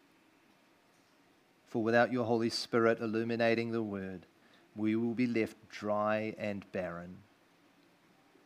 For 1.69 1.83
without 1.83 2.11
your 2.11 2.25
Holy 2.25 2.51
Spirit 2.51 3.01
illuminating 3.01 3.71
the 3.71 3.83
word, 3.83 4.25
we 4.75 4.97
will 4.97 5.15
be 5.15 5.27
left 5.27 5.57
dry 5.69 6.35
and 6.39 6.65
barren. 6.73 7.19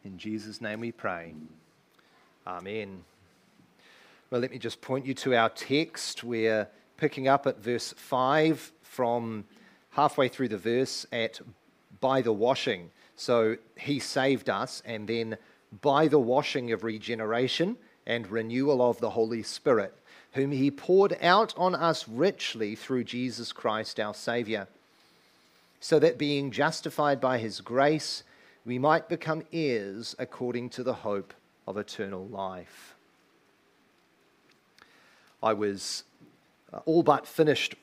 In 0.05 0.19
Jesus' 0.19 0.61
name 0.61 0.81
we 0.81 0.91
pray. 0.91 1.35
Amen. 2.45 3.05
Well, 4.31 4.43
let 4.43 4.51
me 4.51 4.59
just 4.59 4.83
point 4.83 5.07
you 5.07 5.15
to 5.15 5.35
our 5.35 5.49
text. 5.49 6.23
We're 6.23 6.69
picking 6.99 7.29
up 7.29 7.47
at 7.47 7.63
verse 7.63 7.95
5 7.97 8.73
from 8.83 9.45
halfway 9.93 10.29
through 10.29 10.49
the 10.49 10.59
verse 10.59 11.07
at 11.11 11.41
by 12.03 12.21
the 12.21 12.33
washing. 12.33 12.91
So 13.17 13.57
he 13.79 13.99
saved 13.99 14.51
us, 14.51 14.83
and 14.85 15.09
then 15.09 15.39
by 15.81 16.09
the 16.09 16.19
washing 16.19 16.73
of 16.73 16.85
regeneration 16.85 17.79
and 18.07 18.31
renewal 18.31 18.83
of 18.83 18.99
the 19.01 19.09
Holy 19.09 19.43
Spirit, 19.43 19.95
whom 20.33 20.53
he 20.53 20.71
poured 20.71 21.17
out 21.23 21.55
on 21.57 21.75
us 21.75 22.07
richly 22.07 22.75
through 22.75 23.05
Jesus 23.05 23.51
Christ 23.51 23.99
our 23.99 24.13
Saviour, 24.13 24.69
so 25.81 25.99
that 25.99 26.19
being 26.19 26.51
justified 26.51 27.19
by 27.19 27.39
his 27.39 27.63
grace, 27.63 28.25
we 28.67 28.79
might 28.79 29.09
become 29.09 29.45
heirs 29.55 30.15
according 30.19 30.69
to 30.69 30.83
the 30.83 30.93
hope 30.93 31.33
of 31.67 31.79
eternal 31.79 32.27
life. 32.27 32.95
I 35.43 35.53
was 35.53 36.05
uh, 36.73 36.81
all 36.85 37.03
but 37.03 37.27
finished 37.27 37.75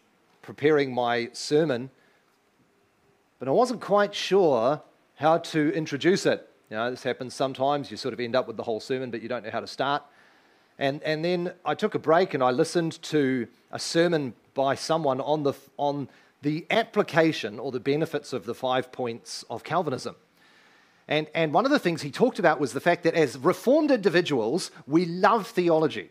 preparing 0.41 0.93
my 0.93 1.29
sermon, 1.33 1.89
but 3.39 3.47
I 3.47 3.51
wasn't 3.51 3.81
quite 3.81 4.13
sure 4.13 4.81
how 5.15 5.37
to 5.37 5.73
introduce 5.73 6.25
it. 6.25 6.49
You 6.69 6.77
know, 6.77 6.91
this 6.91 7.03
happens 7.03 7.33
sometimes. 7.33 7.89
You 7.91 7.97
sort 7.97 8.13
of 8.13 8.19
end 8.19 8.35
up 8.35 8.47
with 8.47 8.57
the 8.57 8.63
whole 8.63 8.79
sermon, 8.79 9.11
but 9.11 9.21
you 9.21 9.29
don't 9.29 9.43
know 9.43 9.51
how 9.51 9.59
to 9.59 9.67
start. 9.67 10.03
And, 10.77 11.01
and 11.03 11.23
then 11.23 11.53
I 11.63 11.73
took 11.73 11.95
a 11.95 11.99
break 11.99 12.33
and 12.33 12.43
I 12.43 12.51
listened 12.51 13.01
to 13.03 13.47
a 13.71 13.79
sermon 13.79 14.33
by 14.53 14.75
someone 14.75 15.21
on 15.21 15.43
the, 15.43 15.53
on 15.77 16.09
the 16.41 16.65
application 16.69 17.59
or 17.59 17.71
the 17.71 17.79
benefits 17.79 18.33
of 18.33 18.45
the 18.45 18.53
five 18.53 18.91
points 18.91 19.45
of 19.49 19.63
Calvinism. 19.63 20.15
And, 21.07 21.27
and 21.33 21.53
one 21.53 21.65
of 21.65 21.71
the 21.71 21.79
things 21.79 22.01
he 22.01 22.11
talked 22.11 22.39
about 22.39 22.59
was 22.59 22.73
the 22.73 22.79
fact 22.79 23.03
that 23.03 23.13
as 23.13 23.37
reformed 23.37 23.91
individuals, 23.91 24.71
we 24.87 25.05
love 25.05 25.47
theology. 25.47 26.09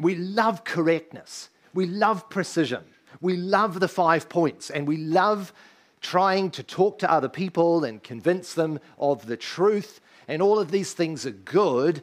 We 0.00 0.16
love 0.16 0.64
correctness. 0.64 1.50
We 1.74 1.86
love 1.86 2.28
precision. 2.28 2.84
We 3.20 3.36
love 3.36 3.80
the 3.80 3.88
five 3.88 4.28
points. 4.28 4.70
And 4.70 4.86
we 4.86 4.96
love 4.96 5.52
trying 6.00 6.50
to 6.52 6.62
talk 6.62 6.98
to 7.00 7.10
other 7.10 7.28
people 7.28 7.84
and 7.84 8.02
convince 8.02 8.54
them 8.54 8.80
of 8.98 9.26
the 9.26 9.36
truth. 9.36 10.00
And 10.26 10.40
all 10.40 10.58
of 10.58 10.70
these 10.70 10.92
things 10.92 11.26
are 11.26 11.30
good. 11.30 12.02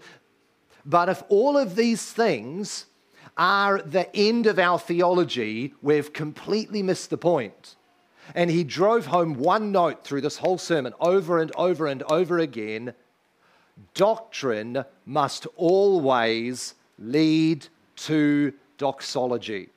But 0.86 1.10
if 1.10 1.24
all 1.30 1.58
of 1.58 1.76
these 1.76 2.12
things 2.12 2.86
are 3.36 3.82
the 3.82 4.16
end 4.16 4.48
of 4.48 4.60
our 4.60 4.80
theology, 4.80 5.74
we've 5.82 6.14
completely 6.14 6.84
missed 6.84 7.10
the 7.10 7.18
point. 7.18 7.76
And 8.36 8.50
he 8.50 8.64
drove 8.64 9.08
home 9.08 9.36
one 9.36 9.72
note 9.72 10.04
through 10.04 10.22
this 10.22 10.38
whole 10.38 10.58
sermon 10.58 10.94
over 11.00 11.40
and 11.40 11.52
over 11.56 11.88
and 11.88 12.04
over 12.04 12.40
again 12.40 12.94
doctrine 13.94 14.84
must 15.06 15.46
always 15.56 16.74
lead 16.98 17.68
to 17.98 18.54
doxology. 18.78 19.70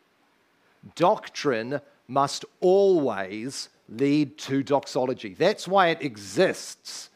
Doctrine 0.95 1.81
must 2.09 2.45
always 2.61 3.69
lead 3.89 4.39
to 4.39 4.63
doxology. 4.63 5.35
That's 5.35 5.67
why 5.67 5.89
it 5.89 6.03
exists. 6.03 7.11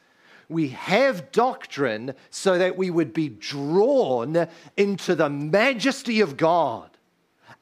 We 0.49 0.69
have 0.69 1.33
doctrine 1.33 2.15
so 2.31 2.59
that 2.59 2.77
we 2.77 2.91
would 2.91 3.15
be 3.15 3.29
drawn 3.29 4.47
into 4.77 5.15
the 5.15 5.31
majesty 5.31 6.21
of 6.21 6.37
God 6.37 6.91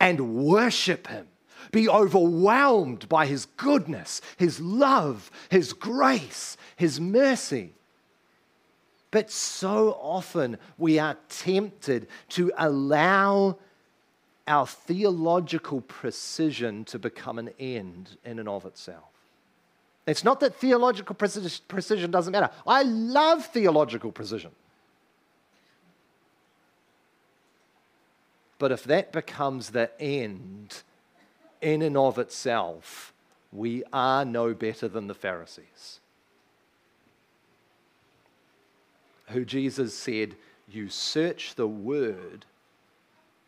and 0.00 0.34
worship 0.34 1.06
Him, 1.06 1.28
be 1.70 1.88
overwhelmed 1.88 3.08
by 3.08 3.26
His 3.26 3.46
goodness, 3.46 4.20
His 4.36 4.60
love, 4.60 5.30
His 5.48 5.72
grace, 5.72 6.56
His 6.76 7.00
mercy. 7.00 7.74
But 9.12 9.30
so 9.30 9.92
often 10.00 10.58
we 10.78 10.98
are 10.98 11.16
tempted 11.28 12.08
to 12.30 12.50
allow 12.58 13.58
our 14.48 14.66
theological 14.66 15.82
precision 15.82 16.84
to 16.86 16.98
become 16.98 17.38
an 17.38 17.50
end 17.60 18.16
in 18.24 18.40
and 18.40 18.48
of 18.48 18.64
itself. 18.66 19.04
It's 20.04 20.24
not 20.24 20.40
that 20.40 20.56
theological 20.56 21.14
precision 21.14 22.10
doesn't 22.10 22.32
matter. 22.32 22.50
I 22.66 22.82
love 22.82 23.46
theological 23.46 24.10
precision. 24.10 24.50
But 28.58 28.72
if 28.72 28.82
that 28.84 29.12
becomes 29.12 29.70
the 29.70 29.90
end 30.00 30.82
in 31.60 31.82
and 31.82 31.96
of 31.96 32.18
itself, 32.18 33.12
we 33.52 33.84
are 33.92 34.24
no 34.24 34.54
better 34.54 34.88
than 34.88 35.06
the 35.06 35.14
Pharisees. 35.14 36.00
Who 39.28 39.44
Jesus 39.44 39.94
said, 39.96 40.36
You 40.68 40.88
search 40.88 41.54
the 41.54 41.66
word 41.66 42.44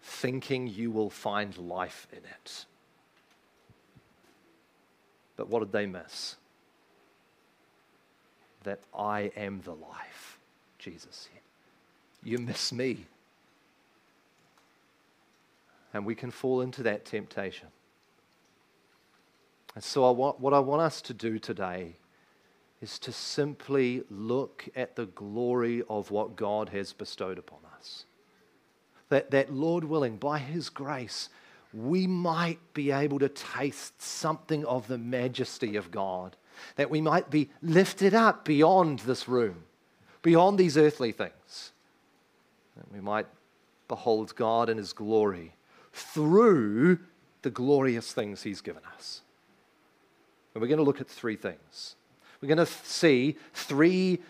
thinking 0.02 0.66
you 0.66 0.90
will 0.90 1.10
find 1.10 1.56
life 1.56 2.06
in 2.12 2.18
it. 2.18 2.66
But 5.36 5.48
what 5.48 5.60
did 5.60 5.72
they 5.72 5.86
miss? 5.86 6.36
That 8.64 8.80
I 8.96 9.32
am 9.36 9.60
the 9.64 9.72
life, 9.72 10.38
Jesus 10.78 11.28
said. 11.30 11.40
You 12.22 12.38
miss 12.38 12.72
me. 12.72 13.06
And 15.92 16.04
we 16.04 16.14
can 16.14 16.30
fall 16.30 16.60
into 16.60 16.82
that 16.82 17.04
temptation. 17.04 17.68
And 19.74 19.82
so, 19.82 20.06
I 20.06 20.10
want, 20.10 20.40
what 20.40 20.54
I 20.54 20.60
want 20.60 20.82
us 20.82 21.02
to 21.02 21.14
do 21.14 21.38
today 21.38 21.96
is 22.84 22.98
to 22.98 23.12
simply 23.12 24.02
look 24.10 24.68
at 24.76 24.94
the 24.94 25.06
glory 25.06 25.82
of 25.88 26.10
what 26.10 26.36
God 26.36 26.68
has 26.68 26.92
bestowed 26.92 27.38
upon 27.38 27.60
us. 27.78 28.04
That, 29.08 29.30
that, 29.30 29.50
Lord 29.50 29.84
willing, 29.84 30.18
by 30.18 30.38
His 30.38 30.68
grace, 30.68 31.30
we 31.72 32.06
might 32.06 32.58
be 32.74 32.90
able 32.90 33.18
to 33.20 33.30
taste 33.30 34.02
something 34.02 34.66
of 34.66 34.86
the 34.86 34.98
majesty 34.98 35.76
of 35.76 35.90
God. 35.90 36.36
That 36.76 36.90
we 36.90 37.00
might 37.00 37.30
be 37.30 37.48
lifted 37.62 38.12
up 38.12 38.44
beyond 38.44 38.98
this 39.00 39.26
room, 39.28 39.64
beyond 40.20 40.58
these 40.58 40.76
earthly 40.76 41.12
things. 41.12 41.72
That 42.76 42.92
we 42.92 43.00
might 43.00 43.26
behold 43.88 44.36
God 44.36 44.68
in 44.68 44.76
His 44.76 44.92
glory 44.92 45.54
through 45.94 46.98
the 47.40 47.50
glorious 47.50 48.12
things 48.12 48.42
He's 48.42 48.60
given 48.60 48.82
us. 48.94 49.22
And 50.52 50.60
we're 50.60 50.68
going 50.68 50.76
to 50.76 50.84
look 50.84 51.00
at 51.00 51.08
three 51.08 51.36
things. 51.36 51.96
We're 52.44 52.54
going 52.56 52.66
to 52.66 52.72
see 52.84 53.38
three 53.54 54.20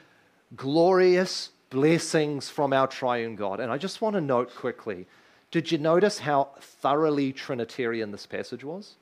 glorious 0.54 1.50
blessings 1.68 2.48
from 2.48 2.72
our 2.72 2.86
triune 2.86 3.34
God. 3.34 3.58
And 3.58 3.72
I 3.72 3.76
just 3.76 4.00
want 4.00 4.14
to 4.14 4.20
note 4.20 4.54
quickly 4.54 5.08
did 5.50 5.72
you 5.72 5.78
notice 5.78 6.20
how 6.20 6.50
thoroughly 6.60 7.32
Trinitarian 7.32 8.12
this 8.12 8.24
passage 8.24 8.62
was? 8.62 8.94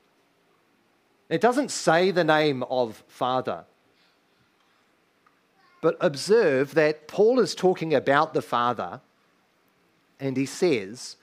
It 1.29 1.43
doesn't 1.43 1.71
say 1.71 2.11
the 2.11 2.25
name 2.25 2.63
of 2.63 3.03
Father. 3.07 3.65
But 5.83 5.99
observe 6.01 6.73
that 6.73 7.07
Paul 7.07 7.39
is 7.39 7.55
talking 7.55 7.93
about 7.93 8.33
the 8.33 8.41
Father, 8.41 9.03
and 10.19 10.39
he 10.39 10.47
says, 10.47 11.17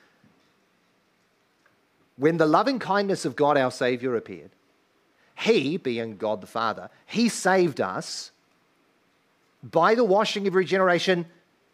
When 2.18 2.38
the 2.38 2.46
loving 2.46 2.78
kindness 2.78 3.26
of 3.26 3.36
God 3.36 3.58
our 3.58 3.72
Savior 3.72 4.16
appeared, 4.16 4.52
he, 5.40 5.78
being 5.78 6.18
God 6.18 6.42
the 6.42 6.48
Father, 6.48 6.90
He 7.06 7.30
saved 7.30 7.80
us 7.80 8.32
by 9.64 9.96
the 9.96 10.04
washing 10.04 10.48
of 10.48 10.54
regeneration 10.54 11.26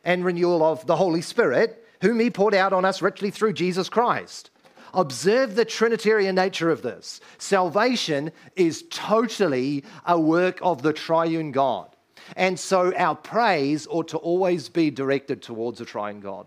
and 0.03 0.24
renewal 0.24 0.63
of 0.63 0.86
the 0.86 0.95
Holy 0.95 1.22
Spirit, 1.22 1.84
whom 2.01 2.20
He 2.20 2.30
poured 2.30 2.53
out 2.53 2.74
on 2.74 2.86
us 2.86 3.01
richly 3.01 3.32
through 3.32 3.53
Jesus 3.53 3.89
Christ. 3.89 4.51
Observe 4.93 5.55
the 5.55 5.66
Trinitarian 5.66 6.36
nature 6.36 6.70
of 6.70 6.84
this. 6.84 7.22
Salvation 7.39 8.32
is 8.55 8.86
totally 8.91 9.84
a 10.05 10.20
work 10.20 10.59
of 10.61 10.84
the 10.84 10.93
triune 10.93 11.51
God. 11.51 11.89
And 12.36 12.59
so 12.59 12.95
our 12.95 13.16
praise 13.16 13.88
ought 13.89 14.09
to 14.09 14.18
always 14.18 14.70
be 14.70 14.91
directed 14.91 15.41
towards 15.41 15.82
a 15.82 15.86
triune 15.86 16.20
God. 16.20 16.45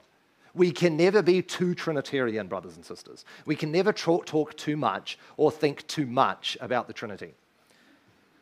We 0.59 0.73
can 0.73 0.97
never 0.97 1.23
be 1.23 1.41
too 1.41 1.73
Trinitarian, 1.77 2.49
brothers 2.49 2.75
and 2.75 2.85
sisters. 2.85 3.25
We 3.47 3.55
can 3.55 3.71
never 3.71 3.93
talk, 3.93 4.27
talk 4.27 4.57
too 4.57 4.77
much 4.77 5.17
or 5.37 5.53
think 5.53 5.87
too 5.87 6.05
much 6.05 6.59
about 6.61 6.89
the 6.89 6.93
Trinity. 6.93 7.35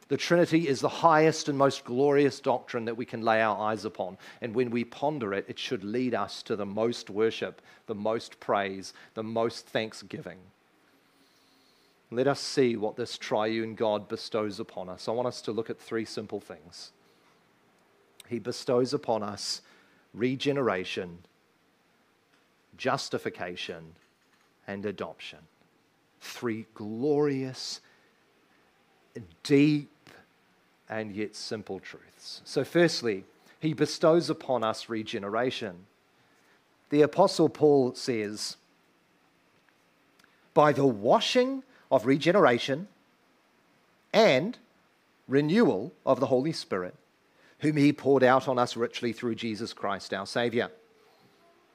The 0.08 0.16
Trinity 0.16 0.66
is 0.66 0.80
the 0.80 0.88
highest 0.88 1.46
and 1.50 1.58
most 1.58 1.84
glorious 1.84 2.40
doctrine 2.40 2.86
that 2.86 2.96
we 2.96 3.04
can 3.04 3.20
lay 3.20 3.42
our 3.42 3.58
eyes 3.58 3.84
upon. 3.84 4.16
And 4.40 4.54
when 4.54 4.70
we 4.70 4.82
ponder 4.82 5.34
it, 5.34 5.44
it 5.46 5.58
should 5.58 5.84
lead 5.84 6.14
us 6.14 6.42
to 6.44 6.56
the 6.56 6.64
most 6.64 7.10
worship, 7.10 7.60
the 7.86 7.94
most 7.94 8.40
praise, 8.40 8.94
the 9.12 9.22
most 9.22 9.66
thanksgiving. 9.66 10.38
Let 12.10 12.28
us 12.28 12.40
see 12.40 12.76
what 12.76 12.96
this 12.96 13.18
triune 13.18 13.74
God 13.74 14.08
bestows 14.08 14.58
upon 14.58 14.88
us. 14.88 15.06
I 15.06 15.10
want 15.10 15.28
us 15.28 15.42
to 15.42 15.52
look 15.52 15.68
at 15.68 15.78
three 15.78 16.06
simple 16.06 16.40
things. 16.40 16.92
He 18.26 18.38
bestows 18.38 18.94
upon 18.94 19.22
us 19.22 19.60
regeneration 20.14 21.18
justification, 22.76 23.94
and 24.66 24.84
adoption. 24.84 25.38
Three 26.20 26.66
glorious, 26.74 27.80
deep, 29.42 29.90
and 30.88 31.12
yet 31.12 31.34
simple 31.36 31.80
truths. 31.80 32.42
So, 32.44 32.64
firstly, 32.64 33.24
he 33.60 33.72
bestows 33.72 34.30
upon 34.30 34.64
us 34.64 34.88
regeneration. 34.88 35.86
The 36.90 37.02
Apostle 37.02 37.48
Paul 37.48 37.94
says, 37.94 38.56
by 40.54 40.72
the 40.72 40.86
washing 40.86 41.62
of 41.90 42.06
regeneration 42.06 42.88
and 44.12 44.56
renewal 45.28 45.92
of 46.04 46.20
the 46.20 46.26
Holy 46.26 46.52
Spirit, 46.52 46.94
whom 47.60 47.76
he 47.76 47.92
poured 47.92 48.22
out 48.22 48.48
on 48.48 48.58
us 48.58 48.76
richly 48.76 49.12
through 49.12 49.34
Jesus 49.34 49.72
Christ 49.72 50.14
our 50.14 50.26
Savior. 50.26 50.70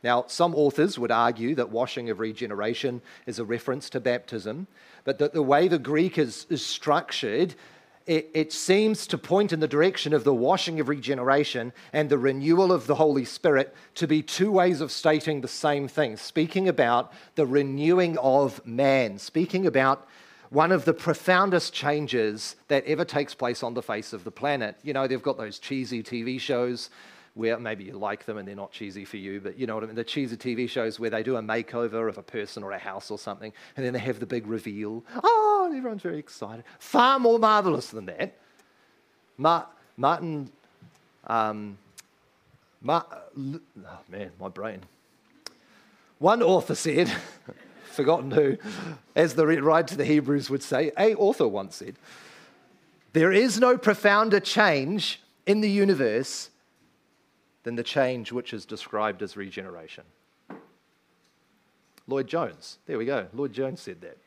Now, 0.04 0.26
some 0.28 0.56
authors 0.56 0.98
would 0.98 1.12
argue 1.12 1.56
that 1.56 1.70
washing 1.70 2.10
of 2.10 2.20
regeneration 2.20 3.02
is 3.26 3.40
a 3.40 3.46
reference 3.46 3.90
to 3.92 4.00
baptism, 4.00 4.68
but 5.04 5.20
that 5.20 5.34
the 5.34 5.44
way 5.44 5.68
the 5.68 5.80
Greek 5.80 6.18
is, 6.18 6.48
is 6.50 6.66
structured, 6.66 7.56
it, 8.08 8.32
it, 8.34 8.52
seems 8.52 9.06
to 9.08 9.18
point 9.18 9.54
in 9.54 9.60
the 9.60 9.68
direction 9.68 10.12
of 10.12 10.24
the 10.24 10.34
washing 10.34 10.80
of 10.80 10.90
regeneration 10.90 11.72
and 11.94 12.10
the 12.10 12.18
renewal 12.18 12.72
of 12.72 12.88
the 12.88 12.96
Holy 12.96 13.26
Spirit 13.26 13.76
to 13.96 14.08
be 14.08 14.24
two 14.24 14.52
ways 14.52 14.82
of 14.82 14.92
stating 14.92 15.42
the 15.42 15.48
same 15.48 15.88
thing, 15.88 16.18
speaking 16.18 16.68
about 16.68 17.14
the 17.36 17.46
renewing 17.46 18.18
of 18.18 18.66
man, 18.66 19.20
speaking 19.20 19.68
about 19.68 20.08
one 20.50 20.72
of 20.72 20.84
the 20.84 20.94
profoundest 20.94 21.74
changes 21.74 22.56
that 22.68 22.84
ever 22.86 23.06
takes 23.06 23.36
place 23.36 23.64
on 23.64 23.76
the 23.76 23.82
face 23.82 24.14
of 24.14 24.24
the 24.24 24.32
planet. 24.32 24.76
You 24.84 24.94
know, 24.94 25.08
they've 25.08 25.22
got 25.22 25.38
those 25.38 25.60
cheesy 25.60 26.04
TV 26.04 26.40
shows 26.40 26.90
where 27.34 27.58
maybe 27.58 27.86
you 27.86 27.94
like 27.94 28.26
them 28.26 28.38
and 28.38 28.48
they're 28.48 28.56
not 28.56 28.72
cheesy 28.72 29.06
for 29.06 29.18
you, 29.18 29.40
but 29.40 29.58
you 29.58 29.66
know 29.66 29.76
what 29.76 29.84
I 29.84 29.88
mean? 29.88 29.96
The 29.96 30.04
cheesy 30.04 30.36
TV 30.36 30.70
shows 30.70 31.00
where 31.00 31.10
they 31.10 31.24
do 31.24 31.38
a 31.38 31.42
makeover 31.42 32.10
of 32.10 32.18
a 32.18 32.24
person 32.24 32.62
or 32.64 32.72
a 32.72 32.78
house 32.78 33.10
or 33.10 33.18
something, 33.18 33.54
and 33.78 33.86
then 33.86 33.94
they 33.94 34.00
have 34.00 34.20
the 34.20 34.26
big 34.26 34.48
reveal. 34.48 35.04
Oh, 35.24 35.64
and 35.68 35.78
everyone's 35.78 36.02
very 36.02 36.20
excited. 36.20 36.66
Far 36.80 37.20
more 37.20 37.40
marvelous 37.40 37.90
than 37.90 38.06
that. 38.08 38.38
Ma- 39.38 39.66
Martin, 39.98 40.52
um, 41.28 41.78
Ma- 42.82 43.04
oh 43.12 43.60
man, 44.10 44.32
my 44.40 44.50
brain. 44.50 44.82
One 46.18 46.42
author 46.42 46.76
said, 46.76 47.12
forgotten 47.86 48.32
who, 48.32 48.58
as 49.16 49.36
the 49.36 49.46
writer 49.46 49.90
to 49.90 49.98
the 49.98 50.06
Hebrews 50.06 50.50
would 50.50 50.64
say, 50.64 50.92
a 50.98 51.14
author 51.16 51.48
once 51.48 51.78
said, 51.78 51.96
there 53.14 53.32
is 53.32 53.60
no 53.60 53.78
profounder 53.78 54.40
change 54.40 55.22
in 55.46 55.62
the 55.62 55.70
universe 55.70 56.50
than 57.64 57.76
the 57.76 57.84
change 57.84 58.32
which 58.32 58.54
is 58.54 58.66
described 58.66 59.22
as 59.22 59.38
regeneration. 59.38 60.04
Lloyd 62.08 62.28
Jones, 62.28 62.80
there 62.88 62.98
we 62.98 63.06
go. 63.06 63.28
Lloyd 63.34 63.54
Jones 63.54 63.82
said 63.82 64.02
that. 64.02 64.18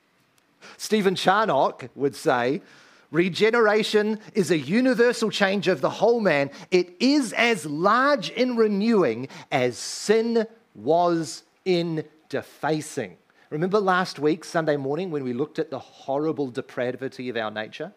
Stephen 0.77 1.15
Charnock 1.15 1.91
would 1.95 2.15
say, 2.15 2.63
Regeneration 3.11 4.19
is 4.35 4.51
a 4.51 4.59
universal 4.59 5.31
change 5.31 5.69
of 5.69 5.81
the 5.81 5.91
whole 5.91 6.21
man. 6.21 6.51
It 6.73 6.97
is 6.99 7.33
as 7.35 7.65
large 7.65 8.31
in 8.31 8.57
renewing 8.57 9.29
as 9.53 9.79
sin 9.79 10.49
was 10.75 11.45
in 11.65 12.05
defacing. 12.29 13.17
Remember 13.51 13.79
last 13.79 14.19
week, 14.19 14.45
Sunday 14.45 14.77
morning, 14.77 15.13
when 15.13 15.23
we 15.23 15.33
looked 15.33 15.61
at 15.61 15.71
the 15.71 15.79
horrible 15.79 16.51
depravity 16.51 17.29
of 17.29 17.37
our 17.37 17.53
nature? 17.53 17.93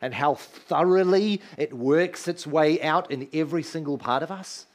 And 0.00 0.14
how 0.14 0.34
thoroughly 0.34 1.40
it 1.56 1.72
works 1.72 2.28
its 2.28 2.46
way 2.46 2.80
out 2.82 3.10
in 3.10 3.28
every 3.32 3.62
single 3.62 3.98
part 3.98 4.22
of 4.22 4.30
us? 4.30 4.66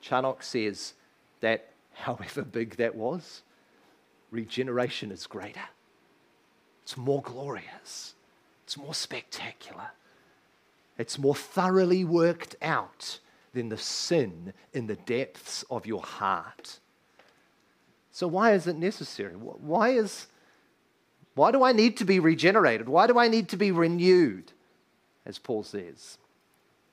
Charnock 0.00 0.42
says 0.42 0.94
that 1.40 1.70
however 1.94 2.42
big 2.42 2.76
that 2.76 2.94
was, 2.94 3.42
regeneration 4.30 5.10
is 5.10 5.26
greater. 5.26 5.68
It's 6.82 6.96
more 6.96 7.22
glorious. 7.22 8.14
It's 8.64 8.76
more 8.76 8.94
spectacular. 8.94 9.90
It's 10.98 11.18
more 11.18 11.34
thoroughly 11.34 12.04
worked 12.04 12.56
out 12.62 13.18
than 13.54 13.68
the 13.68 13.78
sin 13.78 14.52
in 14.72 14.86
the 14.86 14.96
depths 14.96 15.64
of 15.70 15.86
your 15.86 16.02
heart. 16.02 16.78
So, 18.10 18.26
why 18.26 18.52
is 18.52 18.66
it 18.66 18.76
necessary? 18.76 19.32
Why, 19.34 19.90
is, 19.90 20.26
why 21.34 21.50
do 21.50 21.62
I 21.62 21.72
need 21.72 21.96
to 21.98 22.04
be 22.04 22.18
regenerated? 22.18 22.88
Why 22.88 23.06
do 23.06 23.18
I 23.18 23.28
need 23.28 23.48
to 23.50 23.56
be 23.56 23.70
renewed? 23.70 24.52
As 25.24 25.38
Paul 25.38 25.62
says. 25.62 26.18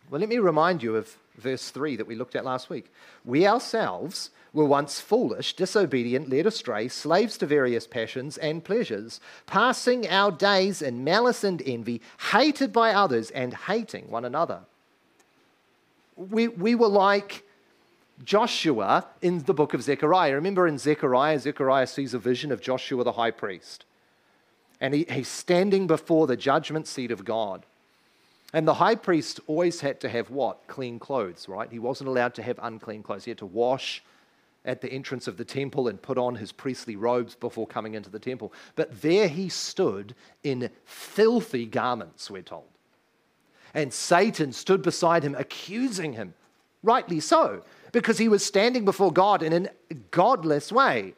Well, 0.09 0.21
let 0.21 0.29
me 0.29 0.37
remind 0.37 0.81
you 0.81 0.95
of 0.95 1.15
verse 1.37 1.69
3 1.69 1.97
that 1.97 2.07
we 2.07 2.15
looked 2.15 2.35
at 2.35 2.45
last 2.45 2.69
week. 2.69 2.91
We 3.25 3.45
ourselves 3.45 4.31
were 4.53 4.65
once 4.65 4.99
foolish, 4.99 5.55
disobedient, 5.55 6.29
led 6.29 6.47
astray, 6.47 6.87
slaves 6.87 7.37
to 7.37 7.45
various 7.45 7.85
passions 7.85 8.37
and 8.37 8.63
pleasures, 8.63 9.19
passing 9.45 10.07
our 10.07 10.31
days 10.31 10.81
in 10.81 11.03
malice 11.03 11.43
and 11.43 11.61
envy, 11.65 12.01
hated 12.31 12.73
by 12.73 12.91
others 12.91 13.29
and 13.31 13.53
hating 13.53 14.09
one 14.09 14.25
another. 14.25 14.61
We, 16.15 16.47
we 16.47 16.75
were 16.75 16.87
like 16.87 17.43
Joshua 18.23 19.05
in 19.21 19.43
the 19.43 19.53
book 19.53 19.73
of 19.73 19.83
Zechariah. 19.83 20.33
Remember 20.33 20.67
in 20.67 20.77
Zechariah, 20.77 21.39
Zechariah 21.39 21.87
sees 21.87 22.13
a 22.13 22.19
vision 22.19 22.51
of 22.51 22.61
Joshua 22.61 23.03
the 23.03 23.13
high 23.13 23.31
priest. 23.31 23.85
And 24.81 24.93
he, 24.93 25.05
he's 25.09 25.27
standing 25.27 25.87
before 25.87 26.27
the 26.27 26.37
judgment 26.37 26.87
seat 26.87 27.11
of 27.11 27.25
God. 27.25 27.65
And 28.53 28.67
the 28.67 28.75
high 28.75 28.95
priest 28.95 29.39
always 29.47 29.81
had 29.81 29.99
to 30.01 30.09
have 30.09 30.29
what? 30.31 30.65
Clean 30.67 30.97
clothes, 30.99 31.47
right? 31.47 31.71
He 31.71 31.79
wasn't 31.79 32.09
allowed 32.09 32.33
to 32.35 32.43
have 32.43 32.59
unclean 32.61 33.03
clothes. 33.03 33.25
He 33.25 33.31
had 33.31 33.37
to 33.39 33.45
wash 33.45 34.03
at 34.65 34.81
the 34.81 34.91
entrance 34.91 35.27
of 35.27 35.37
the 35.37 35.45
temple 35.45 35.87
and 35.87 36.01
put 36.01 36.17
on 36.17 36.35
his 36.35 36.51
priestly 36.51 36.95
robes 36.95 37.35
before 37.35 37.67
coming 37.67 37.93
into 37.93 38.09
the 38.09 38.19
temple. 38.19 38.51
But 38.75 39.01
there 39.01 39.27
he 39.27 39.49
stood 39.49 40.15
in 40.43 40.69
filthy 40.85 41.65
garments, 41.65 42.29
we're 42.29 42.41
told. 42.41 42.65
And 43.73 43.93
Satan 43.93 44.51
stood 44.51 44.81
beside 44.81 45.23
him, 45.23 45.35
accusing 45.35 46.13
him, 46.13 46.33
rightly 46.83 47.19
so, 47.19 47.63
because 47.91 48.17
he 48.17 48.27
was 48.27 48.43
standing 48.43 48.83
before 48.83 49.11
God 49.11 49.43
in 49.43 49.67
a 49.89 49.93
godless 50.11 50.71
way, 50.71 51.13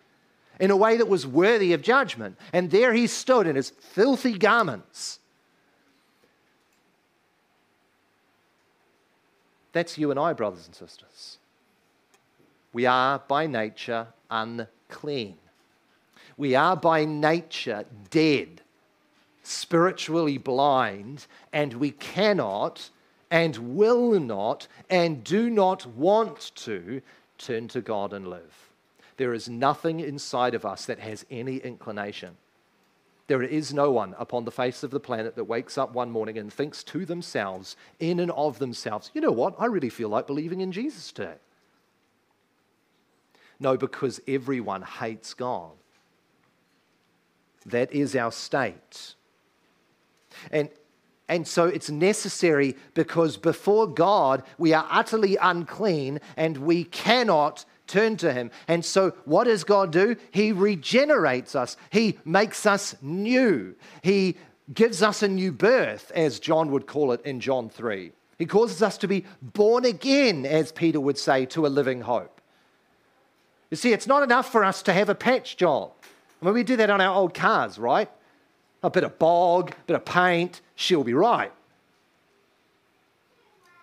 in 0.61 0.71
a 0.71 0.77
way 0.77 0.95
that 0.95 1.09
was 1.09 1.27
worthy 1.27 1.73
of 1.73 1.81
judgment. 1.81 2.37
And 2.53 2.71
there 2.71 2.93
he 2.93 3.07
stood 3.07 3.47
in 3.47 3.57
his 3.57 3.71
filthy 3.71 4.37
garments 4.37 5.19
That's 9.73 9.97
you 9.97 10.11
and 10.11 10.19
I, 10.19 10.33
brothers 10.33 10.65
and 10.65 10.75
sisters. 10.75 11.37
We 12.73 12.85
are 12.85 13.19
by 13.27 13.47
nature 13.47 14.07
unclean. 14.29 15.37
We 16.37 16.55
are 16.55 16.75
by 16.75 17.05
nature 17.05 17.85
dead, 18.09 18.61
spiritually 19.43 20.37
blind, 20.37 21.27
and 21.53 21.73
we 21.73 21.91
cannot 21.91 22.89
and 23.29 23.75
will 23.75 24.19
not 24.19 24.67
and 24.89 25.23
do 25.23 25.49
not 25.49 25.85
want 25.85 26.51
to 26.55 27.01
turn 27.37 27.67
to 27.69 27.81
God 27.81 28.13
and 28.13 28.27
live. 28.29 28.70
There 29.21 29.33
is 29.35 29.47
nothing 29.47 29.99
inside 29.99 30.55
of 30.55 30.65
us 30.65 30.85
that 30.87 30.99
has 30.99 31.25
any 31.29 31.57
inclination 31.57 32.37
there 33.31 33.41
is 33.41 33.73
no 33.73 33.91
one 33.91 34.13
upon 34.19 34.43
the 34.43 34.51
face 34.51 34.83
of 34.83 34.91
the 34.91 34.99
planet 34.99 35.37
that 35.37 35.45
wakes 35.45 35.77
up 35.77 35.93
one 35.93 36.11
morning 36.11 36.37
and 36.37 36.51
thinks 36.51 36.83
to 36.83 37.05
themselves, 37.05 37.77
in 37.97 38.19
and 38.19 38.29
of 38.31 38.59
themselves, 38.59 39.09
you 39.13 39.21
know 39.21 39.31
what? 39.31 39.55
I 39.57 39.67
really 39.67 39.87
feel 39.87 40.09
like 40.09 40.27
believing 40.27 40.59
in 40.59 40.73
Jesus 40.73 41.13
today. 41.13 41.35
No, 43.57 43.77
because 43.77 44.19
everyone 44.27 44.81
hates 44.81 45.33
God. 45.33 45.71
That 47.65 47.93
is 47.93 48.17
our 48.17 48.33
state. 48.33 49.15
And, 50.51 50.67
and 51.29 51.47
so 51.47 51.67
it's 51.67 51.89
necessary 51.89 52.75
because 52.95 53.37
before 53.37 53.87
God, 53.87 54.43
we 54.57 54.73
are 54.73 54.85
utterly 54.91 55.37
unclean 55.37 56.19
and 56.35 56.57
we 56.57 56.83
cannot 56.83 57.63
turn 57.91 58.17
to 58.17 58.33
Him. 58.33 58.51
And 58.67 58.83
so, 58.83 59.11
what 59.25 59.43
does 59.43 59.63
God 59.63 59.91
do? 59.91 60.15
He 60.31 60.51
regenerates 60.51 61.55
us, 61.55 61.77
He 61.89 62.17
makes 62.25 62.65
us 62.65 62.95
new. 63.01 63.75
He 64.01 64.37
gives 64.73 65.03
us 65.03 65.21
a 65.21 65.27
new 65.27 65.51
birth, 65.51 66.11
as 66.15 66.39
John 66.39 66.71
would 66.71 66.87
call 66.87 67.11
it 67.11 67.21
in 67.25 67.39
John 67.39 67.69
3. 67.69 68.11
He 68.37 68.45
causes 68.45 68.81
us 68.81 68.97
to 68.99 69.07
be 69.07 69.25
born 69.41 69.85
again, 69.85 70.45
as 70.45 70.71
Peter 70.71 70.99
would 70.99 71.17
say, 71.17 71.45
to 71.47 71.67
a 71.67 71.69
living 71.69 72.01
hope. 72.01 72.41
You 73.69 73.77
see, 73.77 73.93
it's 73.93 74.07
not 74.07 74.23
enough 74.23 74.51
for 74.51 74.63
us 74.63 74.81
to 74.83 74.93
have 74.93 75.09
a 75.09 75.15
patch 75.15 75.57
job. 75.57 75.91
I 76.41 76.45
mean, 76.45 76.53
we 76.53 76.63
do 76.63 76.75
that 76.77 76.89
on 76.89 77.01
our 77.01 77.15
old 77.15 77.33
cars, 77.33 77.77
right? 77.77 78.09
A 78.83 78.89
bit 78.89 79.03
of 79.03 79.19
bog, 79.19 79.71
a 79.71 79.83
bit 79.85 79.95
of 79.95 80.05
paint, 80.05 80.61
she'll 80.75 81.03
be 81.03 81.13
right. 81.13 81.51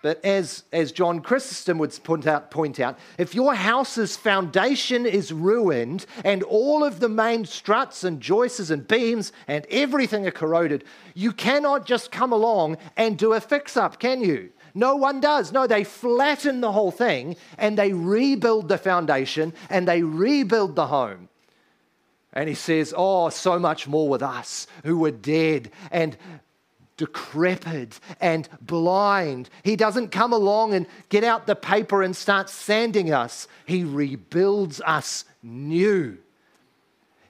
But 0.01 0.23
as, 0.23 0.63
as 0.71 0.93
John 0.93 1.19
Chrysostom 1.19 1.77
would 1.79 1.97
point 2.03 2.25
out, 2.25 2.51
point 2.51 2.79
out, 2.79 2.97
if 3.17 3.35
your 3.35 3.53
house's 3.53 4.15
foundation 4.15 5.05
is 5.05 5.33
ruined 5.33 6.05
and 6.23 6.41
all 6.43 6.85
of 6.85 7.01
the 7.01 7.09
main 7.09 7.43
struts 7.43 8.05
and 8.05 8.21
joists 8.21 8.69
and 8.69 8.87
beams 8.87 9.33
and 9.47 9.65
everything 9.69 10.25
are 10.25 10.31
corroded, 10.31 10.85
you 11.15 11.33
cannot 11.33 11.85
just 11.85 12.11
come 12.11 12.31
along 12.31 12.77
and 12.95 13.17
do 13.17 13.33
a 13.33 13.41
fix 13.41 13.75
up, 13.75 13.99
can 13.99 14.21
you? 14.21 14.49
No 14.73 14.95
one 14.95 15.19
does. 15.19 15.51
No, 15.51 15.67
they 15.67 15.83
flatten 15.83 16.61
the 16.61 16.71
whole 16.71 16.91
thing 16.91 17.35
and 17.57 17.77
they 17.77 17.91
rebuild 17.91 18.69
the 18.69 18.77
foundation 18.77 19.53
and 19.69 19.85
they 19.85 20.01
rebuild 20.01 20.75
the 20.75 20.87
home. 20.87 21.27
And 22.31 22.47
he 22.47 22.55
says, 22.55 22.93
Oh, 22.95 23.29
so 23.29 23.59
much 23.59 23.87
more 23.87 24.07
with 24.07 24.21
us 24.21 24.67
who 24.85 24.99
were 24.99 25.11
dead 25.11 25.71
and 25.91 26.15
decrepit 26.99 27.97
and 28.19 28.49
blind. 28.61 29.49
He 29.63 29.77
doesn't 29.77 30.09
come 30.09 30.33
along 30.33 30.73
and 30.73 30.85
get 31.07 31.23
out 31.23 31.47
the 31.47 31.55
paper 31.55 32.03
and 32.03 32.13
start 32.13 32.49
sanding 32.49 33.13
us. 33.13 33.47
He 33.65 33.85
rebuilds 33.85 34.81
us 34.81 35.23
new. 35.41 36.17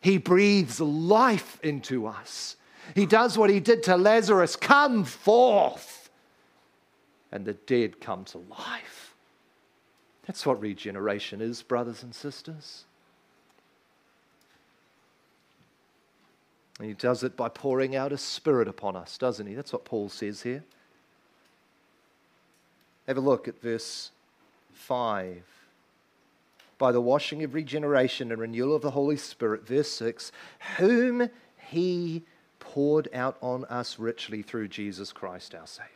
He 0.01 0.17
breathes 0.17 0.82
life 0.82 1.59
into 1.62 2.08
us. 2.08 2.55
He 2.96 3.05
does 3.05 3.37
what 3.37 3.51
he 3.51 3.59
did 3.59 3.83
to 3.83 3.96
Lazarus 3.96 4.55
come 4.55 5.04
forth. 5.05 6.09
And 7.32 7.46
the 7.46 7.54
dead 7.54 8.01
come 8.01 8.25
to 8.25 8.39
life. 8.39 9.13
That's 10.25 10.47
what 10.47 10.59
regeneration 10.59 11.41
is, 11.41 11.62
brothers 11.62 12.01
and 12.01 12.16
sisters. 12.16 12.86
And 16.80 16.88
he 16.88 16.93
does 16.93 17.24
it 17.24 17.36
by 17.36 17.50
pouring 17.50 17.96
out 17.96 18.14
a 18.14 18.18
spirit 18.18 18.68
upon 18.68 18.96
us, 18.96 19.18
doesn't 19.18 19.46
he? 19.46 19.54
That's 19.54 19.74
what 19.74 19.84
Paul 19.84 20.08
says 20.08 20.42
here. 20.42 20.64
Have 23.06 23.18
a 23.18 23.22
look 23.22 23.47
at 23.47 23.62
verse 23.62 24.12
5. 24.74 25.43
By 26.78 26.92
the 26.93 27.01
washing 27.01 27.43
of 27.43 27.54
regeneration 27.54 28.32
and 28.32 28.39
renewal 28.39 28.74
of 28.74 28.82
the 28.82 28.92
Holy 28.92 29.18
Spirit, 29.18 29.68
verse 29.68 29.89
6, 29.92 30.32
whom 30.78 31.30
he 31.58 32.24
poured 32.60 33.10
out 33.14 33.38
on 33.42 33.66
us 33.66 34.00
richly 34.00 34.42
through 34.42 34.70
Jesus 34.70 35.12
Christ 35.12 35.54
our 35.54 35.68
Savior. 35.68 35.89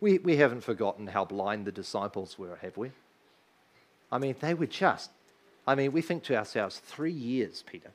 We, 0.00 0.18
we 0.18 0.36
haven't 0.36 0.62
forgotten 0.62 1.06
how 1.06 1.24
blind 1.24 1.66
the 1.66 1.72
disciples 1.72 2.38
were, 2.38 2.56
have 2.62 2.76
we? 2.76 2.90
I 4.10 4.18
mean, 4.18 4.34
they 4.40 4.54
were 4.54 4.66
just, 4.66 5.10
I 5.66 5.74
mean, 5.74 5.92
we 5.92 6.02
think 6.02 6.24
to 6.24 6.36
ourselves, 6.36 6.78
three 6.78 7.12
years, 7.12 7.62
Peter. 7.64 7.90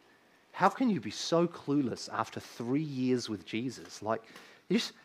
How 0.51 0.69
can 0.69 0.89
you 0.89 0.99
be 0.99 1.11
so 1.11 1.47
clueless 1.47 2.09
after 2.11 2.39
three 2.39 2.83
years 2.83 3.29
with 3.29 3.45
Jesus? 3.45 4.01
Like, 4.01 4.21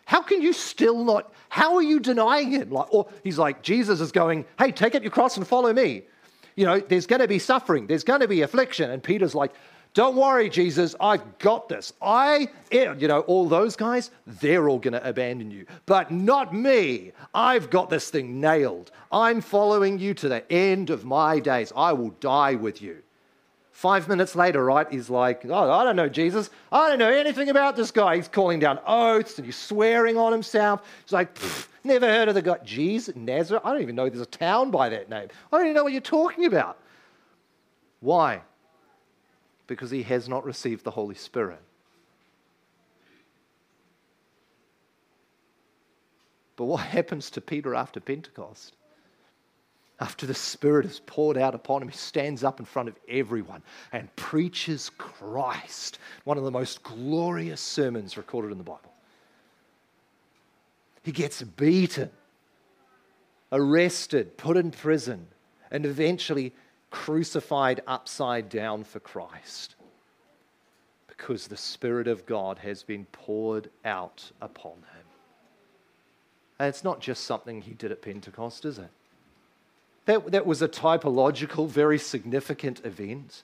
how 0.05 0.23
can 0.23 0.43
you 0.43 0.53
still 0.53 1.05
not? 1.05 1.33
How 1.49 1.75
are 1.75 1.83
you 1.83 2.01
denying 2.01 2.51
him? 2.51 2.71
Like, 2.71 2.93
or 2.93 3.09
he's 3.25 3.39
like, 3.39 3.63
Jesus 3.63 4.01
is 4.01 4.13
going, 4.13 4.45
hey, 4.59 4.71
take 4.71 4.95
up 4.95 5.03
your 5.03 5.11
cross 5.11 5.37
and 5.37 5.47
follow 5.47 5.73
me. 5.73 6.03
You 6.55 6.65
know, 6.65 6.81
there's 6.81 7.07
going 7.07 7.21
to 7.21 7.29
be 7.29 7.39
suffering, 7.39 7.87
there's 7.87 8.05
going 8.05 8.21
to 8.21 8.29
be 8.29 8.43
affliction. 8.43 8.91
And 8.91 9.03
Peter's 9.03 9.35
like, 9.35 9.53
don't 9.95 10.17
worry, 10.17 10.51
Jesus, 10.51 10.95
I've 11.01 11.39
got 11.39 11.71
this. 11.71 11.95
I, 12.03 12.49
eh, 12.71 12.95
you 12.99 13.09
know, 13.09 13.21
all 13.21 13.49
those 13.49 13.77
guys, 13.77 14.11
they're 14.27 14.69
all 14.69 14.79
going 14.79 14.93
to 14.93 15.09
abandon 15.09 15.51
you. 15.51 15.65
But 15.87 16.11
not 16.11 16.55
me. 16.55 17.13
I've 17.35 17.71
got 17.71 17.89
this 17.89 18.11
thing 18.11 18.39
nailed. 18.39 18.91
I'm 19.11 19.41
following 19.41 19.99
you 19.99 20.13
to 20.15 20.29
the 20.29 20.53
end 20.53 20.91
of 20.91 21.07
my 21.07 21.41
days. 21.41 21.73
I 21.75 21.95
will 21.95 22.11
die 22.21 22.57
with 22.57 22.83
you. 22.83 22.99
Five 23.77 24.09
minutes 24.09 24.35
later, 24.35 24.65
right, 24.65 24.91
he's 24.91 25.11
like, 25.11 25.45
Oh, 25.45 25.71
I 25.71 25.85
don't 25.85 25.97
know, 25.97 26.09
Jesus. 26.09 26.49
I 26.73 26.89
don't 26.89 26.99
know 26.99 27.11
anything 27.11 27.51
about 27.51 27.77
this 27.77 27.91
guy. 27.91 28.17
He's 28.17 28.27
calling 28.27 28.59
down 28.59 28.79
oaths 28.87 29.37
and 29.37 29.45
he's 29.45 29.59
swearing 29.59 30.17
on 30.17 30.33
himself. 30.33 30.81
He's 31.05 31.13
like, 31.13 31.37
Never 31.85 32.07
heard 32.07 32.29
of 32.29 32.35
the 32.35 32.41
guy. 32.41 32.57
Jesus, 32.65 33.15
Nazareth? 33.15 33.61
I 33.67 33.73
don't 33.73 33.83
even 33.83 33.95
know 33.95 34.09
there's 34.09 34.23
a 34.23 34.25
town 34.25 34.71
by 34.71 34.89
that 34.89 35.11
name. 35.11 35.29
I 35.53 35.59
don't 35.59 35.67
even 35.67 35.75
know 35.75 35.85
what 35.85 35.93
you're 35.93 36.01
talking 36.01 36.47
about. 36.47 36.79
Why? 38.01 38.41
Because 39.67 39.91
he 39.91 40.03
has 40.05 40.27
not 40.27 40.47
received 40.47 40.83
the 40.83 40.93
Holy 40.93 41.15
Spirit. 41.15 41.61
But 46.57 46.65
what 46.65 46.77
happens 46.87 47.29
to 47.33 47.43
Peter 47.43 47.75
after 47.75 48.01
Pentecost? 48.01 48.76
After 49.99 50.27
the 50.27 50.35
Spirit 50.35 50.85
is 50.85 51.01
poured 51.07 51.39
out 51.39 51.55
upon 51.55 51.83
him, 51.83 51.89
he 51.89 51.97
stands 51.97 52.45
up 52.45 52.61
in 52.61 52.67
front 52.67 52.89
of 52.89 52.97
everyone 53.09 53.63
and 53.93 54.15
preaches 54.17 54.91
Christ, 54.99 55.99
one 56.25 56.37
of 56.37 56.45
the 56.45 56.51
most 56.51 56.83
glorious 56.83 57.61
sermons 57.61 58.17
recorded 58.17 58.53
in 58.53 58.59
the 58.59 58.65
Bible. 58.65 58.93
He 61.03 61.13
gets 61.13 61.41
beaten, 61.43 62.11
arrested, 63.53 64.37
put 64.37 64.57
in 64.57 64.71
prison, 64.71 65.29
and 65.71 65.87
eventually 65.87 66.53
crucified 66.91 67.81
upside 67.87 68.49
down 68.49 68.85
for 68.85 69.01
Christ 69.01 69.77
because 71.09 71.47
the 71.47 71.57
Spirit 71.57 72.07
of 72.07 72.27
God 72.27 72.59
has 72.59 72.83
been 72.83 73.07
poured 73.07 73.71
out 73.85 74.31
upon 74.41 74.75
him. 74.75 75.07
And 76.59 76.69
it's 76.69 76.85
not 76.85 77.01
just 77.01 77.25
something 77.25 77.63
he 77.63 77.73
did 77.73 77.91
at 77.91 78.03
Pentecost, 78.03 78.65
is 78.65 78.79
it? 78.79 78.91
That, 80.07 80.31
that 80.31 80.47
was 80.47 80.63
a 80.63 80.69
typological, 80.69 81.69
very 81.69 81.99
significant 81.99 82.85
event, 82.85 83.43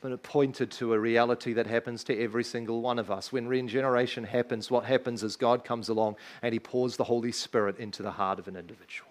but 0.00 0.12
it 0.12 0.22
pointed 0.22 0.70
to 0.72 0.92
a 0.92 0.98
reality 0.98 1.52
that 1.54 1.66
happens 1.66 2.04
to 2.04 2.18
every 2.18 2.44
single 2.44 2.80
one 2.80 3.00
of 3.00 3.10
us. 3.10 3.32
When 3.32 3.48
regeneration 3.48 4.24
happens, 4.24 4.70
what 4.70 4.84
happens 4.84 5.24
is 5.24 5.36
God 5.36 5.64
comes 5.64 5.88
along 5.88 6.16
and 6.40 6.52
he 6.52 6.60
pours 6.60 6.96
the 6.96 7.04
Holy 7.04 7.32
Spirit 7.32 7.78
into 7.78 8.02
the 8.02 8.12
heart 8.12 8.38
of 8.38 8.46
an 8.46 8.56
individual. 8.56 9.10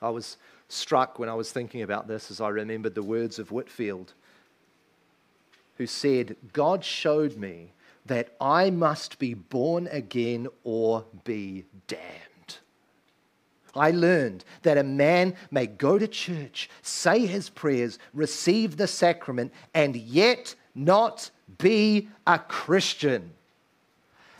I 0.00 0.10
was 0.10 0.36
struck 0.68 1.18
when 1.18 1.28
I 1.28 1.34
was 1.34 1.50
thinking 1.50 1.82
about 1.82 2.06
this 2.06 2.30
as 2.30 2.40
I 2.40 2.48
remembered 2.48 2.94
the 2.94 3.02
words 3.02 3.40
of 3.40 3.50
Whitefield, 3.50 4.12
who 5.76 5.86
said, 5.86 6.36
God 6.52 6.84
showed 6.84 7.36
me 7.36 7.72
that 8.06 8.28
I 8.40 8.70
must 8.70 9.18
be 9.18 9.34
born 9.34 9.88
again 9.90 10.46
or 10.62 11.04
be 11.24 11.64
damned. 11.88 12.27
I 13.74 13.90
learned 13.90 14.44
that 14.62 14.78
a 14.78 14.82
man 14.82 15.34
may 15.50 15.66
go 15.66 15.98
to 15.98 16.08
church, 16.08 16.68
say 16.82 17.26
his 17.26 17.48
prayers, 17.48 17.98
receive 18.14 18.76
the 18.76 18.86
sacrament, 18.86 19.52
and 19.74 19.96
yet 19.96 20.54
not 20.74 21.30
be 21.58 22.08
a 22.26 22.38
Christian. 22.38 23.32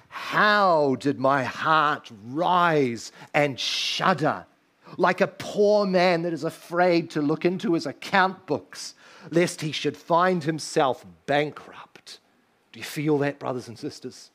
How 0.09 0.97
did 0.97 1.19
my 1.19 1.45
heart 1.45 2.11
rise 2.27 3.13
and 3.35 3.59
shudder 3.59 4.47
like 4.97 5.21
a 5.21 5.27
poor 5.27 5.87
man 5.87 6.23
that 6.23 6.33
is 6.33 6.45
afraid 6.45 7.11
to 7.11 7.23
look 7.23 7.45
into 7.45 7.75
his 7.75 7.87
account 7.87 8.47
books 8.47 8.95
lest 9.31 9.61
he 9.61 9.73
should 9.73 9.97
find 9.97 10.45
himself 10.45 11.05
bankrupt? 11.27 12.21
Do 12.73 12.81
you 12.81 12.85
feel 12.85 13.19
that, 13.19 13.39
brothers 13.39 13.69
and 13.69 13.79
sisters? 13.79 14.31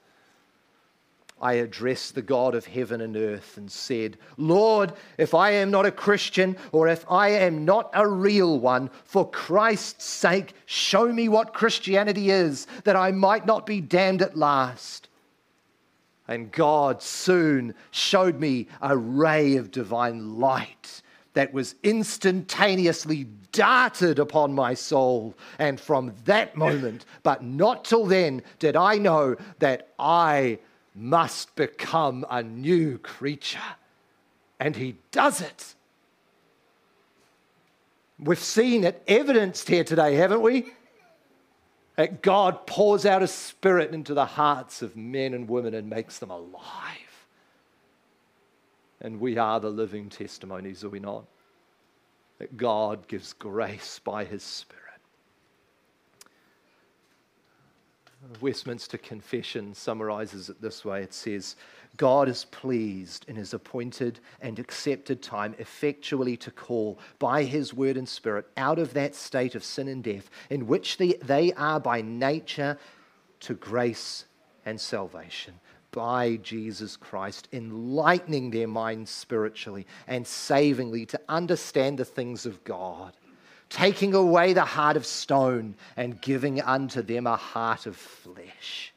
I 1.43 1.55
addressed 1.55 2.15
the 2.15 2.21
God 2.21 2.55
of 2.55 2.65
heaven 2.65 3.01
and 3.01 3.17
earth 3.17 3.57
and 3.57 3.69
said, 3.69 4.17
Lord, 4.37 4.93
if 5.17 5.33
I 5.33 5.51
am 5.51 5.71
not 5.71 5.85
a 5.85 5.91
Christian 5.91 6.55
or 6.71 6.87
if 6.87 7.05
I 7.11 7.31
am 7.31 7.65
not 7.65 7.89
a 7.93 8.07
real 8.07 8.61
one, 8.61 8.89
for 9.03 9.29
Christ's 9.29 10.05
sake, 10.05 10.53
show 10.65 11.11
me 11.11 11.27
what 11.27 11.53
Christianity 11.53 12.29
is, 12.29 12.65
that 12.85 12.95
I 12.95 13.11
might 13.11 13.45
not 13.45 13.65
be 13.65 13.81
damned 13.81 14.21
at 14.21 14.37
last. 14.37 15.09
And 16.29 16.49
God 16.49 17.01
soon 17.01 17.75
showed 17.91 18.39
me 18.39 18.67
a 18.81 18.95
ray 18.95 19.57
of 19.57 19.69
divine 19.69 20.39
light 20.39 21.01
that 21.33 21.53
was 21.53 21.75
instantaneously 21.83 23.27
darted 23.51 24.17
upon 24.17 24.53
my 24.53 24.75
soul. 24.75 25.35
And 25.59 25.77
from 25.77 26.13
that 26.23 26.55
moment, 26.55 27.03
but 27.21 27.43
not 27.43 27.83
till 27.83 28.05
then, 28.05 28.43
did 28.59 28.77
I 28.77 28.97
know 28.97 29.35
that 29.59 29.89
I 29.99 30.59
must 30.95 31.55
become 31.55 32.25
a 32.29 32.43
new 32.43 32.97
creature. 32.97 33.59
And 34.59 34.75
he 34.75 34.95
does 35.11 35.41
it. 35.41 35.75
We've 38.19 38.39
seen 38.39 38.83
it 38.83 39.03
evidenced 39.07 39.67
here 39.67 39.83
today, 39.83 40.15
haven't 40.15 40.41
we? 40.41 40.71
That 41.95 42.21
God 42.21 42.65
pours 42.65 43.05
out 43.05 43.21
a 43.21 43.27
spirit 43.27 43.93
into 43.93 44.13
the 44.13 44.25
hearts 44.25 44.81
of 44.81 44.95
men 44.95 45.33
and 45.33 45.49
women 45.49 45.73
and 45.73 45.89
makes 45.89 46.19
them 46.19 46.31
alive. 46.31 47.27
And 49.01 49.19
we 49.19 49.37
are 49.37 49.59
the 49.59 49.69
living 49.69 50.09
testimonies, 50.09 50.83
are 50.83 50.89
we 50.89 50.99
not? 50.99 51.25
That 52.39 52.55
God 52.55 53.07
gives 53.07 53.33
grace 53.33 53.99
by 53.99 54.23
his 54.23 54.43
spirit. 54.43 54.82
Westminster 58.41 58.97
Confession 58.97 59.73
summarizes 59.73 60.49
it 60.49 60.61
this 60.61 60.83
way. 60.85 61.01
It 61.01 61.13
says, 61.13 61.55
God 61.97 62.27
is 62.27 62.45
pleased 62.45 63.25
in 63.27 63.35
his 63.35 63.53
appointed 63.53 64.19
and 64.41 64.57
accepted 64.57 65.21
time 65.21 65.55
effectually 65.59 66.35
to 66.37 66.51
call 66.51 66.99
by 67.19 67.43
his 67.43 67.73
word 67.73 67.97
and 67.97 68.09
spirit 68.09 68.47
out 68.57 68.79
of 68.79 68.93
that 68.93 69.13
state 69.13 69.55
of 69.55 69.63
sin 69.63 69.87
and 69.87 70.03
death 70.03 70.29
in 70.49 70.67
which 70.67 70.97
they, 70.97 71.53
are 71.53 71.79
by 71.79 72.01
nature 72.01 72.77
to 73.41 73.53
grace 73.53 74.25
and 74.65 74.79
salvation 74.79 75.53
by 75.91 76.37
Jesus 76.37 76.97
Christ, 76.97 77.47
enlightening 77.53 78.49
their 78.49 78.67
minds 78.67 79.11
spiritually 79.11 79.85
and 80.07 80.25
savingly 80.25 81.05
to 81.05 81.21
understand 81.29 81.99
the 81.99 82.05
things 82.05 82.47
of 82.47 82.63
God 82.63 83.13
taking 83.73 84.13
away 84.13 84.53
the 84.53 84.63
heart 84.63 84.95
of 84.95 85.03
stone 85.03 85.73
and 85.97 86.21
giving 86.21 86.61
unto 86.61 87.01
them 87.01 87.25
a 87.25 87.35
heart 87.35 87.87
of 87.87 87.95
flesh. 87.95 88.93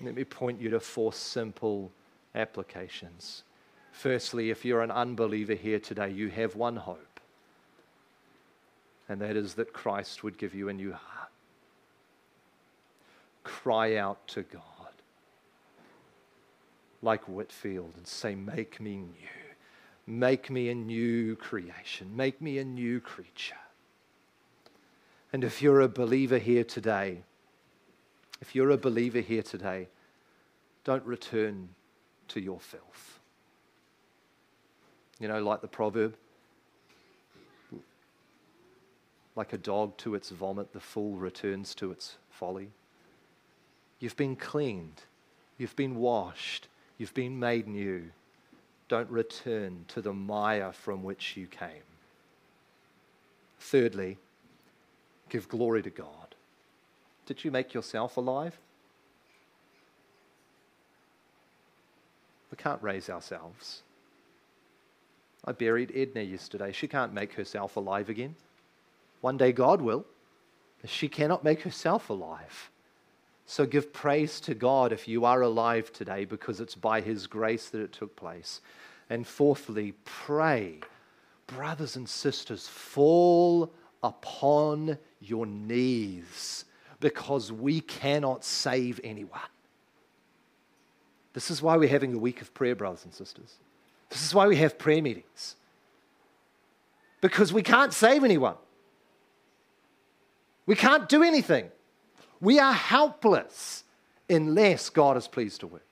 Let 0.00 0.14
me 0.14 0.22
point 0.22 0.60
you 0.60 0.70
to 0.70 0.78
four 0.78 1.12
simple 1.12 1.90
applications. 2.36 3.42
Firstly, 3.90 4.50
if 4.50 4.64
you're 4.64 4.80
an 4.80 4.92
unbeliever 4.92 5.54
here 5.54 5.80
today, 5.80 6.10
you 6.10 6.28
have 6.28 6.54
one 6.54 6.76
hope, 6.76 7.20
and 9.08 9.20
that 9.20 9.36
is 9.36 9.54
that 9.54 9.72
Christ 9.72 10.22
would 10.22 10.38
give 10.38 10.54
you 10.54 10.68
a 10.68 10.72
new 10.72 10.92
heart. 10.92 11.30
Cry 13.42 13.96
out 13.96 14.24
to 14.28 14.42
God 14.42 14.62
like 17.02 17.24
Whitefield 17.24 17.92
and 17.96 18.06
say, 18.06 18.36
Make 18.36 18.80
me 18.80 18.96
new. 18.96 19.39
Make 20.06 20.50
me 20.50 20.68
a 20.68 20.74
new 20.74 21.36
creation. 21.36 22.16
Make 22.16 22.40
me 22.40 22.58
a 22.58 22.64
new 22.64 23.00
creature. 23.00 23.54
And 25.32 25.44
if 25.44 25.62
you're 25.62 25.80
a 25.80 25.88
believer 25.88 26.38
here 26.38 26.64
today, 26.64 27.22
if 28.40 28.54
you're 28.54 28.70
a 28.70 28.78
believer 28.78 29.20
here 29.20 29.42
today, 29.42 29.88
don't 30.84 31.04
return 31.04 31.68
to 32.28 32.40
your 32.40 32.58
filth. 32.58 33.20
You 35.20 35.28
know, 35.28 35.42
like 35.42 35.60
the 35.60 35.68
proverb, 35.68 36.16
like 39.36 39.52
a 39.52 39.58
dog 39.58 39.96
to 39.98 40.14
its 40.14 40.30
vomit, 40.30 40.72
the 40.72 40.80
fool 40.80 41.16
returns 41.16 41.74
to 41.76 41.92
its 41.92 42.16
folly. 42.30 42.70
You've 44.00 44.16
been 44.16 44.34
cleaned, 44.34 45.02
you've 45.58 45.76
been 45.76 45.96
washed, 45.96 46.68
you've 46.98 47.14
been 47.14 47.38
made 47.38 47.68
new 47.68 48.10
don't 48.90 49.08
return 49.08 49.84
to 49.86 50.02
the 50.02 50.12
mire 50.12 50.72
from 50.72 51.04
which 51.04 51.36
you 51.36 51.46
came. 51.46 51.86
Thirdly, 53.60 54.18
give 55.28 55.48
glory 55.48 55.80
to 55.82 55.90
God. 55.90 56.34
Did 57.24 57.44
you 57.44 57.52
make 57.52 57.72
yourself 57.72 58.16
alive? 58.16 58.58
We 62.50 62.56
can't 62.56 62.82
raise 62.82 63.08
ourselves. 63.08 63.82
I 65.44 65.52
buried 65.52 65.92
Edna 65.94 66.22
yesterday. 66.22 66.72
She 66.72 66.88
can't 66.88 67.14
make 67.14 67.34
herself 67.34 67.76
alive 67.76 68.08
again. 68.08 68.34
One 69.20 69.36
day 69.36 69.52
God 69.52 69.80
will, 69.80 70.04
but 70.80 70.90
she 70.90 71.08
cannot 71.08 71.44
make 71.44 71.62
herself 71.62 72.10
alive. 72.10 72.70
So 73.50 73.66
give 73.66 73.92
praise 73.92 74.38
to 74.42 74.54
God 74.54 74.92
if 74.92 75.08
you 75.08 75.24
are 75.24 75.42
alive 75.42 75.92
today 75.92 76.24
because 76.24 76.60
it's 76.60 76.76
by 76.76 77.00
His 77.00 77.26
grace 77.26 77.68
that 77.70 77.80
it 77.80 77.90
took 77.90 78.14
place. 78.14 78.60
And 79.10 79.26
fourthly, 79.26 79.94
pray. 80.04 80.78
Brothers 81.48 81.96
and 81.96 82.08
sisters, 82.08 82.68
fall 82.68 83.72
upon 84.04 84.98
your 85.20 85.46
knees 85.46 86.64
because 87.00 87.50
we 87.50 87.80
cannot 87.80 88.44
save 88.44 89.00
anyone. 89.02 89.40
This 91.32 91.50
is 91.50 91.60
why 91.60 91.76
we're 91.76 91.88
having 91.88 92.14
a 92.14 92.18
week 92.18 92.40
of 92.42 92.54
prayer, 92.54 92.76
brothers 92.76 93.04
and 93.04 93.12
sisters. 93.12 93.56
This 94.10 94.24
is 94.24 94.32
why 94.32 94.46
we 94.46 94.58
have 94.58 94.78
prayer 94.78 95.02
meetings. 95.02 95.56
Because 97.20 97.52
we 97.52 97.64
can't 97.64 97.92
save 97.92 98.22
anyone. 98.22 98.54
We 100.66 100.76
can't 100.76 101.08
do 101.08 101.24
anything. 101.24 101.72
We 102.40 102.58
are 102.58 102.72
helpless 102.72 103.84
unless 104.28 104.88
God 104.88 105.16
is 105.16 105.28
pleased 105.28 105.60
to 105.60 105.66
work. 105.66 105.84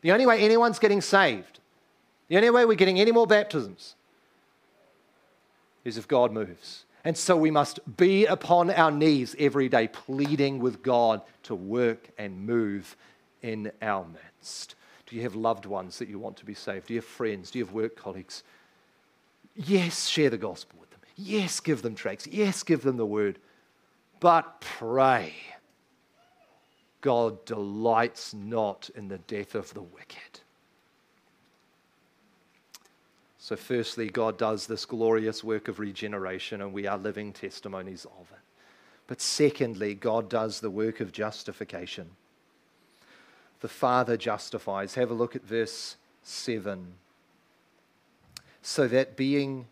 The 0.00 0.12
only 0.12 0.26
way 0.26 0.40
anyone's 0.40 0.78
getting 0.78 1.00
saved, 1.00 1.60
the 2.28 2.36
only 2.36 2.50
way 2.50 2.64
we're 2.64 2.74
getting 2.74 3.00
any 3.00 3.12
more 3.12 3.26
baptisms 3.26 3.94
is 5.84 5.96
if 5.96 6.08
God 6.08 6.32
moves. 6.32 6.84
And 7.04 7.16
so 7.16 7.36
we 7.36 7.52
must 7.52 7.78
be 7.96 8.26
upon 8.26 8.70
our 8.70 8.90
knees 8.90 9.36
every 9.38 9.68
day, 9.68 9.86
pleading 9.86 10.58
with 10.58 10.82
God 10.82 11.22
to 11.44 11.54
work 11.54 12.08
and 12.18 12.44
move 12.44 12.96
in 13.42 13.70
our 13.80 14.04
midst. 14.04 14.74
Do 15.06 15.14
you 15.14 15.22
have 15.22 15.36
loved 15.36 15.66
ones 15.66 16.00
that 16.00 16.08
you 16.08 16.18
want 16.18 16.36
to 16.38 16.44
be 16.44 16.54
saved? 16.54 16.88
Do 16.88 16.94
you 16.94 17.00
have 17.00 17.06
friends? 17.06 17.52
Do 17.52 17.60
you 17.60 17.64
have 17.64 17.72
work 17.72 17.94
colleagues? 17.94 18.42
Yes, 19.54 20.08
share 20.08 20.30
the 20.30 20.36
gospel 20.36 20.80
with 20.80 20.90
them. 20.90 21.00
Yes, 21.14 21.60
give 21.60 21.82
them 21.82 21.94
tracts. 21.94 22.26
Yes, 22.26 22.64
give 22.64 22.82
them 22.82 22.96
the 22.96 23.06
word. 23.06 23.38
But 24.18 24.60
pray 24.60 25.34
God 27.06 27.44
delights 27.44 28.34
not 28.34 28.90
in 28.96 29.06
the 29.06 29.18
death 29.18 29.54
of 29.54 29.72
the 29.74 29.80
wicked. 29.80 30.40
So, 33.38 33.54
firstly, 33.54 34.08
God 34.08 34.36
does 34.36 34.66
this 34.66 34.84
glorious 34.84 35.44
work 35.44 35.68
of 35.68 35.78
regeneration, 35.78 36.60
and 36.60 36.72
we 36.72 36.88
are 36.88 36.98
living 36.98 37.32
testimonies 37.32 38.06
of 38.06 38.26
it. 38.32 38.40
But 39.06 39.20
secondly, 39.20 39.94
God 39.94 40.28
does 40.28 40.58
the 40.58 40.68
work 40.68 40.98
of 40.98 41.12
justification. 41.12 42.10
The 43.60 43.68
Father 43.68 44.16
justifies. 44.16 44.96
Have 44.96 45.12
a 45.12 45.14
look 45.14 45.36
at 45.36 45.44
verse 45.44 45.94
7. 46.24 46.94
So 48.62 48.88
that 48.88 49.16
being 49.16 49.66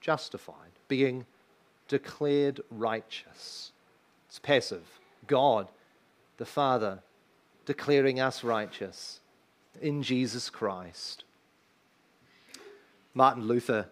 justified, 0.00 0.70
being 0.86 1.26
declared 1.88 2.60
righteous, 2.70 3.72
it's 4.28 4.38
passive. 4.38 5.00
God, 5.26 5.66
the 6.42 6.46
Father, 6.46 6.98
declaring 7.66 8.18
us 8.18 8.42
righteous 8.42 9.20
in 9.80 10.02
Jesus 10.02 10.50
Christ. 10.50 11.22
Martin 13.14 13.44
Luther, 13.44 13.86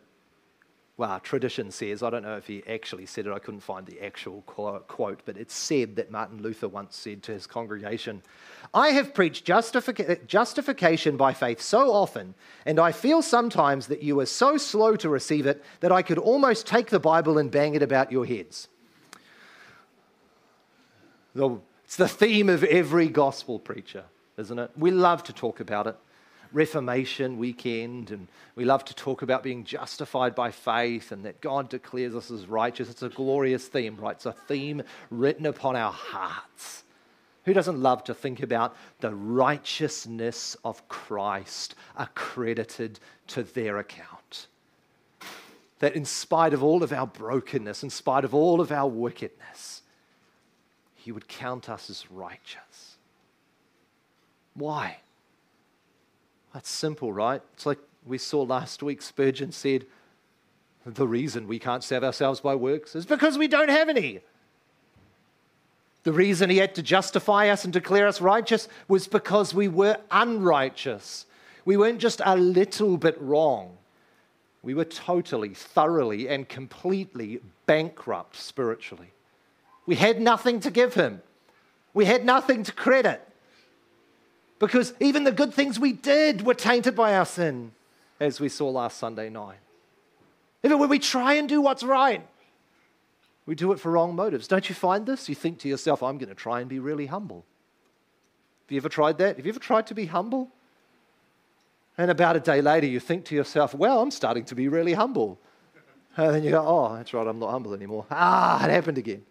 well, 0.96 1.20
tradition 1.20 1.70
says, 1.70 2.02
I 2.02 2.10
don't 2.10 2.24
know 2.24 2.36
if 2.36 2.48
he 2.48 2.64
actually 2.68 3.06
said 3.06 3.28
it, 3.28 3.32
I 3.32 3.38
couldn't 3.38 3.60
find 3.60 3.86
the 3.86 4.04
actual 4.04 4.42
quote, 4.42 5.20
but 5.24 5.36
it's 5.36 5.54
said 5.54 5.94
that 5.94 6.10
Martin 6.10 6.42
Luther 6.42 6.66
once 6.66 6.96
said 6.96 7.22
to 7.22 7.32
his 7.32 7.46
congregation, 7.46 8.20
I 8.74 8.88
have 8.88 9.14
preached 9.14 9.46
justific- 9.46 10.26
justification 10.26 11.16
by 11.16 11.32
faith 11.32 11.60
so 11.60 11.92
often, 11.92 12.34
and 12.66 12.80
I 12.80 12.90
feel 12.90 13.22
sometimes 13.22 13.86
that 13.86 14.02
you 14.02 14.18
are 14.18 14.26
so 14.26 14.56
slow 14.56 14.96
to 14.96 15.08
receive 15.08 15.46
it 15.46 15.62
that 15.78 15.92
I 15.92 16.02
could 16.02 16.18
almost 16.18 16.66
take 16.66 16.90
the 16.90 16.98
Bible 16.98 17.38
and 17.38 17.48
bang 17.48 17.76
it 17.76 17.82
about 17.82 18.10
your 18.10 18.26
heads. 18.26 18.66
It's 21.90 21.96
the 21.96 22.06
theme 22.06 22.48
of 22.48 22.62
every 22.62 23.08
gospel 23.08 23.58
preacher, 23.58 24.04
isn't 24.38 24.60
it? 24.60 24.70
We 24.76 24.92
love 24.92 25.24
to 25.24 25.32
talk 25.32 25.58
about 25.58 25.88
it. 25.88 25.96
Reformation 26.52 27.36
weekend, 27.36 28.12
and 28.12 28.28
we 28.54 28.64
love 28.64 28.84
to 28.84 28.94
talk 28.94 29.22
about 29.22 29.42
being 29.42 29.64
justified 29.64 30.36
by 30.36 30.52
faith 30.52 31.10
and 31.10 31.24
that 31.24 31.40
God 31.40 31.68
declares 31.68 32.14
us 32.14 32.30
as 32.30 32.46
righteous. 32.46 32.90
It's 32.90 33.02
a 33.02 33.08
glorious 33.08 33.66
theme, 33.66 33.96
right? 33.96 34.14
It's 34.14 34.24
a 34.24 34.30
theme 34.30 34.84
written 35.10 35.46
upon 35.46 35.74
our 35.74 35.90
hearts. 35.90 36.84
Who 37.44 37.52
doesn't 37.52 37.82
love 37.82 38.04
to 38.04 38.14
think 38.14 38.40
about 38.40 38.76
the 39.00 39.12
righteousness 39.12 40.56
of 40.64 40.88
Christ 40.88 41.74
accredited 41.96 43.00
to 43.26 43.42
their 43.42 43.78
account? 43.78 44.46
That 45.80 45.96
in 45.96 46.04
spite 46.04 46.54
of 46.54 46.62
all 46.62 46.84
of 46.84 46.92
our 46.92 47.08
brokenness, 47.08 47.82
in 47.82 47.90
spite 47.90 48.24
of 48.24 48.32
all 48.32 48.60
of 48.60 48.70
our 48.70 48.86
wickedness, 48.86 49.79
He 51.10 51.12
would 51.12 51.26
count 51.26 51.68
us 51.68 51.90
as 51.90 52.08
righteous. 52.08 52.96
Why? 54.54 54.98
That's 56.54 56.70
simple, 56.70 57.12
right? 57.12 57.42
It's 57.54 57.66
like 57.66 57.80
we 58.06 58.16
saw 58.16 58.42
last 58.42 58.80
week. 58.80 59.02
Spurgeon 59.02 59.50
said, 59.50 59.86
The 60.86 61.08
reason 61.08 61.48
we 61.48 61.58
can't 61.58 61.82
save 61.82 62.04
ourselves 62.04 62.38
by 62.38 62.54
works 62.54 62.94
is 62.94 63.06
because 63.06 63.36
we 63.36 63.48
don't 63.48 63.70
have 63.70 63.88
any. 63.88 64.20
The 66.04 66.12
reason 66.12 66.48
he 66.48 66.58
had 66.58 66.76
to 66.76 66.82
justify 66.82 67.48
us 67.48 67.64
and 67.64 67.72
declare 67.72 68.06
us 68.06 68.20
righteous 68.20 68.68
was 68.86 69.08
because 69.08 69.52
we 69.52 69.66
were 69.66 69.96
unrighteous. 70.12 71.26
We 71.64 71.76
weren't 71.76 71.98
just 71.98 72.20
a 72.24 72.36
little 72.36 72.96
bit 72.96 73.20
wrong. 73.20 73.78
We 74.62 74.74
were 74.74 74.84
totally, 74.84 75.54
thoroughly, 75.54 76.28
and 76.28 76.48
completely 76.48 77.40
bankrupt 77.66 78.36
spiritually. 78.36 79.10
We 79.90 79.96
had 79.96 80.20
nothing 80.20 80.60
to 80.60 80.70
give 80.70 80.94
him, 80.94 81.20
we 81.94 82.04
had 82.04 82.24
nothing 82.24 82.62
to 82.62 82.70
credit 82.70 83.20
because 84.60 84.94
even 85.00 85.24
the 85.24 85.32
good 85.32 85.52
things 85.52 85.80
we 85.80 85.92
did 85.92 86.42
were 86.46 86.54
tainted 86.54 86.94
by 86.94 87.16
our 87.16 87.26
sin, 87.26 87.72
as 88.20 88.38
we 88.38 88.48
saw 88.48 88.68
last 88.68 88.98
Sunday 88.98 89.28
night. 89.30 89.58
Even 90.62 90.78
when 90.78 90.90
we 90.90 91.00
try 91.00 91.34
and 91.34 91.48
do 91.48 91.60
what's 91.60 91.82
right, 91.82 92.24
we 93.46 93.56
do 93.56 93.72
it 93.72 93.80
for 93.80 93.90
wrong 93.90 94.14
motives. 94.14 94.46
Don't 94.46 94.68
you 94.68 94.76
find 94.76 95.06
this? 95.06 95.28
You 95.28 95.34
think 95.34 95.58
to 95.58 95.68
yourself, 95.68 96.04
I'm 96.04 96.18
going 96.18 96.28
to 96.28 96.36
try 96.36 96.60
and 96.60 96.70
be 96.70 96.78
really 96.78 97.06
humble. 97.06 97.44
Have 98.66 98.70
you 98.70 98.76
ever 98.76 98.88
tried 98.88 99.18
that? 99.18 99.38
Have 99.38 99.44
you 99.44 99.50
ever 99.50 99.58
tried 99.58 99.88
to 99.88 99.94
be 99.94 100.06
humble? 100.06 100.52
And 101.98 102.12
about 102.12 102.36
a 102.36 102.40
day 102.40 102.60
later, 102.60 102.86
you 102.86 103.00
think 103.00 103.24
to 103.24 103.34
yourself, 103.34 103.74
well, 103.74 104.00
I'm 104.00 104.12
starting 104.12 104.44
to 104.44 104.54
be 104.54 104.68
really 104.68 104.92
humble. 104.92 105.40
And 106.16 106.32
then 106.32 106.44
you 106.44 106.50
go, 106.50 106.64
oh, 106.64 106.94
that's 106.94 107.12
right, 107.12 107.26
I'm 107.26 107.40
not 107.40 107.50
humble 107.50 107.74
anymore. 107.74 108.06
Ah, 108.08 108.64
it 108.64 108.70
happened 108.70 108.98
again. 108.98 109.24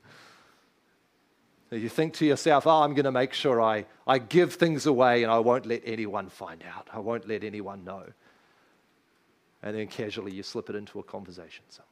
You 1.71 1.89
think 1.89 2.15
to 2.15 2.25
yourself, 2.25 2.65
oh, 2.65 2.81
I'm 2.81 2.95
going 2.95 3.05
to 3.05 3.11
make 3.11 3.33
sure 3.33 3.61
I, 3.61 3.85
I 4.07 4.17
give 4.17 4.55
things 4.55 4.87
away 4.87 5.21
and 5.21 5.31
I 5.31 5.37
won't 5.37 5.67
let 5.67 5.83
anyone 5.85 6.29
find 6.29 6.63
out. 6.63 6.87
I 6.91 6.99
won't 6.99 7.27
let 7.27 7.43
anyone 7.43 7.83
know. 7.83 8.05
And 9.61 9.75
then 9.75 9.87
casually 9.87 10.33
you 10.33 10.41
slip 10.41 10.69
it 10.69 10.75
into 10.75 10.99
a 10.99 11.03
conversation 11.03 11.63
somewhere. 11.69 11.87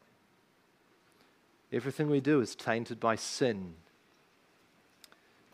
Everything 1.71 2.09
we 2.09 2.21
do 2.21 2.41
is 2.41 2.55
tainted 2.55 2.99
by 2.99 3.17
sin. 3.17 3.75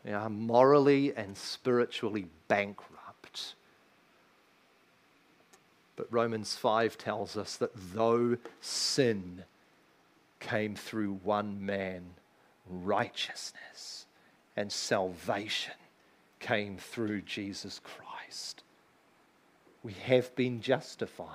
We 0.04 0.12
are 0.12 0.30
morally 0.30 1.14
and 1.14 1.36
spiritually 1.36 2.26
bankrupt. 2.48 3.54
But 5.96 6.06
Romans 6.10 6.56
5 6.56 6.96
tells 6.96 7.36
us 7.36 7.56
that 7.56 7.72
though 7.74 8.38
sin 8.60 9.44
came 10.40 10.76
through 10.76 11.20
one 11.24 11.64
man, 11.64 12.04
righteousness 12.66 14.03
and 14.56 14.70
salvation 14.70 15.74
came 16.40 16.76
through 16.76 17.22
Jesus 17.22 17.80
Christ. 17.82 18.62
We 19.82 19.92
have 20.04 20.34
been 20.36 20.60
justified. 20.60 21.28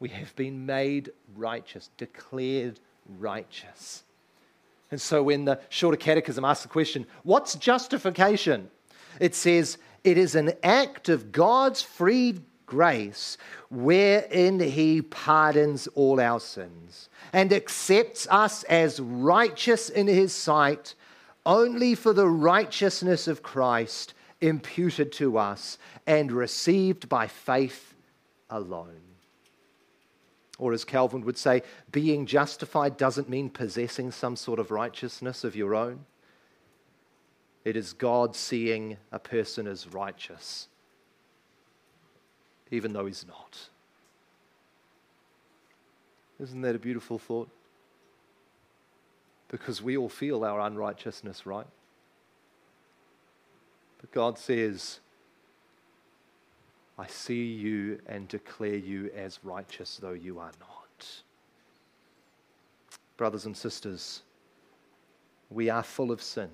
We 0.00 0.08
have 0.10 0.34
been 0.36 0.66
made 0.66 1.10
righteous, 1.36 1.90
declared 1.96 2.80
righteous. 3.18 4.02
And 4.90 5.00
so 5.00 5.22
when 5.22 5.44
the 5.44 5.60
Shorter 5.68 5.96
Catechism 5.96 6.44
asks 6.44 6.62
the 6.62 6.68
question, 6.68 7.06
what's 7.22 7.54
justification? 7.54 8.70
It 9.20 9.34
says, 9.34 9.78
it 10.02 10.18
is 10.18 10.34
an 10.34 10.52
act 10.62 11.08
of 11.08 11.32
God's 11.32 11.82
free 11.82 12.40
grace 12.66 13.38
wherein 13.70 14.58
he 14.60 15.02
pardons 15.02 15.86
all 15.94 16.20
our 16.20 16.40
sins 16.40 17.08
and 17.32 17.52
accepts 17.52 18.26
us 18.30 18.62
as 18.64 19.00
righteous 19.00 19.88
in 19.88 20.06
his 20.06 20.34
sight 20.34 20.94
only 21.46 21.94
for 21.94 22.12
the 22.12 22.28
righteousness 22.28 23.28
of 23.28 23.42
Christ 23.42 24.14
imputed 24.40 25.12
to 25.12 25.38
us 25.38 25.78
and 26.06 26.30
received 26.32 27.08
by 27.08 27.26
faith 27.26 27.94
alone. 28.50 29.00
Or, 30.58 30.72
as 30.72 30.84
Calvin 30.84 31.24
would 31.24 31.36
say, 31.36 31.62
being 31.90 32.26
justified 32.26 32.96
doesn't 32.96 33.28
mean 33.28 33.50
possessing 33.50 34.12
some 34.12 34.36
sort 34.36 34.58
of 34.58 34.70
righteousness 34.70 35.42
of 35.42 35.56
your 35.56 35.74
own. 35.74 36.04
It 37.64 37.76
is 37.76 37.92
God 37.92 38.36
seeing 38.36 38.98
a 39.10 39.18
person 39.18 39.66
as 39.66 39.88
righteous, 39.92 40.68
even 42.70 42.92
though 42.92 43.06
he's 43.06 43.26
not. 43.26 43.68
Isn't 46.38 46.60
that 46.60 46.76
a 46.76 46.78
beautiful 46.78 47.18
thought? 47.18 47.48
Because 49.48 49.82
we 49.82 49.96
all 49.96 50.08
feel 50.08 50.44
our 50.44 50.60
unrighteousness, 50.60 51.46
right? 51.46 51.66
But 54.00 54.12
God 54.12 54.38
says, 54.38 55.00
I 56.98 57.06
see 57.06 57.44
you 57.44 58.00
and 58.06 58.28
declare 58.28 58.76
you 58.76 59.10
as 59.16 59.40
righteous, 59.42 59.98
though 60.00 60.12
you 60.12 60.38
are 60.38 60.52
not. 60.60 61.22
Brothers 63.16 63.46
and 63.46 63.56
sisters, 63.56 64.22
we 65.50 65.70
are 65.70 65.82
full 65.82 66.10
of 66.10 66.22
sin. 66.22 66.50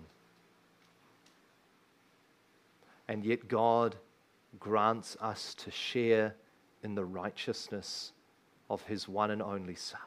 And 3.08 3.24
yet, 3.24 3.48
God 3.48 3.96
grants 4.58 5.16
us 5.20 5.54
to 5.54 5.70
share 5.70 6.34
in 6.82 6.94
the 6.94 7.04
righteousness 7.04 8.12
of 8.68 8.82
His 8.84 9.08
one 9.08 9.30
and 9.30 9.42
only 9.42 9.74
Son 9.74 10.00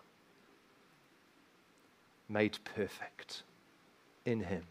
made 2.33 2.57
perfect 2.75 3.43
in 4.25 4.41
Him. 4.41 4.63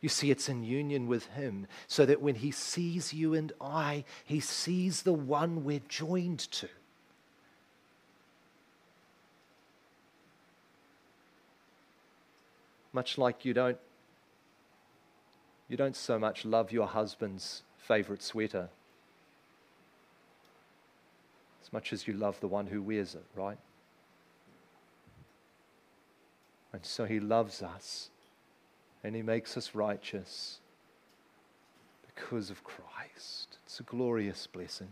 You 0.00 0.08
see, 0.08 0.30
it's 0.30 0.48
in 0.48 0.62
union 0.62 1.08
with 1.08 1.26
Him, 1.26 1.66
so 1.86 2.06
that 2.06 2.22
when 2.22 2.36
He 2.36 2.50
sees 2.50 3.12
you 3.12 3.34
and 3.34 3.52
I, 3.60 4.04
He 4.24 4.40
sees 4.40 5.02
the 5.02 5.12
one 5.12 5.64
we're 5.64 5.82
joined 5.88 6.38
to. 6.38 6.68
Much 12.92 13.18
like 13.18 13.44
you 13.44 13.54
don't, 13.54 13.78
you 15.68 15.76
don't 15.76 15.96
so 15.96 16.18
much 16.18 16.44
love 16.44 16.72
your 16.72 16.86
husband's 16.86 17.62
favorite 17.78 18.22
sweater 18.22 18.68
as 21.62 21.72
much 21.72 21.92
as 21.92 22.08
you 22.08 22.14
love 22.14 22.40
the 22.40 22.48
one 22.48 22.66
who 22.66 22.82
wears 22.82 23.14
it, 23.14 23.24
right? 23.36 23.58
And 26.72 26.84
so 26.84 27.04
he 27.04 27.20
loves 27.20 27.62
us 27.62 28.10
and 29.02 29.14
he 29.14 29.22
makes 29.22 29.56
us 29.56 29.74
righteous 29.74 30.60
because 32.14 32.50
of 32.50 32.62
Christ. 32.64 33.58
It's 33.64 33.80
a 33.80 33.84
glorious 33.84 34.46
blessing. 34.46 34.88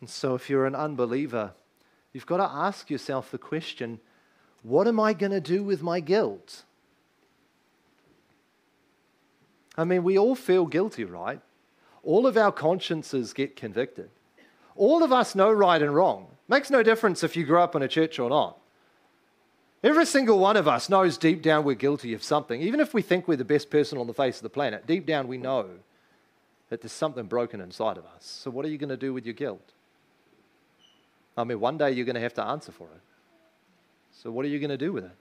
And 0.00 0.08
so, 0.08 0.34
if 0.34 0.48
you're 0.48 0.66
an 0.66 0.74
unbeliever, 0.74 1.52
you've 2.12 2.26
got 2.26 2.36
to 2.36 2.44
ask 2.44 2.88
yourself 2.90 3.30
the 3.30 3.38
question 3.38 4.00
what 4.62 4.88
am 4.88 4.98
I 4.98 5.12
going 5.12 5.32
to 5.32 5.40
do 5.40 5.62
with 5.62 5.82
my 5.82 6.00
guilt? 6.00 6.64
I 9.76 9.84
mean, 9.84 10.02
we 10.02 10.18
all 10.18 10.34
feel 10.34 10.66
guilty, 10.66 11.04
right? 11.04 11.40
All 12.02 12.26
of 12.26 12.36
our 12.36 12.50
consciences 12.50 13.32
get 13.32 13.54
convicted. 13.54 14.10
All 14.74 15.02
of 15.02 15.12
us 15.12 15.34
know 15.34 15.52
right 15.52 15.80
and 15.80 15.94
wrong. 15.94 16.26
Makes 16.48 16.70
no 16.70 16.82
difference 16.82 17.22
if 17.22 17.36
you 17.36 17.44
grew 17.44 17.60
up 17.60 17.76
in 17.76 17.82
a 17.82 17.88
church 17.88 18.18
or 18.18 18.30
not. 18.30 18.58
Every 19.88 20.04
single 20.04 20.38
one 20.38 20.58
of 20.58 20.68
us 20.68 20.90
knows 20.90 21.16
deep 21.16 21.40
down 21.40 21.64
we're 21.64 21.74
guilty 21.74 22.12
of 22.12 22.22
something. 22.22 22.60
Even 22.60 22.78
if 22.78 22.92
we 22.92 23.00
think 23.00 23.26
we're 23.26 23.36
the 23.36 23.44
best 23.44 23.70
person 23.70 23.96
on 23.96 24.06
the 24.06 24.12
face 24.12 24.36
of 24.36 24.42
the 24.42 24.50
planet, 24.50 24.86
deep 24.86 25.06
down 25.06 25.28
we 25.28 25.38
know 25.38 25.66
that 26.68 26.82
there's 26.82 26.92
something 26.92 27.24
broken 27.24 27.58
inside 27.62 27.96
of 27.96 28.04
us. 28.04 28.40
So, 28.42 28.50
what 28.50 28.66
are 28.66 28.68
you 28.68 28.76
going 28.76 28.90
to 28.90 28.98
do 28.98 29.14
with 29.14 29.24
your 29.24 29.32
guilt? 29.32 29.72
I 31.38 31.44
mean, 31.44 31.58
one 31.58 31.78
day 31.78 31.90
you're 31.90 32.04
going 32.04 32.16
to 32.16 32.20
have 32.20 32.34
to 32.34 32.44
answer 32.44 32.70
for 32.70 32.84
it. 32.84 33.00
So, 34.12 34.30
what 34.30 34.44
are 34.44 34.48
you 34.48 34.58
going 34.58 34.68
to 34.68 34.76
do 34.76 34.92
with 34.92 35.04
it? 35.04 35.16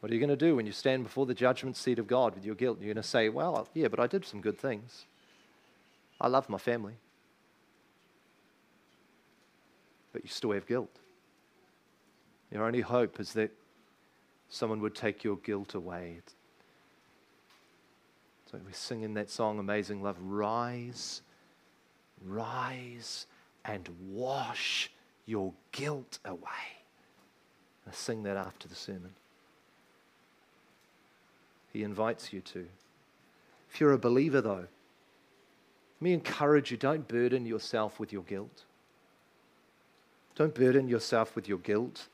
What 0.00 0.10
are 0.10 0.14
you 0.14 0.20
going 0.20 0.36
to 0.36 0.36
do 0.36 0.56
when 0.56 0.66
you 0.66 0.72
stand 0.72 1.04
before 1.04 1.24
the 1.24 1.34
judgment 1.34 1.76
seat 1.76 2.00
of 2.00 2.08
God 2.08 2.34
with 2.34 2.44
your 2.44 2.56
guilt? 2.56 2.78
You're 2.80 2.92
going 2.92 3.04
to 3.04 3.08
say, 3.08 3.28
Well, 3.28 3.68
yeah, 3.72 3.86
but 3.86 4.00
I 4.00 4.08
did 4.08 4.26
some 4.26 4.40
good 4.40 4.58
things. 4.58 5.04
I 6.20 6.26
love 6.26 6.48
my 6.48 6.58
family. 6.58 6.94
But 10.12 10.24
you 10.24 10.28
still 10.28 10.50
have 10.50 10.66
guilt. 10.66 10.98
Your 12.52 12.64
only 12.64 12.82
hope 12.82 13.18
is 13.18 13.32
that 13.32 13.50
someone 14.48 14.80
would 14.80 14.94
take 14.94 15.24
your 15.24 15.36
guilt 15.36 15.74
away. 15.74 16.18
So 18.50 18.58
we 18.66 18.72
sing 18.72 19.02
in 19.02 19.14
that 19.14 19.30
song, 19.30 19.58
Amazing 19.58 20.02
Love, 20.02 20.18
rise, 20.20 21.22
rise 22.22 23.26
and 23.64 23.88
wash 24.10 24.90
your 25.24 25.54
guilt 25.70 26.18
away. 26.26 26.40
I 27.88 27.92
sing 27.92 28.22
that 28.24 28.36
after 28.36 28.68
the 28.68 28.74
sermon. 28.74 29.14
He 31.72 31.82
invites 31.82 32.32
you 32.32 32.42
to. 32.42 32.66
If 33.72 33.80
you're 33.80 33.92
a 33.92 33.98
believer, 33.98 34.42
though, 34.42 34.66
let 34.66 36.02
me 36.02 36.12
encourage 36.12 36.70
you 36.70 36.76
don't 36.76 37.08
burden 37.08 37.46
yourself 37.46 37.98
with 37.98 38.12
your 38.12 38.22
guilt. 38.22 38.64
Don't 40.34 40.54
burden 40.54 40.88
yourself 40.88 41.34
with 41.34 41.48
your 41.48 41.58
guilt. 41.58 42.08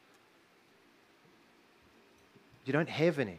You 2.68 2.72
don't 2.74 2.90
have 2.90 3.18
any. 3.18 3.38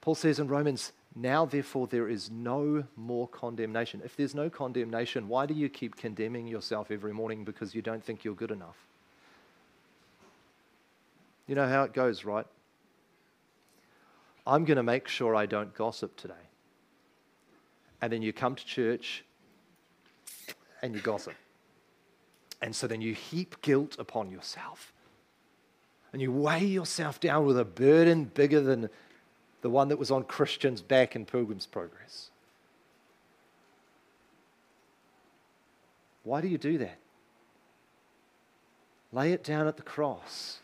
Paul 0.00 0.16
says 0.16 0.40
in 0.40 0.48
Romans, 0.48 0.90
now 1.14 1.44
therefore 1.46 1.86
there 1.86 2.08
is 2.08 2.28
no 2.28 2.82
more 2.96 3.28
condemnation. 3.28 4.02
If 4.04 4.16
there's 4.16 4.34
no 4.34 4.50
condemnation, 4.50 5.28
why 5.28 5.46
do 5.46 5.54
you 5.54 5.68
keep 5.68 5.94
condemning 5.94 6.48
yourself 6.48 6.90
every 6.90 7.12
morning 7.12 7.44
because 7.44 7.72
you 7.72 7.82
don't 7.82 8.02
think 8.02 8.24
you're 8.24 8.34
good 8.34 8.50
enough? 8.50 8.74
You 11.46 11.54
know 11.54 11.68
how 11.68 11.84
it 11.84 11.92
goes, 11.92 12.24
right? 12.24 12.46
I'm 14.44 14.64
going 14.64 14.76
to 14.76 14.82
make 14.82 15.06
sure 15.06 15.36
I 15.36 15.46
don't 15.46 15.72
gossip 15.76 16.16
today. 16.16 16.34
And 18.00 18.12
then 18.12 18.22
you 18.22 18.32
come 18.32 18.56
to 18.56 18.66
church 18.66 19.22
and 20.82 20.96
you 20.96 21.00
gossip. 21.00 21.34
And 22.60 22.74
so 22.74 22.88
then 22.88 23.00
you 23.00 23.14
heap 23.14 23.62
guilt 23.62 23.94
upon 24.00 24.32
yourself. 24.32 24.92
And 26.12 26.20
you 26.20 26.30
weigh 26.30 26.64
yourself 26.64 27.20
down 27.20 27.46
with 27.46 27.58
a 27.58 27.64
burden 27.64 28.24
bigger 28.24 28.60
than 28.60 28.90
the 29.62 29.70
one 29.70 29.88
that 29.88 29.98
was 29.98 30.10
on 30.10 30.24
Christian's 30.24 30.82
back 30.82 31.16
in 31.16 31.24
Pilgrim's 31.24 31.66
Progress. 31.66 32.30
Why 36.24 36.40
do 36.40 36.48
you 36.48 36.58
do 36.58 36.78
that? 36.78 36.98
Lay 39.12 39.32
it 39.32 39.44
down 39.44 39.66
at 39.66 39.76
the 39.76 39.82
cross. 39.82 40.58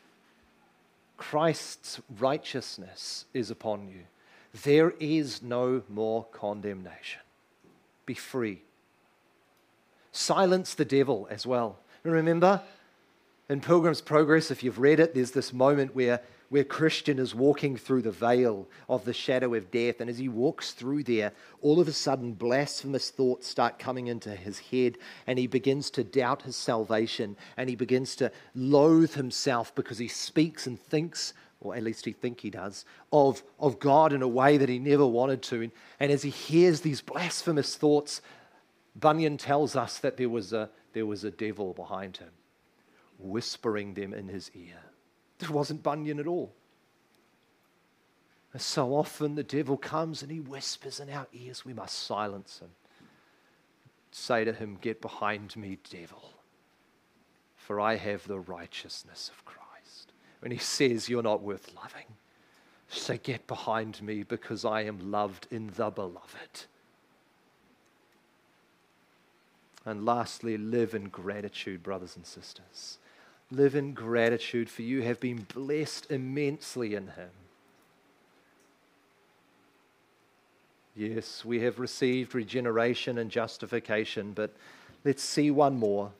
Christ's 1.16 2.00
righteousness 2.18 3.24
is 3.34 3.50
upon 3.50 3.88
you. 3.88 4.04
There 4.62 4.94
is 5.00 5.42
no 5.42 5.82
more 5.88 6.24
condemnation. 6.32 7.20
Be 8.06 8.14
free. 8.14 8.62
Silence 10.12 10.74
the 10.74 10.84
devil 10.84 11.28
as 11.30 11.46
well. 11.46 11.78
Remember, 12.02 12.62
in 13.48 13.62
Pilgrim's 13.62 14.02
Progress, 14.02 14.50
if 14.50 14.62
you've 14.62 14.78
read 14.78 15.00
it, 15.00 15.14
there's 15.14 15.30
this 15.30 15.54
moment 15.54 15.94
where, 15.94 16.20
where 16.50 16.64
Christian 16.64 17.18
is 17.18 17.34
walking 17.34 17.78
through 17.78 18.02
the 18.02 18.10
veil 18.10 18.68
of 18.90 19.06
the 19.06 19.14
shadow 19.14 19.54
of 19.54 19.70
death. 19.70 20.00
And 20.00 20.10
as 20.10 20.18
he 20.18 20.28
walks 20.28 20.72
through 20.72 21.04
there, 21.04 21.32
all 21.62 21.80
of 21.80 21.88
a 21.88 21.92
sudden, 21.92 22.34
blasphemous 22.34 23.08
thoughts 23.08 23.46
start 23.46 23.78
coming 23.78 24.08
into 24.08 24.30
his 24.36 24.58
head. 24.58 24.98
And 25.26 25.38
he 25.38 25.46
begins 25.46 25.88
to 25.92 26.04
doubt 26.04 26.42
his 26.42 26.56
salvation. 26.56 27.38
And 27.56 27.70
he 27.70 27.76
begins 27.76 28.16
to 28.16 28.30
loathe 28.54 29.14
himself 29.14 29.74
because 29.74 29.96
he 29.96 30.08
speaks 30.08 30.66
and 30.66 30.78
thinks, 30.78 31.32
or 31.60 31.74
at 31.74 31.82
least 31.82 32.04
he 32.04 32.12
think 32.12 32.40
he 32.40 32.50
does, 32.50 32.84
of, 33.14 33.42
of 33.58 33.78
God 33.78 34.12
in 34.12 34.20
a 34.20 34.28
way 34.28 34.58
that 34.58 34.68
he 34.68 34.78
never 34.78 35.06
wanted 35.06 35.40
to. 35.44 35.70
And 36.00 36.12
as 36.12 36.22
he 36.22 36.30
hears 36.30 36.82
these 36.82 37.00
blasphemous 37.00 37.76
thoughts, 37.76 38.20
Bunyan 38.94 39.38
tells 39.38 39.74
us 39.74 39.96
that 40.00 40.18
there 40.18 40.28
was 40.28 40.52
a, 40.52 40.68
there 40.92 41.06
was 41.06 41.24
a 41.24 41.30
devil 41.30 41.72
behind 41.72 42.18
him 42.18 42.28
whispering 43.18 43.94
them 43.94 44.14
in 44.14 44.28
his 44.28 44.50
ear. 44.54 44.78
It 45.40 45.50
wasn't 45.50 45.82
Bunyan 45.82 46.18
at 46.18 46.26
all. 46.26 46.52
And 48.52 48.62
so 48.62 48.94
often 48.94 49.34
the 49.34 49.42
devil 49.42 49.76
comes 49.76 50.22
and 50.22 50.30
he 50.30 50.40
whispers 50.40 51.00
in 51.00 51.10
our 51.10 51.26
ears, 51.32 51.64
we 51.64 51.74
must 51.74 51.98
silence 51.98 52.60
him. 52.60 52.70
Say 54.10 54.44
to 54.44 54.52
him, 54.52 54.78
Get 54.80 55.02
behind 55.02 55.54
me, 55.56 55.78
devil, 55.90 56.32
for 57.56 57.78
I 57.78 57.96
have 57.96 58.26
the 58.26 58.40
righteousness 58.40 59.30
of 59.32 59.44
Christ. 59.44 60.12
When 60.40 60.50
he 60.50 60.58
says, 60.58 61.08
You're 61.08 61.22
not 61.22 61.42
worth 61.42 61.74
loving, 61.74 62.06
say, 62.88 63.18
Get 63.22 63.46
behind 63.46 64.00
me 64.00 64.22
because 64.22 64.64
I 64.64 64.82
am 64.82 65.10
loved 65.10 65.46
in 65.50 65.70
the 65.76 65.90
beloved. 65.90 66.64
And 69.84 70.04
lastly, 70.04 70.56
live 70.56 70.94
in 70.94 71.08
gratitude, 71.08 71.82
brothers 71.82 72.16
and 72.16 72.26
sisters. 72.26 72.98
Live 73.50 73.74
in 73.74 73.94
gratitude, 73.94 74.68
for 74.68 74.82
you 74.82 75.02
have 75.02 75.20
been 75.20 75.46
blessed 75.54 76.10
immensely 76.10 76.94
in 76.94 77.08
Him. 77.08 77.30
Yes, 80.94 81.44
we 81.44 81.60
have 81.60 81.78
received 81.78 82.34
regeneration 82.34 83.16
and 83.16 83.30
justification, 83.30 84.32
but 84.32 84.54
let's 85.04 85.22
see 85.22 85.50
one 85.50 85.78
more. 85.78 86.10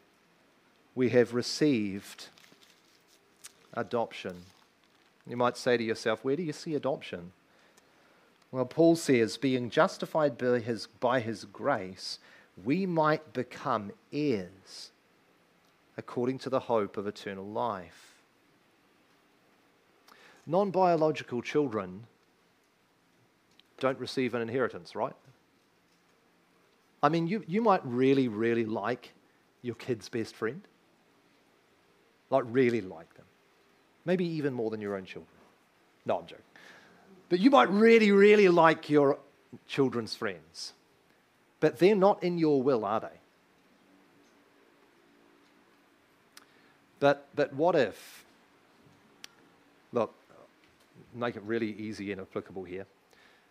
We 0.95 1.11
have 1.11 1.35
received 1.35 2.29
adoption. 3.75 4.45
You 5.27 5.37
might 5.37 5.57
say 5.57 5.77
to 5.77 5.85
yourself, 5.85 6.25
where 6.25 6.37
do 6.37 6.43
you 6.43 6.53
see 6.53 6.75
adoption? 6.75 7.33
Well, 8.51 8.65
Paul 8.65 8.97
says, 8.97 9.37
being 9.37 9.69
justified 9.69 10.39
by 10.39 10.61
his, 10.61 10.87
by 10.87 11.21
his 11.21 11.45
grace, 11.45 12.19
we 12.65 12.87
might 12.87 13.35
become 13.35 13.93
heirs 14.13 14.91
according 15.99 16.39
to 16.39 16.49
the 16.49 16.61
hope 16.61 16.97
of 16.97 17.07
eternal 17.07 17.45
life. 17.45 18.23
Non 20.47 20.70
biological 20.70 21.43
children 21.43 22.05
don't 23.81 23.99
receive 23.99 24.35
an 24.35 24.41
inheritance, 24.41 24.95
right? 24.95 25.12
I 27.03 27.09
mean, 27.09 27.27
you, 27.27 27.45
you 27.47 27.61
might 27.61 27.85
really, 27.85 28.29
really 28.29 28.65
like 28.65 29.12
your 29.62 29.75
kid's 29.75 30.09
best 30.09 30.35
friend. 30.35 30.62
Like, 32.31 32.45
really 32.47 32.81
like 32.81 33.12
them. 33.15 33.27
Maybe 34.05 34.25
even 34.25 34.55
more 34.55 34.70
than 34.70 34.81
your 34.81 34.97
own 34.97 35.05
children. 35.05 35.31
No, 36.07 36.19
I'm 36.19 36.27
joking. 36.27 36.45
But 37.29 37.41
you 37.41 37.51
might 37.51 37.70
really, 37.70 38.11
really 38.11 38.49
like 38.49 38.89
your 38.89 39.19
children's 39.66 40.15
friends. 40.15 40.73
But 41.61 41.79
they're 41.79 41.95
not 41.95 42.23
in 42.23 42.39
your 42.39 42.62
will, 42.62 42.85
are 42.85 43.01
they? 43.01 43.20
But, 47.01 47.29
but 47.35 47.53
what 47.55 47.77
if, 47.77 48.25
look, 49.93 50.15
make 51.15 51.37
it 51.37 51.43
really 51.45 51.73
easy 51.73 52.12
and 52.12 52.20
applicable 52.20 52.65
here. 52.65 52.87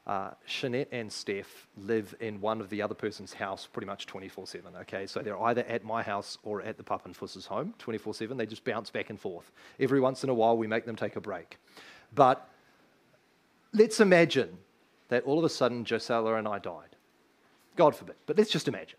Uh, 0.06 0.32
Jeanette 0.46 0.88
and 0.94 1.12
Steph 1.12 1.68
live 1.78 2.16
in 2.22 2.40
one 2.40 2.62
of 2.62 2.70
the 2.70 2.82
other 2.82 2.96
person's 2.96 3.34
house 3.34 3.68
pretty 3.68 3.88
much 3.88 4.06
24 4.06 4.48
7. 4.48 4.74
Okay, 4.82 5.06
so 5.06 5.20
they're 5.20 5.42
either 5.42 5.64
at 5.64 5.84
my 5.84 6.02
house 6.02 6.38
or 6.44 6.62
at 6.62 6.78
the 6.78 6.84
Papenfuss's 6.84 7.46
home 7.46 7.74
24 7.78 8.14
7. 8.14 8.38
They 8.38 8.46
just 8.46 8.64
bounce 8.64 8.90
back 8.90 9.10
and 9.10 9.20
forth. 9.20 9.52
Every 9.80 10.00
once 10.00 10.24
in 10.24 10.30
a 10.30 10.34
while, 10.34 10.58
we 10.58 10.66
make 10.66 10.86
them 10.86 10.96
take 10.96 11.18
a 11.18 11.22
break. 11.22 11.58
But 12.16 12.48
let's 13.74 14.00
imagine 14.00 14.58
that 15.10 15.24
all 15.26 15.38
of 15.38 15.44
a 15.44 15.50
sudden 15.50 15.84
Josella 15.84 16.36
and 16.36 16.48
I 16.48 16.60
died. 16.60 16.96
God 17.76 17.94
forbid, 17.94 18.16
but 18.26 18.38
let's 18.38 18.50
just 18.50 18.70
imagine 18.70 18.98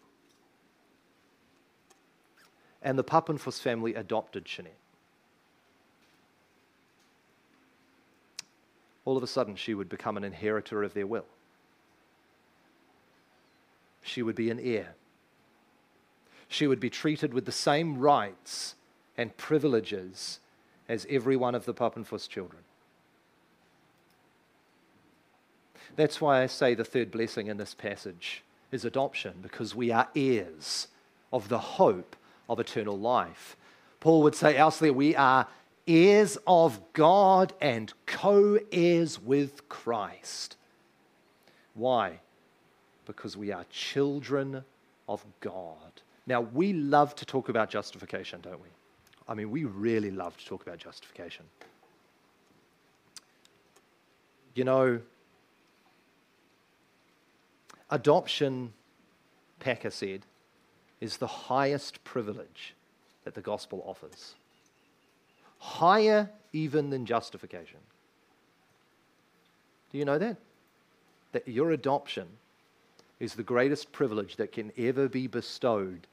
and 2.83 2.99
the 2.99 3.05
Papenfuss 3.05 3.61
family 3.61 3.95
adopted 3.95 4.45
Jeanette. 4.45 4.79
all 9.09 9.17
of 9.17 9.23
a 9.23 9.27
sudden 9.27 9.57
she 9.57 9.73
would 9.73 9.89
become 9.89 10.19
an 10.19 10.23
inheritor 10.23 10.83
of 10.83 10.93
their 10.93 11.07
will. 11.07 11.25
She 14.03 14.23
would 14.23 14.37
be 14.37 14.51
an 14.51 14.61
heir. 14.61 14.97
She 16.47 16.67
would 16.67 16.79
be 16.79 16.91
treated 16.91 17.33
with 17.33 17.47
the 17.47 17.51
same 17.51 17.97
rights 17.97 18.75
and 19.17 19.35
privileges 19.39 20.41
as 20.91 21.07
every 21.09 21.37
one 21.37 21.55
of 21.55 21.65
the 21.65 21.73
Papenfuss 21.73 22.29
children. 22.29 22.61
That's 25.97 26.21
why 26.21 26.43
I 26.43 26.47
say 26.47 26.75
the 26.75 26.85
third 26.85 27.11
blessing 27.11 27.47
in 27.47 27.57
this 27.57 27.73
passage 27.73 28.43
is 28.71 28.85
adoption, 28.85 29.37
because 29.41 29.75
we 29.75 29.91
are 29.91 30.09
heirs 30.15 30.89
of 31.33 31.49
the 31.49 31.59
hope 31.59 32.15
of 32.49 32.61
eternal 32.61 32.99
life. 32.99 33.57
Paul 34.01 34.23
would 34.23 34.35
say 34.35 34.57
elsewhere, 34.57 34.93
we 34.93 35.16
are 35.16 35.47
heirs 35.87 36.39
of 36.47 36.81
God 36.93 37.53
and 37.61 37.93
co 38.07 38.59
heirs 38.70 39.20
with 39.20 39.69
Christ. 39.69 40.57
Why? 41.75 42.20
Because 43.07 43.37
we 43.37 43.53
are 43.53 43.65
children 43.70 44.65
of 45.09 45.25
God. 45.41 45.75
Now, 46.27 46.43
we 46.43 46.73
love 46.73 47.15
to 47.16 47.25
talk 47.25 47.49
about 47.49 47.70
justification, 47.70 48.41
don't 48.43 48.61
we? 48.61 48.69
I 49.27 49.35
mean, 49.35 49.51
we 49.51 49.65
really 49.65 50.11
love 50.11 50.37
to 50.37 50.47
talk 50.47 50.66
about 50.66 50.79
justification. 50.79 51.45
You 54.55 54.65
know, 54.65 55.01
adoption, 57.91 58.73
Packer 59.61 59.91
said, 59.91 60.23
is 61.01 61.16
the 61.16 61.27
highest 61.27 62.03
privilege 62.05 62.75
that 63.25 63.35
the 63.35 63.41
gospel 63.41 63.83
offers. 63.87 64.35
Higher 65.59 66.31
even 66.53 66.91
than 66.91 67.07
justification. 67.07 67.79
Do 69.93 69.99
you 69.99 70.05
know 70.05 70.19
that? 70.19 70.37
That 71.33 71.49
your 71.49 71.73
adoption 71.73 72.27
is 73.20 73.35
the 73.35 73.43
greatest 73.43 73.93
privilege 73.93 74.37
that 74.37 74.53
can 74.53 74.73
ever 74.79 75.09
be 75.09 75.27
bestowed 75.27 76.07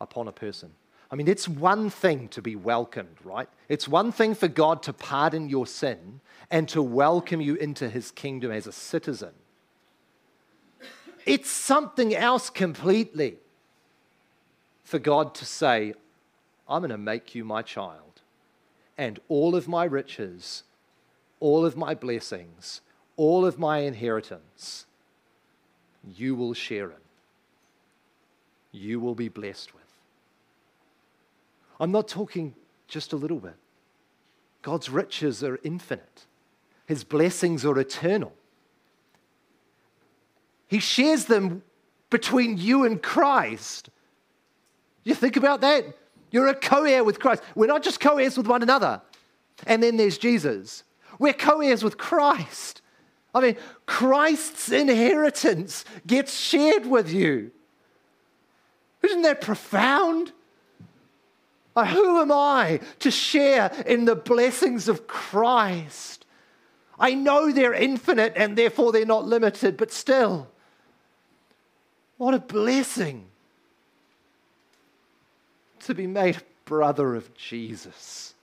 upon 0.00 0.28
a 0.28 0.32
person. 0.32 0.70
I 1.10 1.16
mean, 1.16 1.28
it's 1.28 1.48
one 1.48 1.90
thing 1.90 2.28
to 2.28 2.42
be 2.42 2.56
welcomed, 2.56 3.16
right? 3.22 3.48
It's 3.68 3.86
one 3.86 4.10
thing 4.10 4.34
for 4.34 4.48
God 4.48 4.82
to 4.84 4.92
pardon 4.92 5.48
your 5.48 5.66
sin 5.66 6.20
and 6.50 6.68
to 6.70 6.82
welcome 6.82 7.40
you 7.40 7.54
into 7.56 7.88
his 7.88 8.10
kingdom 8.10 8.50
as 8.50 8.66
a 8.66 8.72
citizen. 8.72 9.32
It's 11.26 11.50
something 11.50 12.14
else 12.14 12.50
completely 12.50 13.38
for 14.84 14.98
God 14.98 15.34
to 15.36 15.44
say, 15.44 15.94
I'm 16.68 16.80
going 16.82 16.90
to 16.90 16.98
make 16.98 17.34
you 17.34 17.44
my 17.44 17.62
child, 17.62 18.20
and 18.96 19.18
all 19.28 19.56
of 19.56 19.66
my 19.66 19.84
riches, 19.84 20.62
all 21.40 21.66
of 21.66 21.76
my 21.76 21.94
blessings, 21.94 22.80
all 23.16 23.44
of 23.44 23.58
my 23.58 23.78
inheritance, 23.78 24.86
you 26.16 26.34
will 26.34 26.54
share 26.54 26.90
in. 26.90 26.96
You 28.72 29.00
will 29.00 29.14
be 29.14 29.28
blessed 29.28 29.74
with. 29.74 29.82
I'm 31.80 31.92
not 31.92 32.08
talking 32.08 32.54
just 32.88 33.12
a 33.12 33.16
little 33.16 33.38
bit. 33.38 33.56
God's 34.62 34.88
riches 34.88 35.42
are 35.42 35.58
infinite, 35.62 36.26
His 36.86 37.04
blessings 37.04 37.64
are 37.64 37.78
eternal. 37.78 38.32
He 40.66 40.78
shares 40.80 41.26
them 41.26 41.62
between 42.10 42.58
you 42.58 42.84
and 42.84 43.00
Christ. 43.02 43.90
You 45.04 45.14
think 45.14 45.36
about 45.36 45.60
that? 45.60 45.84
You're 46.30 46.48
a 46.48 46.54
co 46.54 46.84
heir 46.84 47.04
with 47.04 47.20
Christ. 47.20 47.42
We're 47.54 47.66
not 47.66 47.82
just 47.82 48.00
co 48.00 48.18
heirs 48.18 48.36
with 48.36 48.48
one 48.48 48.62
another. 48.62 49.00
And 49.66 49.82
then 49.82 49.96
there's 49.96 50.18
Jesus. 50.18 50.82
We're 51.18 51.32
co 51.32 51.60
heirs 51.60 51.84
with 51.84 51.96
Christ. 51.96 52.82
I 53.34 53.40
mean, 53.40 53.56
Christ's 53.86 54.70
inheritance 54.70 55.84
gets 56.06 56.36
shared 56.36 56.86
with 56.86 57.12
you. 57.12 57.50
Isn't 59.02 59.22
that 59.22 59.40
profound? 59.40 60.32
who 61.82 62.20
am 62.20 62.30
I 62.30 62.78
to 63.00 63.10
share 63.10 63.72
in 63.84 64.04
the 64.04 64.14
blessings 64.14 64.88
of 64.88 65.08
Christ? 65.08 66.24
I 67.00 67.14
know 67.14 67.50
they're 67.50 67.74
infinite 67.74 68.34
and 68.36 68.56
therefore 68.56 68.92
they're 68.92 69.04
not 69.04 69.26
limited, 69.26 69.76
but 69.76 69.90
still, 69.90 70.48
what 72.16 72.32
a 72.32 72.38
blessing 72.38 73.26
to 75.84 75.94
be 75.94 76.06
made 76.06 76.36
brother 76.64 77.14
of 77.14 77.34
Jesus. 77.34 78.34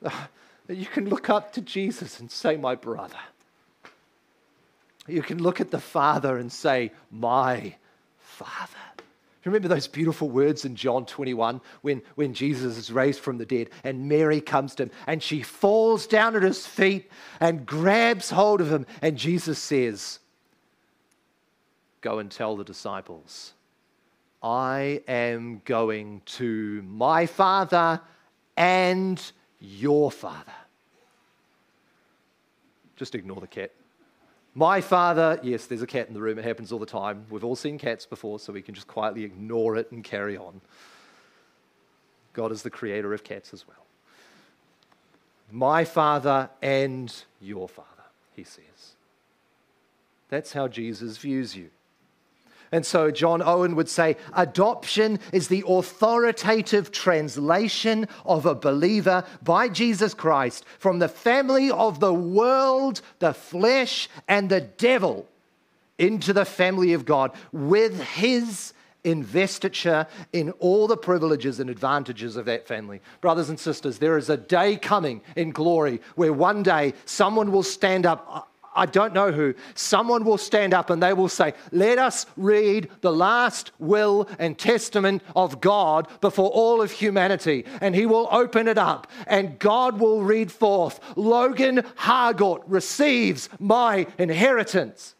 that 0.00 0.28
You 0.68 0.86
can 0.86 1.08
look 1.08 1.28
up 1.30 1.52
to 1.54 1.60
Jesus 1.60 2.20
and 2.20 2.30
say, 2.30 2.56
My 2.56 2.74
brother. 2.74 3.18
You 5.06 5.22
can 5.22 5.42
look 5.42 5.60
at 5.60 5.70
the 5.70 5.80
Father 5.80 6.38
and 6.38 6.50
say, 6.50 6.92
My 7.10 7.76
Father. 8.18 8.78
Remember 9.44 9.68
those 9.68 9.88
beautiful 9.88 10.30
words 10.30 10.64
in 10.64 10.74
John 10.74 11.04
21 11.04 11.60
when, 11.82 12.00
when 12.14 12.32
Jesus 12.32 12.78
is 12.78 12.90
raised 12.90 13.20
from 13.20 13.36
the 13.36 13.44
dead 13.44 13.68
and 13.82 14.08
Mary 14.08 14.40
comes 14.40 14.74
to 14.76 14.84
him 14.84 14.90
and 15.06 15.22
she 15.22 15.42
falls 15.42 16.06
down 16.06 16.34
at 16.34 16.42
his 16.42 16.66
feet 16.66 17.10
and 17.40 17.66
grabs 17.66 18.30
hold 18.30 18.62
of 18.62 18.72
him. 18.72 18.86
And 19.02 19.18
Jesus 19.18 19.58
says, 19.58 20.18
Go 22.00 22.18
and 22.18 22.30
tell 22.30 22.56
the 22.56 22.64
disciples 22.64 23.52
I 24.44 25.00
am 25.08 25.62
going 25.64 26.20
to 26.26 26.82
my 26.82 27.24
Father 27.24 27.98
and 28.58 29.18
your 29.58 30.10
Father. 30.10 30.52
Just 32.94 33.14
ignore 33.14 33.40
the 33.40 33.46
cat. 33.46 33.72
My 34.54 34.82
Father, 34.82 35.40
yes, 35.42 35.64
there's 35.64 35.80
a 35.80 35.86
cat 35.86 36.08
in 36.08 36.14
the 36.14 36.20
room. 36.20 36.38
It 36.38 36.44
happens 36.44 36.72
all 36.72 36.78
the 36.78 36.84
time. 36.84 37.24
We've 37.30 37.42
all 37.42 37.56
seen 37.56 37.78
cats 37.78 38.04
before, 38.04 38.38
so 38.38 38.52
we 38.52 38.60
can 38.60 38.74
just 38.74 38.86
quietly 38.86 39.24
ignore 39.24 39.76
it 39.76 39.90
and 39.90 40.04
carry 40.04 40.36
on. 40.36 40.60
God 42.34 42.52
is 42.52 42.60
the 42.60 42.70
creator 42.70 43.14
of 43.14 43.24
cats 43.24 43.54
as 43.54 43.66
well. 43.66 43.86
My 45.50 45.86
Father 45.86 46.50
and 46.60 47.12
your 47.40 47.66
Father, 47.66 47.88
he 48.36 48.44
says. 48.44 48.92
That's 50.28 50.52
how 50.52 50.68
Jesus 50.68 51.16
views 51.16 51.56
you. 51.56 51.70
And 52.72 52.84
so 52.84 53.10
John 53.10 53.42
Owen 53.42 53.76
would 53.76 53.88
say 53.88 54.16
adoption 54.34 55.18
is 55.32 55.48
the 55.48 55.64
authoritative 55.66 56.90
translation 56.90 58.08
of 58.24 58.46
a 58.46 58.54
believer 58.54 59.24
by 59.42 59.68
Jesus 59.68 60.14
Christ 60.14 60.64
from 60.78 60.98
the 60.98 61.08
family 61.08 61.70
of 61.70 62.00
the 62.00 62.14
world, 62.14 63.00
the 63.18 63.34
flesh, 63.34 64.08
and 64.28 64.48
the 64.48 64.60
devil 64.60 65.26
into 65.98 66.32
the 66.32 66.44
family 66.44 66.92
of 66.92 67.04
God 67.04 67.32
with 67.52 68.02
his 68.02 68.72
investiture 69.04 70.06
in 70.32 70.50
all 70.52 70.86
the 70.88 70.96
privileges 70.96 71.60
and 71.60 71.70
advantages 71.70 72.36
of 72.36 72.46
that 72.46 72.66
family. 72.66 73.00
Brothers 73.20 73.50
and 73.50 73.60
sisters, 73.60 73.98
there 73.98 74.16
is 74.16 74.30
a 74.30 74.36
day 74.36 74.76
coming 74.76 75.20
in 75.36 75.50
glory 75.52 76.00
where 76.16 76.32
one 76.32 76.62
day 76.62 76.94
someone 77.04 77.52
will 77.52 77.62
stand 77.62 78.06
up. 78.06 78.50
I 78.74 78.86
don't 78.86 79.14
know 79.14 79.32
who, 79.32 79.54
someone 79.74 80.24
will 80.24 80.38
stand 80.38 80.74
up 80.74 80.90
and 80.90 81.02
they 81.02 81.12
will 81.12 81.28
say, 81.28 81.54
Let 81.72 81.98
us 81.98 82.26
read 82.36 82.90
the 83.00 83.12
last 83.12 83.70
will 83.78 84.28
and 84.38 84.58
testament 84.58 85.22
of 85.36 85.60
God 85.60 86.08
before 86.20 86.50
all 86.50 86.82
of 86.82 86.90
humanity. 86.90 87.64
And 87.80 87.94
he 87.94 88.06
will 88.06 88.28
open 88.30 88.68
it 88.68 88.78
up 88.78 89.10
and 89.26 89.58
God 89.58 90.00
will 90.00 90.22
read 90.22 90.50
forth 90.50 91.00
Logan 91.16 91.84
Hargott 91.96 92.62
receives 92.66 93.48
my 93.58 94.06
inheritance 94.18 95.14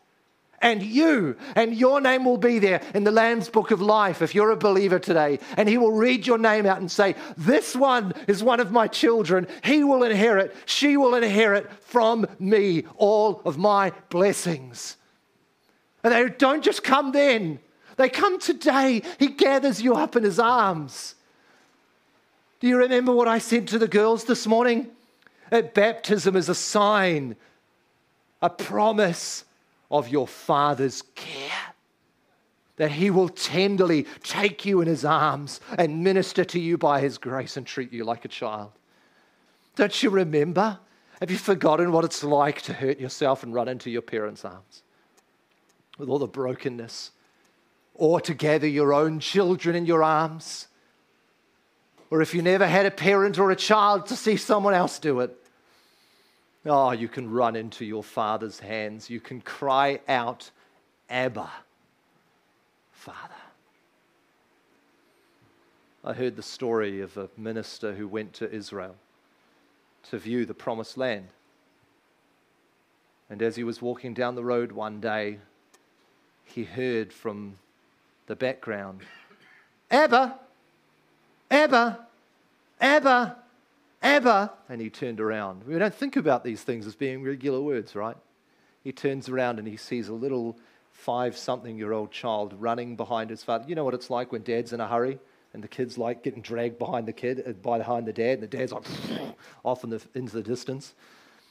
and 0.64 0.82
you, 0.82 1.36
and 1.54 1.76
your 1.76 2.00
name 2.00 2.24
will 2.24 2.38
be 2.38 2.58
there 2.58 2.80
in 2.94 3.04
the 3.04 3.10
Lamb's 3.10 3.50
Book 3.50 3.70
of 3.70 3.82
Life 3.82 4.22
if 4.22 4.34
you're 4.34 4.50
a 4.50 4.56
believer 4.56 4.98
today. 4.98 5.38
And 5.58 5.68
He 5.68 5.76
will 5.76 5.92
read 5.92 6.26
your 6.26 6.38
name 6.38 6.64
out 6.64 6.78
and 6.80 6.90
say, 6.90 7.14
This 7.36 7.76
one 7.76 8.14
is 8.26 8.42
one 8.42 8.60
of 8.60 8.72
my 8.72 8.88
children. 8.88 9.46
He 9.62 9.84
will 9.84 10.02
inherit, 10.02 10.56
she 10.64 10.96
will 10.96 11.14
inherit 11.14 11.70
from 11.84 12.26
me 12.38 12.84
all 12.96 13.42
of 13.44 13.58
my 13.58 13.92
blessings. 14.08 14.96
And 16.02 16.14
they 16.14 16.30
don't 16.30 16.64
just 16.64 16.82
come 16.82 17.12
then, 17.12 17.60
they 17.96 18.08
come 18.08 18.40
today. 18.40 19.02
He 19.18 19.28
gathers 19.28 19.82
you 19.82 19.94
up 19.94 20.16
in 20.16 20.22
His 20.22 20.38
arms. 20.38 21.14
Do 22.60 22.68
you 22.68 22.78
remember 22.78 23.12
what 23.12 23.28
I 23.28 23.38
said 23.38 23.68
to 23.68 23.78
the 23.78 23.86
girls 23.86 24.24
this 24.24 24.46
morning? 24.46 24.88
At 25.50 25.74
baptism 25.74 26.36
is 26.36 26.48
a 26.48 26.54
sign, 26.54 27.36
a 28.40 28.48
promise 28.48 29.44
of 29.94 30.08
your 30.08 30.26
Father's 30.26 31.02
care. 31.14 31.52
That 32.76 32.90
He 32.90 33.10
will 33.10 33.28
tenderly 33.28 34.06
take 34.24 34.64
you 34.64 34.80
in 34.80 34.88
His 34.88 35.04
arms 35.04 35.60
and 35.78 36.02
minister 36.02 36.44
to 36.46 36.58
you 36.58 36.76
by 36.76 37.00
His 37.00 37.16
grace 37.16 37.56
and 37.56 37.64
treat 37.64 37.92
you 37.92 38.02
like 38.02 38.24
a 38.24 38.28
child. 38.28 38.72
Don't 39.76 40.02
you 40.02 40.10
remember? 40.10 40.80
Have 41.20 41.30
you 41.30 41.38
forgotten 41.38 41.92
what 41.92 42.04
it's 42.04 42.24
like 42.24 42.62
to 42.62 42.72
hurt 42.72 42.98
yourself 42.98 43.44
and 43.44 43.54
run 43.54 43.68
into 43.68 43.88
your 43.88 44.02
parents' 44.02 44.44
arms? 44.44 44.82
With 45.96 46.08
all 46.08 46.18
the 46.18 46.26
brokenness. 46.26 47.12
Or 47.94 48.20
to 48.22 48.34
gather 48.34 48.66
your 48.66 48.92
own 48.92 49.20
children 49.20 49.76
in 49.76 49.86
your 49.86 50.02
arms. 50.02 50.66
Or 52.10 52.20
if 52.20 52.34
you 52.34 52.42
never 52.42 52.66
had 52.66 52.84
a 52.84 52.90
parent 52.90 53.38
or 53.38 53.52
a 53.52 53.56
child, 53.56 54.06
to 54.06 54.16
see 54.16 54.36
someone 54.36 54.74
else 54.74 54.98
do 54.98 55.20
it. 55.20 55.43
Oh, 56.66 56.92
you 56.92 57.08
can 57.08 57.30
run 57.30 57.56
into 57.56 57.84
your 57.84 58.02
Father's 58.02 58.58
hands. 58.58 59.10
You 59.10 59.20
can 59.20 59.40
cry 59.42 60.00
out, 60.08 60.50
Abba, 61.10 61.50
Father. 62.92 63.34
I 66.02 66.14
heard 66.14 66.36
the 66.36 66.42
story 66.42 67.00
of 67.00 67.16
a 67.16 67.28
minister 67.36 67.94
who 67.94 68.08
went 68.08 68.32
to 68.34 68.50
Israel 68.50 68.94
to 70.10 70.18
view 70.18 70.46
the 70.46 70.54
promised 70.54 70.96
land. 70.96 71.28
And 73.28 73.42
as 73.42 73.56
he 73.56 73.64
was 73.64 73.82
walking 73.82 74.14
down 74.14 74.34
the 74.34 74.44
road 74.44 74.72
one 74.72 75.00
day, 75.00 75.38
he 76.44 76.64
heard 76.64 77.12
from 77.12 77.54
the 78.26 78.36
background, 78.36 79.00
Abba, 79.90 80.38
Abba, 81.50 82.06
Abba, 82.80 83.36
Abba. 84.04 84.52
And 84.68 84.80
he 84.80 84.90
turned 84.90 85.20
around. 85.20 85.64
We 85.64 85.78
don't 85.78 85.94
think 85.94 86.16
about 86.16 86.44
these 86.44 86.62
things 86.62 86.86
as 86.86 86.94
being 86.94 87.24
regular 87.24 87.60
words, 87.60 87.96
right? 87.96 88.16
He 88.82 88.92
turns 88.92 89.28
around 89.28 89.58
and 89.58 89.66
he 89.66 89.76
sees 89.76 90.08
a 90.08 90.14
little 90.14 90.58
five 90.92 91.36
something 91.36 91.76
year 91.76 91.92
old 91.92 92.12
child 92.12 92.54
running 92.58 92.94
behind 92.96 93.30
his 93.30 93.42
father. 93.42 93.64
You 93.66 93.74
know 93.74 93.84
what 93.84 93.94
it's 93.94 94.10
like 94.10 94.30
when 94.30 94.42
dad's 94.42 94.72
in 94.72 94.80
a 94.80 94.86
hurry? 94.86 95.18
and 95.54 95.62
the 95.62 95.68
kid's 95.68 95.96
like 95.96 96.22
getting 96.22 96.42
dragged 96.42 96.78
behind 96.78 97.06
the 97.06 97.12
kid, 97.12 97.42
uh, 97.46 97.52
behind 97.52 98.06
the 98.06 98.12
dad, 98.12 98.40
and 98.40 98.42
the 98.42 98.46
dad's 98.48 98.72
like 98.72 98.84
off 99.64 99.84
in 99.84 99.90
the, 99.90 100.02
into 100.14 100.34
the 100.34 100.42
distance. 100.42 100.94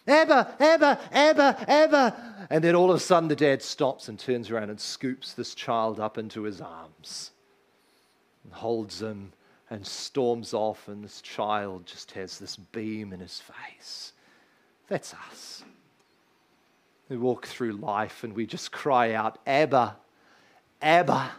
Abba, 0.05 0.55
Abba, 0.59 0.99
Abba, 1.13 1.65
Abba. 1.71 2.47
And 2.49 2.61
then 2.61 2.75
all 2.75 2.91
of 2.91 2.97
a 2.97 2.99
sudden 2.99 3.29
the 3.29 3.35
dad 3.37 3.61
stops 3.61 4.09
and 4.09 4.19
turns 4.19 4.51
around 4.51 4.69
and 4.69 4.79
scoops 4.79 5.33
this 5.33 5.55
child 5.55 6.01
up 6.01 6.17
into 6.17 6.43
his 6.43 6.59
arms 6.59 7.31
and 8.43 8.51
holds 8.51 9.01
him 9.01 9.31
and 9.73 9.87
storms 9.87 10.53
off, 10.53 10.87
and 10.87 11.03
this 11.03 11.19
child 11.19 11.87
just 11.87 12.11
has 12.11 12.37
this 12.37 12.57
beam 12.57 13.11
in 13.11 13.19
his 13.19 13.41
face. 13.41 14.13
That's 14.87 15.15
us. 15.15 15.63
We 17.09 17.17
walk 17.17 17.47
through 17.47 17.71
life 17.71 18.23
and 18.23 18.35
we 18.35 18.45
just 18.45 18.71
cry 18.71 19.13
out, 19.13 19.39
Abba, 19.47 19.97
Abba, 20.79 21.31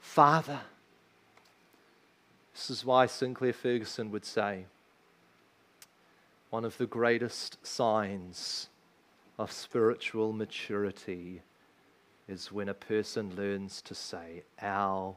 Father. 0.00 0.58
This 2.52 2.70
is 2.70 2.84
why 2.84 3.06
Sinclair 3.06 3.52
Ferguson 3.52 4.10
would 4.10 4.24
say 4.24 4.64
one 6.50 6.64
of 6.64 6.76
the 6.76 6.86
greatest 6.86 7.64
signs 7.64 8.68
of 9.38 9.52
spiritual 9.52 10.32
maturity 10.32 11.42
is 12.26 12.50
when 12.50 12.68
a 12.68 12.74
person 12.74 13.36
learns 13.36 13.80
to 13.82 13.94
say, 13.94 14.42
Our 14.60 15.14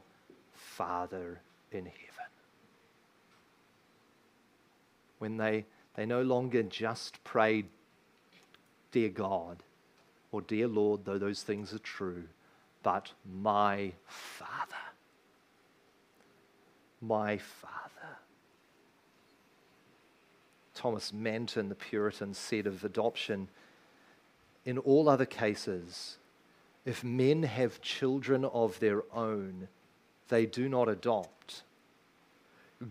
Father 0.82 1.40
in 1.70 1.84
heaven. 1.86 2.30
When 5.18 5.36
they, 5.36 5.64
they 5.94 6.06
no 6.06 6.22
longer 6.22 6.62
just 6.62 7.22
pray, 7.24 7.64
Dear 8.90 9.10
God, 9.10 9.62
or 10.32 10.42
Dear 10.42 10.68
Lord, 10.68 11.04
though 11.04 11.18
those 11.18 11.42
things 11.42 11.72
are 11.72 11.78
true, 11.78 12.24
but 12.82 13.12
my 13.24 13.92
Father 14.06 14.76
my 17.02 17.36
Father. 17.36 18.16
Thomas 20.74 21.12
Manton, 21.12 21.68
the 21.68 21.74
Puritan, 21.74 22.32
said 22.32 22.66
of 22.66 22.84
adoption 22.84 23.48
in 24.64 24.78
all 24.78 25.08
other 25.08 25.26
cases, 25.26 26.16
if 26.84 27.02
men 27.02 27.42
have 27.42 27.82
children 27.82 28.44
of 28.44 28.78
their 28.78 29.02
own, 29.12 29.68
they 30.32 30.46
do 30.46 30.68
not 30.68 30.88
adopt. 30.88 31.62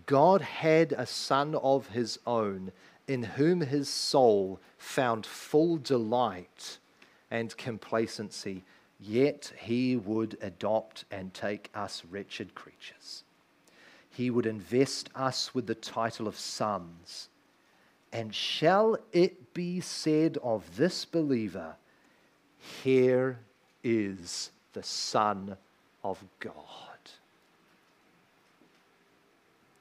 God 0.05 0.41
had 0.41 0.93
a 0.93 1.05
son 1.05 1.55
of 1.55 1.87
his 1.89 2.19
own 2.25 2.71
in 3.07 3.23
whom 3.23 3.61
his 3.61 3.89
soul 3.89 4.59
found 4.77 5.25
full 5.25 5.77
delight 5.77 6.77
and 7.29 7.55
complacency, 7.57 8.63
yet 8.99 9.51
he 9.59 9.97
would 9.97 10.37
adopt 10.41 11.03
and 11.11 11.33
take 11.33 11.69
us 11.75 12.03
wretched 12.09 12.55
creatures 12.55 13.23
he 14.11 14.29
would 14.29 14.45
invest 14.45 15.09
us 15.15 15.55
with 15.55 15.67
the 15.67 15.75
title 15.75 16.27
of 16.27 16.37
sons. 16.37 17.29
And 18.11 18.35
shall 18.35 18.97
it 19.13 19.53
be 19.53 19.79
said 19.79 20.37
of 20.43 20.75
this 20.75 21.05
believer, 21.05 21.75
Here 22.83 23.39
is 23.83 24.51
the 24.73 24.83
Son 24.83 25.55
of 26.03 26.21
God? 26.39 26.90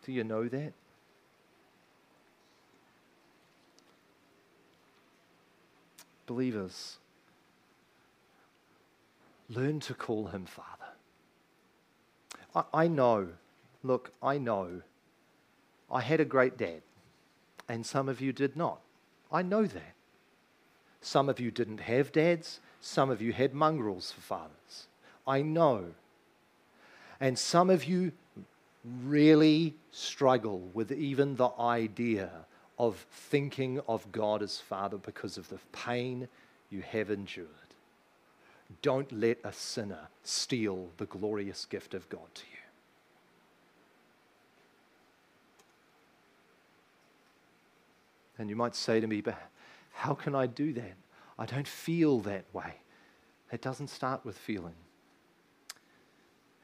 Do 0.05 0.13
you 0.13 0.25
know 0.25 0.49
that? 0.49 0.73
Believers, 6.27 6.99
learn 9.49 9.81
to 9.81 9.95
call 9.95 10.27
him 10.27 10.47
Father. 10.47 10.67
I, 12.55 12.85
I 12.85 12.89
know 12.89 13.31
Look, 13.83 14.13
I 14.23 14.39
know 14.39 14.83
I 15.91 16.01
had 16.03 16.21
a 16.21 16.25
great 16.25 16.59
dad, 16.59 16.83
and 17.69 17.85
some 17.85 18.09
of 18.09 18.21
you 18.21 18.33
did 18.33 18.57
not. 18.57 18.81
I 19.33 19.43
know 19.43 19.65
that. 19.65 19.95
Some 21.01 21.29
of 21.29 21.41
you 21.41 21.51
didn't 21.51 21.81
have 21.81 22.13
dads, 22.13 22.61
some 22.81 23.11
of 23.11 23.23
you 23.23 23.33
had 23.33 23.55
mongrels 23.55 24.13
for 24.13 24.21
fathers. 24.21 24.87
I 25.27 25.43
know. 25.43 25.87
And 27.19 27.39
some 27.39 27.71
of 27.71 27.85
you 27.85 28.13
really 28.85 29.75
struggle 29.91 30.61
with 30.73 30.93
even 30.93 31.37
the 31.37 31.51
idea 31.59 32.31
of 32.79 33.07
thinking 33.11 33.81
of 33.87 34.11
God 34.11 34.43
as 34.43 34.59
Father 34.59 34.97
because 34.97 35.37
of 35.37 35.49
the 35.49 35.59
pain 35.73 36.29
you 36.71 36.83
have 36.83 37.11
endured. 37.11 37.47
Don't 38.83 39.11
let 39.13 39.39
a 39.45 39.53
sinner 39.53 40.09
steal 40.23 40.89
the 40.97 41.07
glorious 41.07 41.65
gift 41.67 41.93
of 41.93 42.09
God 42.09 42.35
to 42.35 42.43
you. 42.43 42.57
And 48.39 48.49
you 48.49 48.57
might 48.57 48.75
say 48.75 49.01
to 49.01 49.07
me, 49.07 49.21
but 49.21 49.37
how 49.93 50.15
can 50.15 50.35
I 50.35 50.47
do 50.47 50.73
that? 50.73 50.95
I 51.39 51.45
don't 51.45 51.69
feel 51.69 52.21
that 52.21 52.45
way. 52.55 52.77
It 53.53 53.61
doesn't 53.61 53.89
start 53.89 54.25
with 54.25 54.39
feeling. 54.39 54.75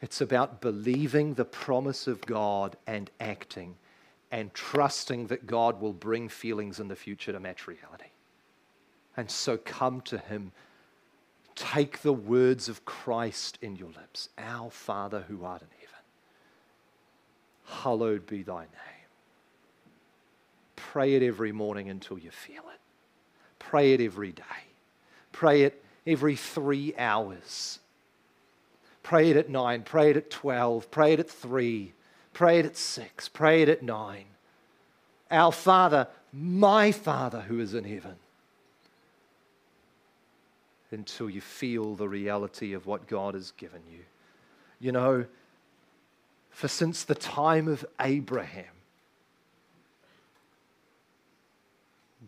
It's 0.03 0.21
about 0.21 0.61
believing 0.61 1.35
the 1.35 1.45
promise 1.45 2.07
of 2.07 2.21
God 2.23 2.77
and 2.87 3.11
acting 3.19 3.77
and 4.31 4.53
trusting 4.53 5.29
that 5.29 5.47
God 5.47 5.81
will 5.81 5.93
bring 5.93 6.29
feelings 6.29 6.81
in 6.81 6.89
the 6.89 6.97
future 6.97 7.33
to 7.33 7.41
match 7.41 7.67
reality. 7.67 8.11
And 9.17 9.31
so 9.31 9.57
come 9.57 10.03
to 10.03 10.19
Him. 10.19 10.53
Take 11.55 12.03
the 12.03 12.13
words 12.13 12.69
of 12.69 12.85
Christ 12.85 13.59
in 13.63 13.77
your 13.77 13.89
lips 13.89 14.29
Our 14.37 14.71
Father 14.71 15.25
who 15.27 15.45
art 15.45 15.63
in 15.63 15.69
heaven, 15.81 17.83
hallowed 17.83 18.27
be 18.27 18.43
thy 18.43 18.61
name. 18.61 18.71
Pray 20.77 21.15
it 21.15 21.23
every 21.23 21.53
morning 21.53 21.89
until 21.89 22.19
you 22.19 22.31
feel 22.31 22.63
it. 22.73 22.81
Pray 23.59 23.95
it 23.95 24.03
every 24.03 24.33
day. 24.33 24.43
Pray 25.33 25.63
it 25.63 25.83
every 26.07 26.37
three 26.37 26.95
hours. 26.99 27.79
Pray 29.07 29.31
it 29.31 29.37
at 29.37 29.49
nine. 29.49 29.85
Pray 29.85 30.11
it 30.11 30.17
at 30.17 30.31
12. 30.31 30.91
Pray 30.91 31.13
it 31.13 31.21
at 31.21 31.31
three. 31.31 31.93
Pray 32.33 32.59
it 32.59 32.67
at 32.67 32.77
six. 32.77 33.29
Pray 33.29 33.63
it 33.63 33.69
at 33.69 33.81
nine. 33.81 34.25
Our 35.31 35.53
Father, 35.53 36.09
my 36.33 36.91
Father 36.91 37.43
who 37.43 37.61
is 37.61 37.73
in 37.73 37.85
heaven. 37.85 38.17
Until 40.91 41.31
you 41.31 41.41
feel 41.41 41.95
the 41.95 42.09
reality 42.09 42.73
of 42.73 42.87
what 42.87 43.07
God 43.07 43.35
has 43.35 43.53
given 43.53 43.83
you. 43.89 44.01
You 44.81 44.91
know, 44.91 45.27
for 46.51 46.67
since 46.67 47.05
the 47.05 47.15
time 47.15 47.69
of 47.69 47.87
Abraham, 48.01 48.65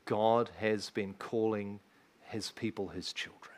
God 0.05 0.49
has 0.61 0.91
been 0.91 1.15
calling 1.15 1.81
his 2.27 2.53
people 2.53 2.87
his 2.87 3.13
children. 3.13 3.58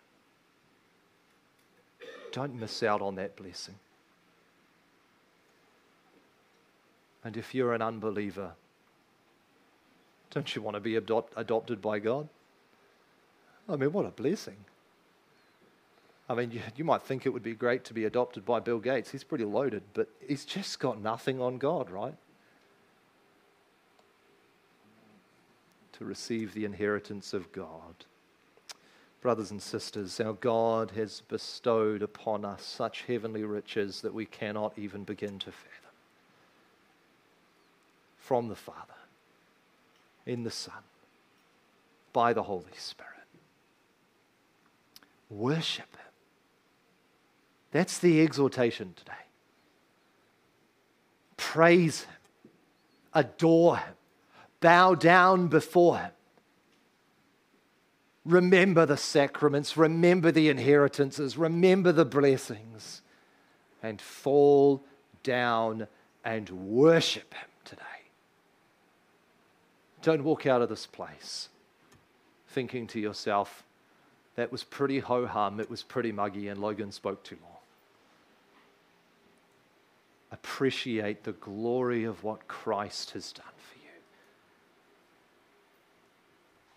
Don't 2.33 2.55
miss 2.55 2.83
out 2.83 3.03
on 3.03 3.17
that 3.17 3.37
blessing. 3.37 3.75
And 7.25 7.37
if 7.37 7.55
you're 7.55 7.75
an 7.75 7.83
unbeliever, 7.83 8.53
don't 10.31 10.55
you 10.55 10.63
want 10.63 10.77
to 10.77 10.81
be 10.81 10.97
adopt, 10.97 11.33
adopted 11.37 11.83
by 11.83 11.99
God? 11.99 12.29
I 13.69 13.77
mean, 13.77 13.93
what 13.93 14.07
a 14.07 14.11
blessing. 14.11 14.57
I 16.29 16.35
mean, 16.35 16.53
you, 16.53 16.61
you, 16.77 16.85
might 16.85 17.03
think 17.03 17.27
it 17.27 17.31
would 17.31 17.43
be 17.43 17.55
great 17.55 17.85
to 17.87 17.95
be 17.95 18.05
adopted 18.05 18.47
by 18.47 18.61
Bill 18.61 18.79
Gates. 18.79 19.11
He's 19.11 19.25
pretty 19.25 19.45
loaded, 19.45 19.83
but 19.93 20.09
he's 20.27 20.45
just 20.45 20.79
got 20.79 21.01
nothing 21.01 21.41
on 21.41 21.59
God, 21.59 21.91
right? 21.91 22.15
to 26.01 26.07
receive 26.07 26.55
the 26.55 26.65
inheritance 26.65 27.35
of 27.35 27.53
God. 27.53 28.07
Brothers 29.21 29.51
and 29.51 29.61
sisters, 29.61 30.19
our 30.19 30.33
God 30.33 30.93
has 30.93 31.21
bestowed 31.29 32.03
upon 32.03 32.45
us 32.45 32.65
such 32.65 33.03
heavenly 33.03 33.45
riches 33.45 34.01
that 34.01 34.15
we 34.15 34.25
cannot 34.25 34.79
even 34.79 35.05
begin 35.05 35.39
to 35.41 35.53
fathom. 35.53 35.91
From 38.17 38.49
the 38.49 38.57
Father, 38.57 38.79
in 40.25 40.43
the 40.43 40.51
Son, 40.51 40.73
by 42.13 42.33
the 42.33 42.45
Holy 42.45 42.65
Spirit. 42.77 43.11
Worship 45.29 45.95
Him. 45.97 46.07
That's 47.73 47.99
the 47.99 48.23
exhortation 48.23 48.95
today. 48.97 49.13
Praise 51.37 52.05
Him, 52.05 52.17
adore 53.13 53.77
Him, 53.77 53.95
bow 54.61 54.95
down 54.95 55.49
before 55.49 55.99
Him. 55.99 56.11
Remember 58.31 58.87
the 58.87 58.97
sacraments, 58.97 59.77
remember 59.77 60.31
the 60.31 60.49
inheritances, 60.49 61.37
remember 61.37 61.93
the 61.93 62.05
blessings, 62.05 63.03
and 63.83 64.01
fall 64.01 64.85
down 65.23 65.89
and 66.25 66.49
worship 66.51 67.35
Him 67.35 67.49
today. 67.65 67.83
Don't 70.03 70.25
walk 70.25 70.47
out 70.47 70.63
of 70.63 70.69
this 70.69 70.87
place 70.87 71.49
thinking 72.51 72.87
to 72.89 73.01
yourself, 73.01 73.65
that 74.37 74.51
was 74.53 74.65
pretty 74.65 74.99
ho 74.99 75.27
hum, 75.27 75.61
it 75.61 75.71
was 75.71 75.83
pretty 75.83 76.13
muggy, 76.13 76.49
and 76.49 76.61
Logan 76.61 76.93
spoke 76.93 77.23
too 77.23 77.39
long. 77.43 77.53
Appreciate 80.33 81.25
the 81.25 81.33
glory 81.33 82.05
of 82.05 82.23
what 82.23 82.47
Christ 82.49 83.11
has 83.13 83.33
done 83.33 83.45
for 83.57 83.79
you 83.79 83.91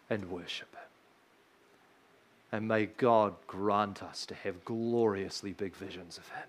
and 0.09 0.29
worship 0.31 0.73
Him. 0.73 0.82
And 2.53 2.67
may 2.67 2.85
God 2.85 3.33
grant 3.47 4.03
us 4.03 4.27
to 4.27 4.35
have 4.35 4.63
gloriously 4.63 5.53
big 5.53 5.75
visions 5.75 6.19
of 6.19 6.29
Him 6.29 6.47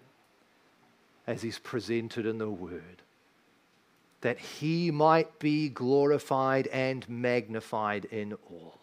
as 1.26 1.40
He's 1.40 1.58
presented 1.58 2.26
in 2.26 2.36
the 2.36 2.50
Word, 2.50 3.00
that 4.20 4.38
He 4.38 4.90
might 4.90 5.38
be 5.38 5.70
glorified 5.70 6.66
and 6.66 7.08
magnified 7.08 8.04
in 8.04 8.34
all. 8.50 8.78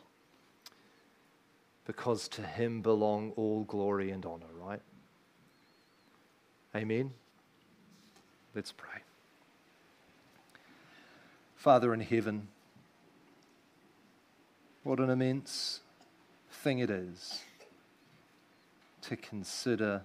Because 1.86 2.28
to 2.30 2.42
Him 2.42 2.82
belong 2.82 3.34
all 3.36 3.66
glory 3.66 4.10
and 4.10 4.26
honor, 4.26 4.52
right? 4.60 4.82
Amen. 6.76 7.12
Let's 8.56 8.72
pray. 8.72 9.02
Father 11.56 11.94
in 11.94 12.00
heaven, 12.00 12.48
what 14.82 15.00
an 15.00 15.12
immense 15.12 15.82
thing 16.62 16.78
it 16.80 16.92
is 16.92 17.42
to 19.02 19.16
consider 19.16 20.04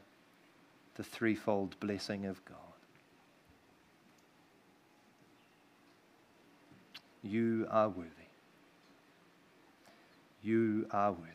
the 0.95 1.05
threefold 1.05 1.79
blessing 1.81 2.25
of 2.25 2.43
God. 2.47 2.57
You 7.23 7.67
are 7.71 7.91
worthy. 7.91 8.09
You 10.43 10.87
are 10.93 11.13
worthy. 11.13 11.33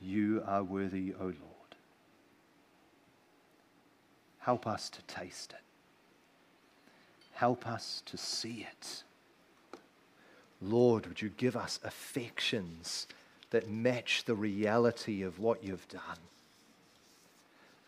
You 0.00 0.42
are 0.44 0.64
worthy, 0.64 1.14
O 1.20 1.24
Lord. 1.24 1.34
Help 4.38 4.66
us 4.66 4.90
to 4.90 5.02
taste 5.02 5.52
it. 5.52 5.64
Help 7.32 7.66
us 7.68 8.02
to 8.06 8.16
see 8.16 8.66
it. 8.68 9.04
Lord, 10.68 11.06
would 11.06 11.22
you 11.22 11.30
give 11.30 11.56
us 11.56 11.80
affections 11.84 13.06
that 13.50 13.70
match 13.70 14.24
the 14.24 14.34
reality 14.34 15.22
of 15.22 15.38
what 15.38 15.62
you've 15.62 15.88
done? 15.88 16.18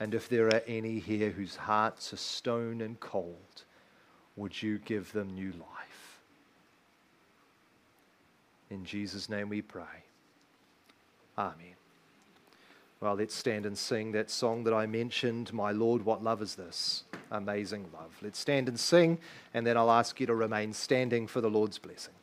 And 0.01 0.15
if 0.15 0.29
there 0.29 0.47
are 0.47 0.63
any 0.67 0.99
here 1.01 1.31
whose 1.31 1.57
hearts 1.57 2.13
are 2.13 2.19
stone 2.19 2.81
and 2.81 2.99
cold, 3.01 3.65
would 4.37 4.63
you 4.63 4.79
give 4.79 5.13
them 5.13 5.35
new 5.35 5.51
life? 5.53 6.21
In 8.71 8.85
Jesus' 8.85 9.29
name 9.29 9.49
we 9.49 9.63
pray. 9.63 10.05
Amen. 11.37 11.75
Well, 13.01 13.15
let's 13.15 13.35
stand 13.35 13.65
and 13.65 13.79
sing 13.79 14.13
that 14.13 14.31
song 14.31 14.65
that 14.65 14.75
I 14.75 14.87
mentioned, 14.87 15.53
My 15.53 15.71
Lord, 15.71 16.05
What 16.05 16.23
Love 16.23 16.43
Is 16.43 16.57
This? 16.57 17.05
Amazing 17.31 17.87
Love. 17.93 18.17
Let's 18.23 18.39
stand 18.39 18.69
and 18.69 18.79
sing, 18.79 19.19
and 19.55 19.67
then 19.67 19.77
I'll 19.77 19.91
ask 19.91 20.19
you 20.21 20.27
to 20.27 20.35
remain 20.35 20.73
standing 20.73 21.27
for 21.27 21.41
the 21.41 21.51
Lord's 21.51 21.79
blessing. 21.79 22.15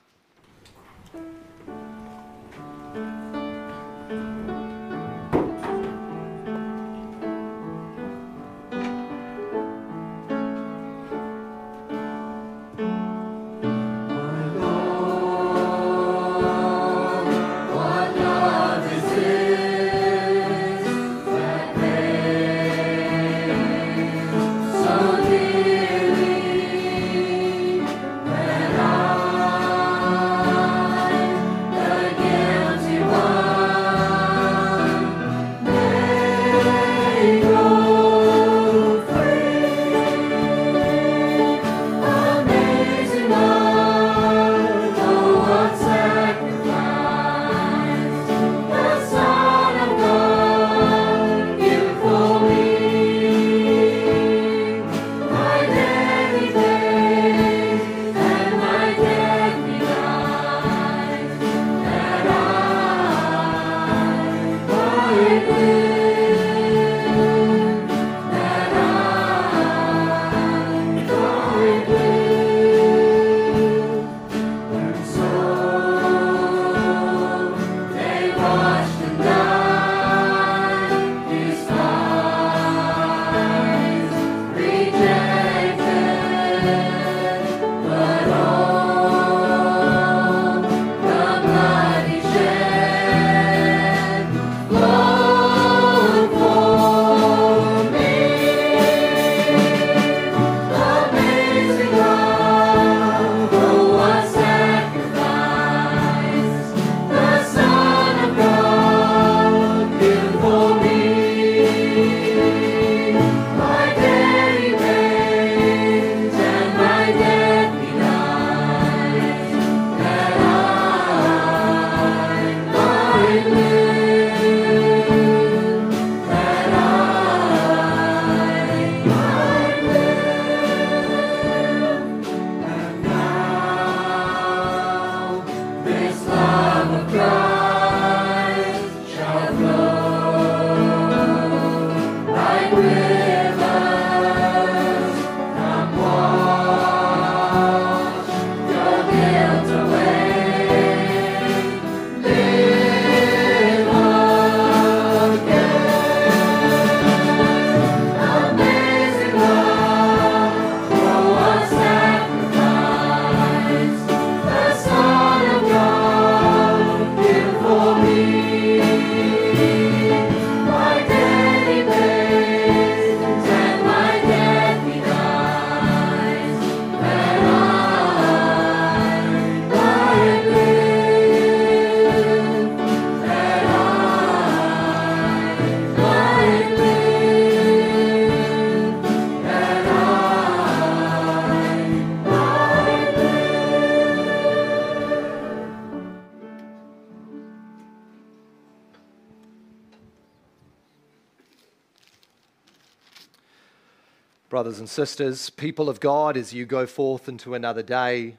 Brothers 204.65 204.79
and 204.79 204.89
sisters, 204.89 205.51
people 205.51 205.89
of 205.89 205.99
God, 205.99 206.35
as 206.35 206.51
you 206.51 206.65
go 206.65 206.87
forth 206.87 207.29
into 207.29 207.53
another 207.53 207.83
day, 207.83 208.37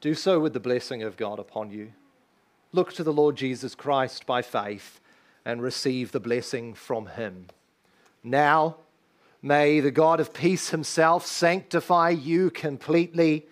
do 0.00 0.14
so 0.14 0.38
with 0.38 0.52
the 0.52 0.60
blessing 0.60 1.02
of 1.02 1.16
God 1.16 1.40
upon 1.40 1.72
you. 1.72 1.90
Look 2.70 2.92
to 2.92 3.02
the 3.02 3.12
Lord 3.12 3.34
Jesus 3.34 3.74
Christ 3.74 4.24
by 4.24 4.40
faith 4.42 5.00
and 5.44 5.60
receive 5.60 6.12
the 6.12 6.20
blessing 6.20 6.74
from 6.74 7.06
him. 7.06 7.48
Now, 8.22 8.76
may 9.42 9.80
the 9.80 9.90
God 9.90 10.20
of 10.20 10.32
peace 10.32 10.70
himself 10.70 11.26
sanctify 11.26 12.10
you 12.10 12.48
completely 12.48 13.44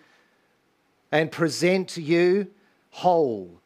and 1.11 1.29
present 1.29 1.97
you 1.97 2.47
whole, 2.91 3.59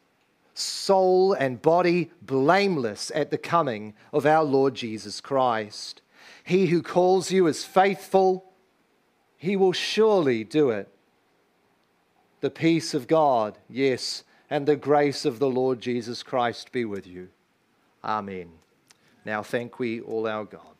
soul 0.52 1.32
and 1.32 1.62
body 1.62 2.10
blameless 2.22 3.12
at 3.14 3.30
the 3.30 3.38
coming 3.38 3.94
of 4.12 4.26
our 4.26 4.42
Lord 4.42 4.74
Jesus 4.74 5.20
Christ. 5.20 6.02
He 6.46 6.66
who 6.66 6.80
calls 6.80 7.32
you 7.32 7.48
is 7.48 7.64
faithful, 7.64 8.44
he 9.36 9.56
will 9.56 9.72
surely 9.72 10.44
do 10.44 10.70
it. 10.70 10.88
The 12.40 12.50
peace 12.50 12.94
of 12.94 13.08
God, 13.08 13.58
yes, 13.68 14.22
and 14.48 14.64
the 14.64 14.76
grace 14.76 15.24
of 15.24 15.40
the 15.40 15.50
Lord 15.50 15.80
Jesus 15.80 16.22
Christ 16.22 16.70
be 16.70 16.84
with 16.84 17.04
you. 17.04 17.30
Amen. 18.04 18.48
Now 19.24 19.42
thank 19.42 19.80
we 19.80 20.00
all 20.00 20.28
our 20.28 20.44
God. 20.44 20.75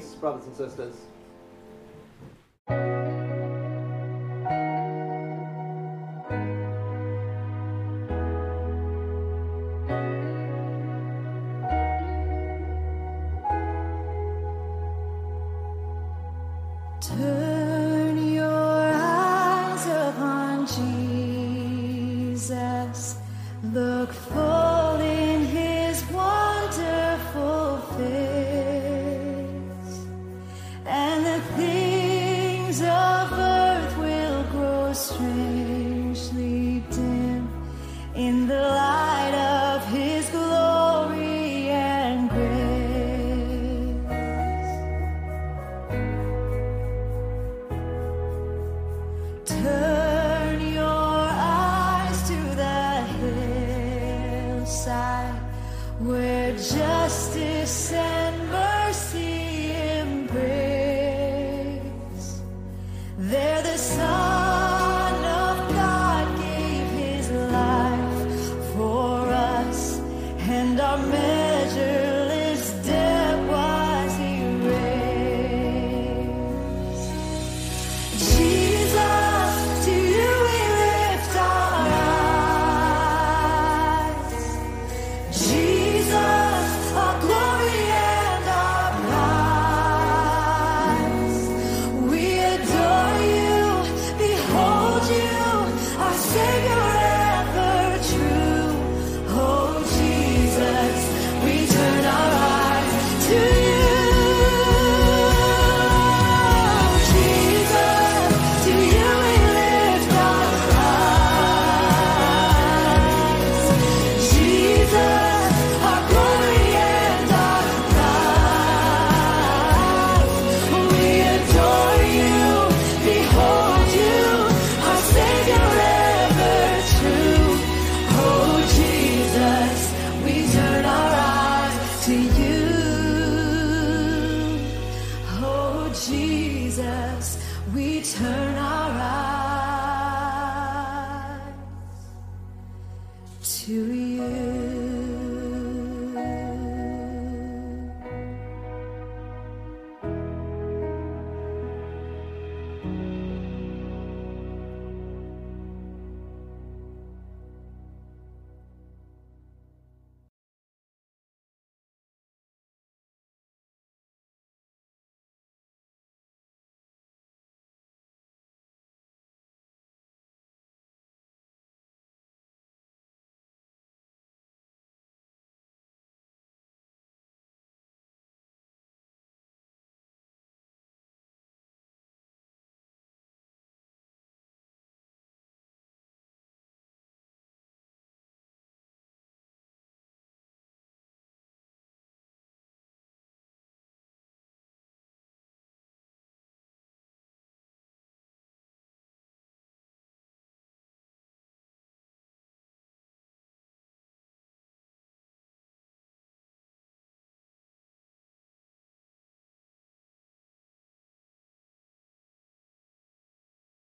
Brothers 0.00 0.46
and 0.46 0.56
sisters. 0.56 0.94
where 17.22 17.61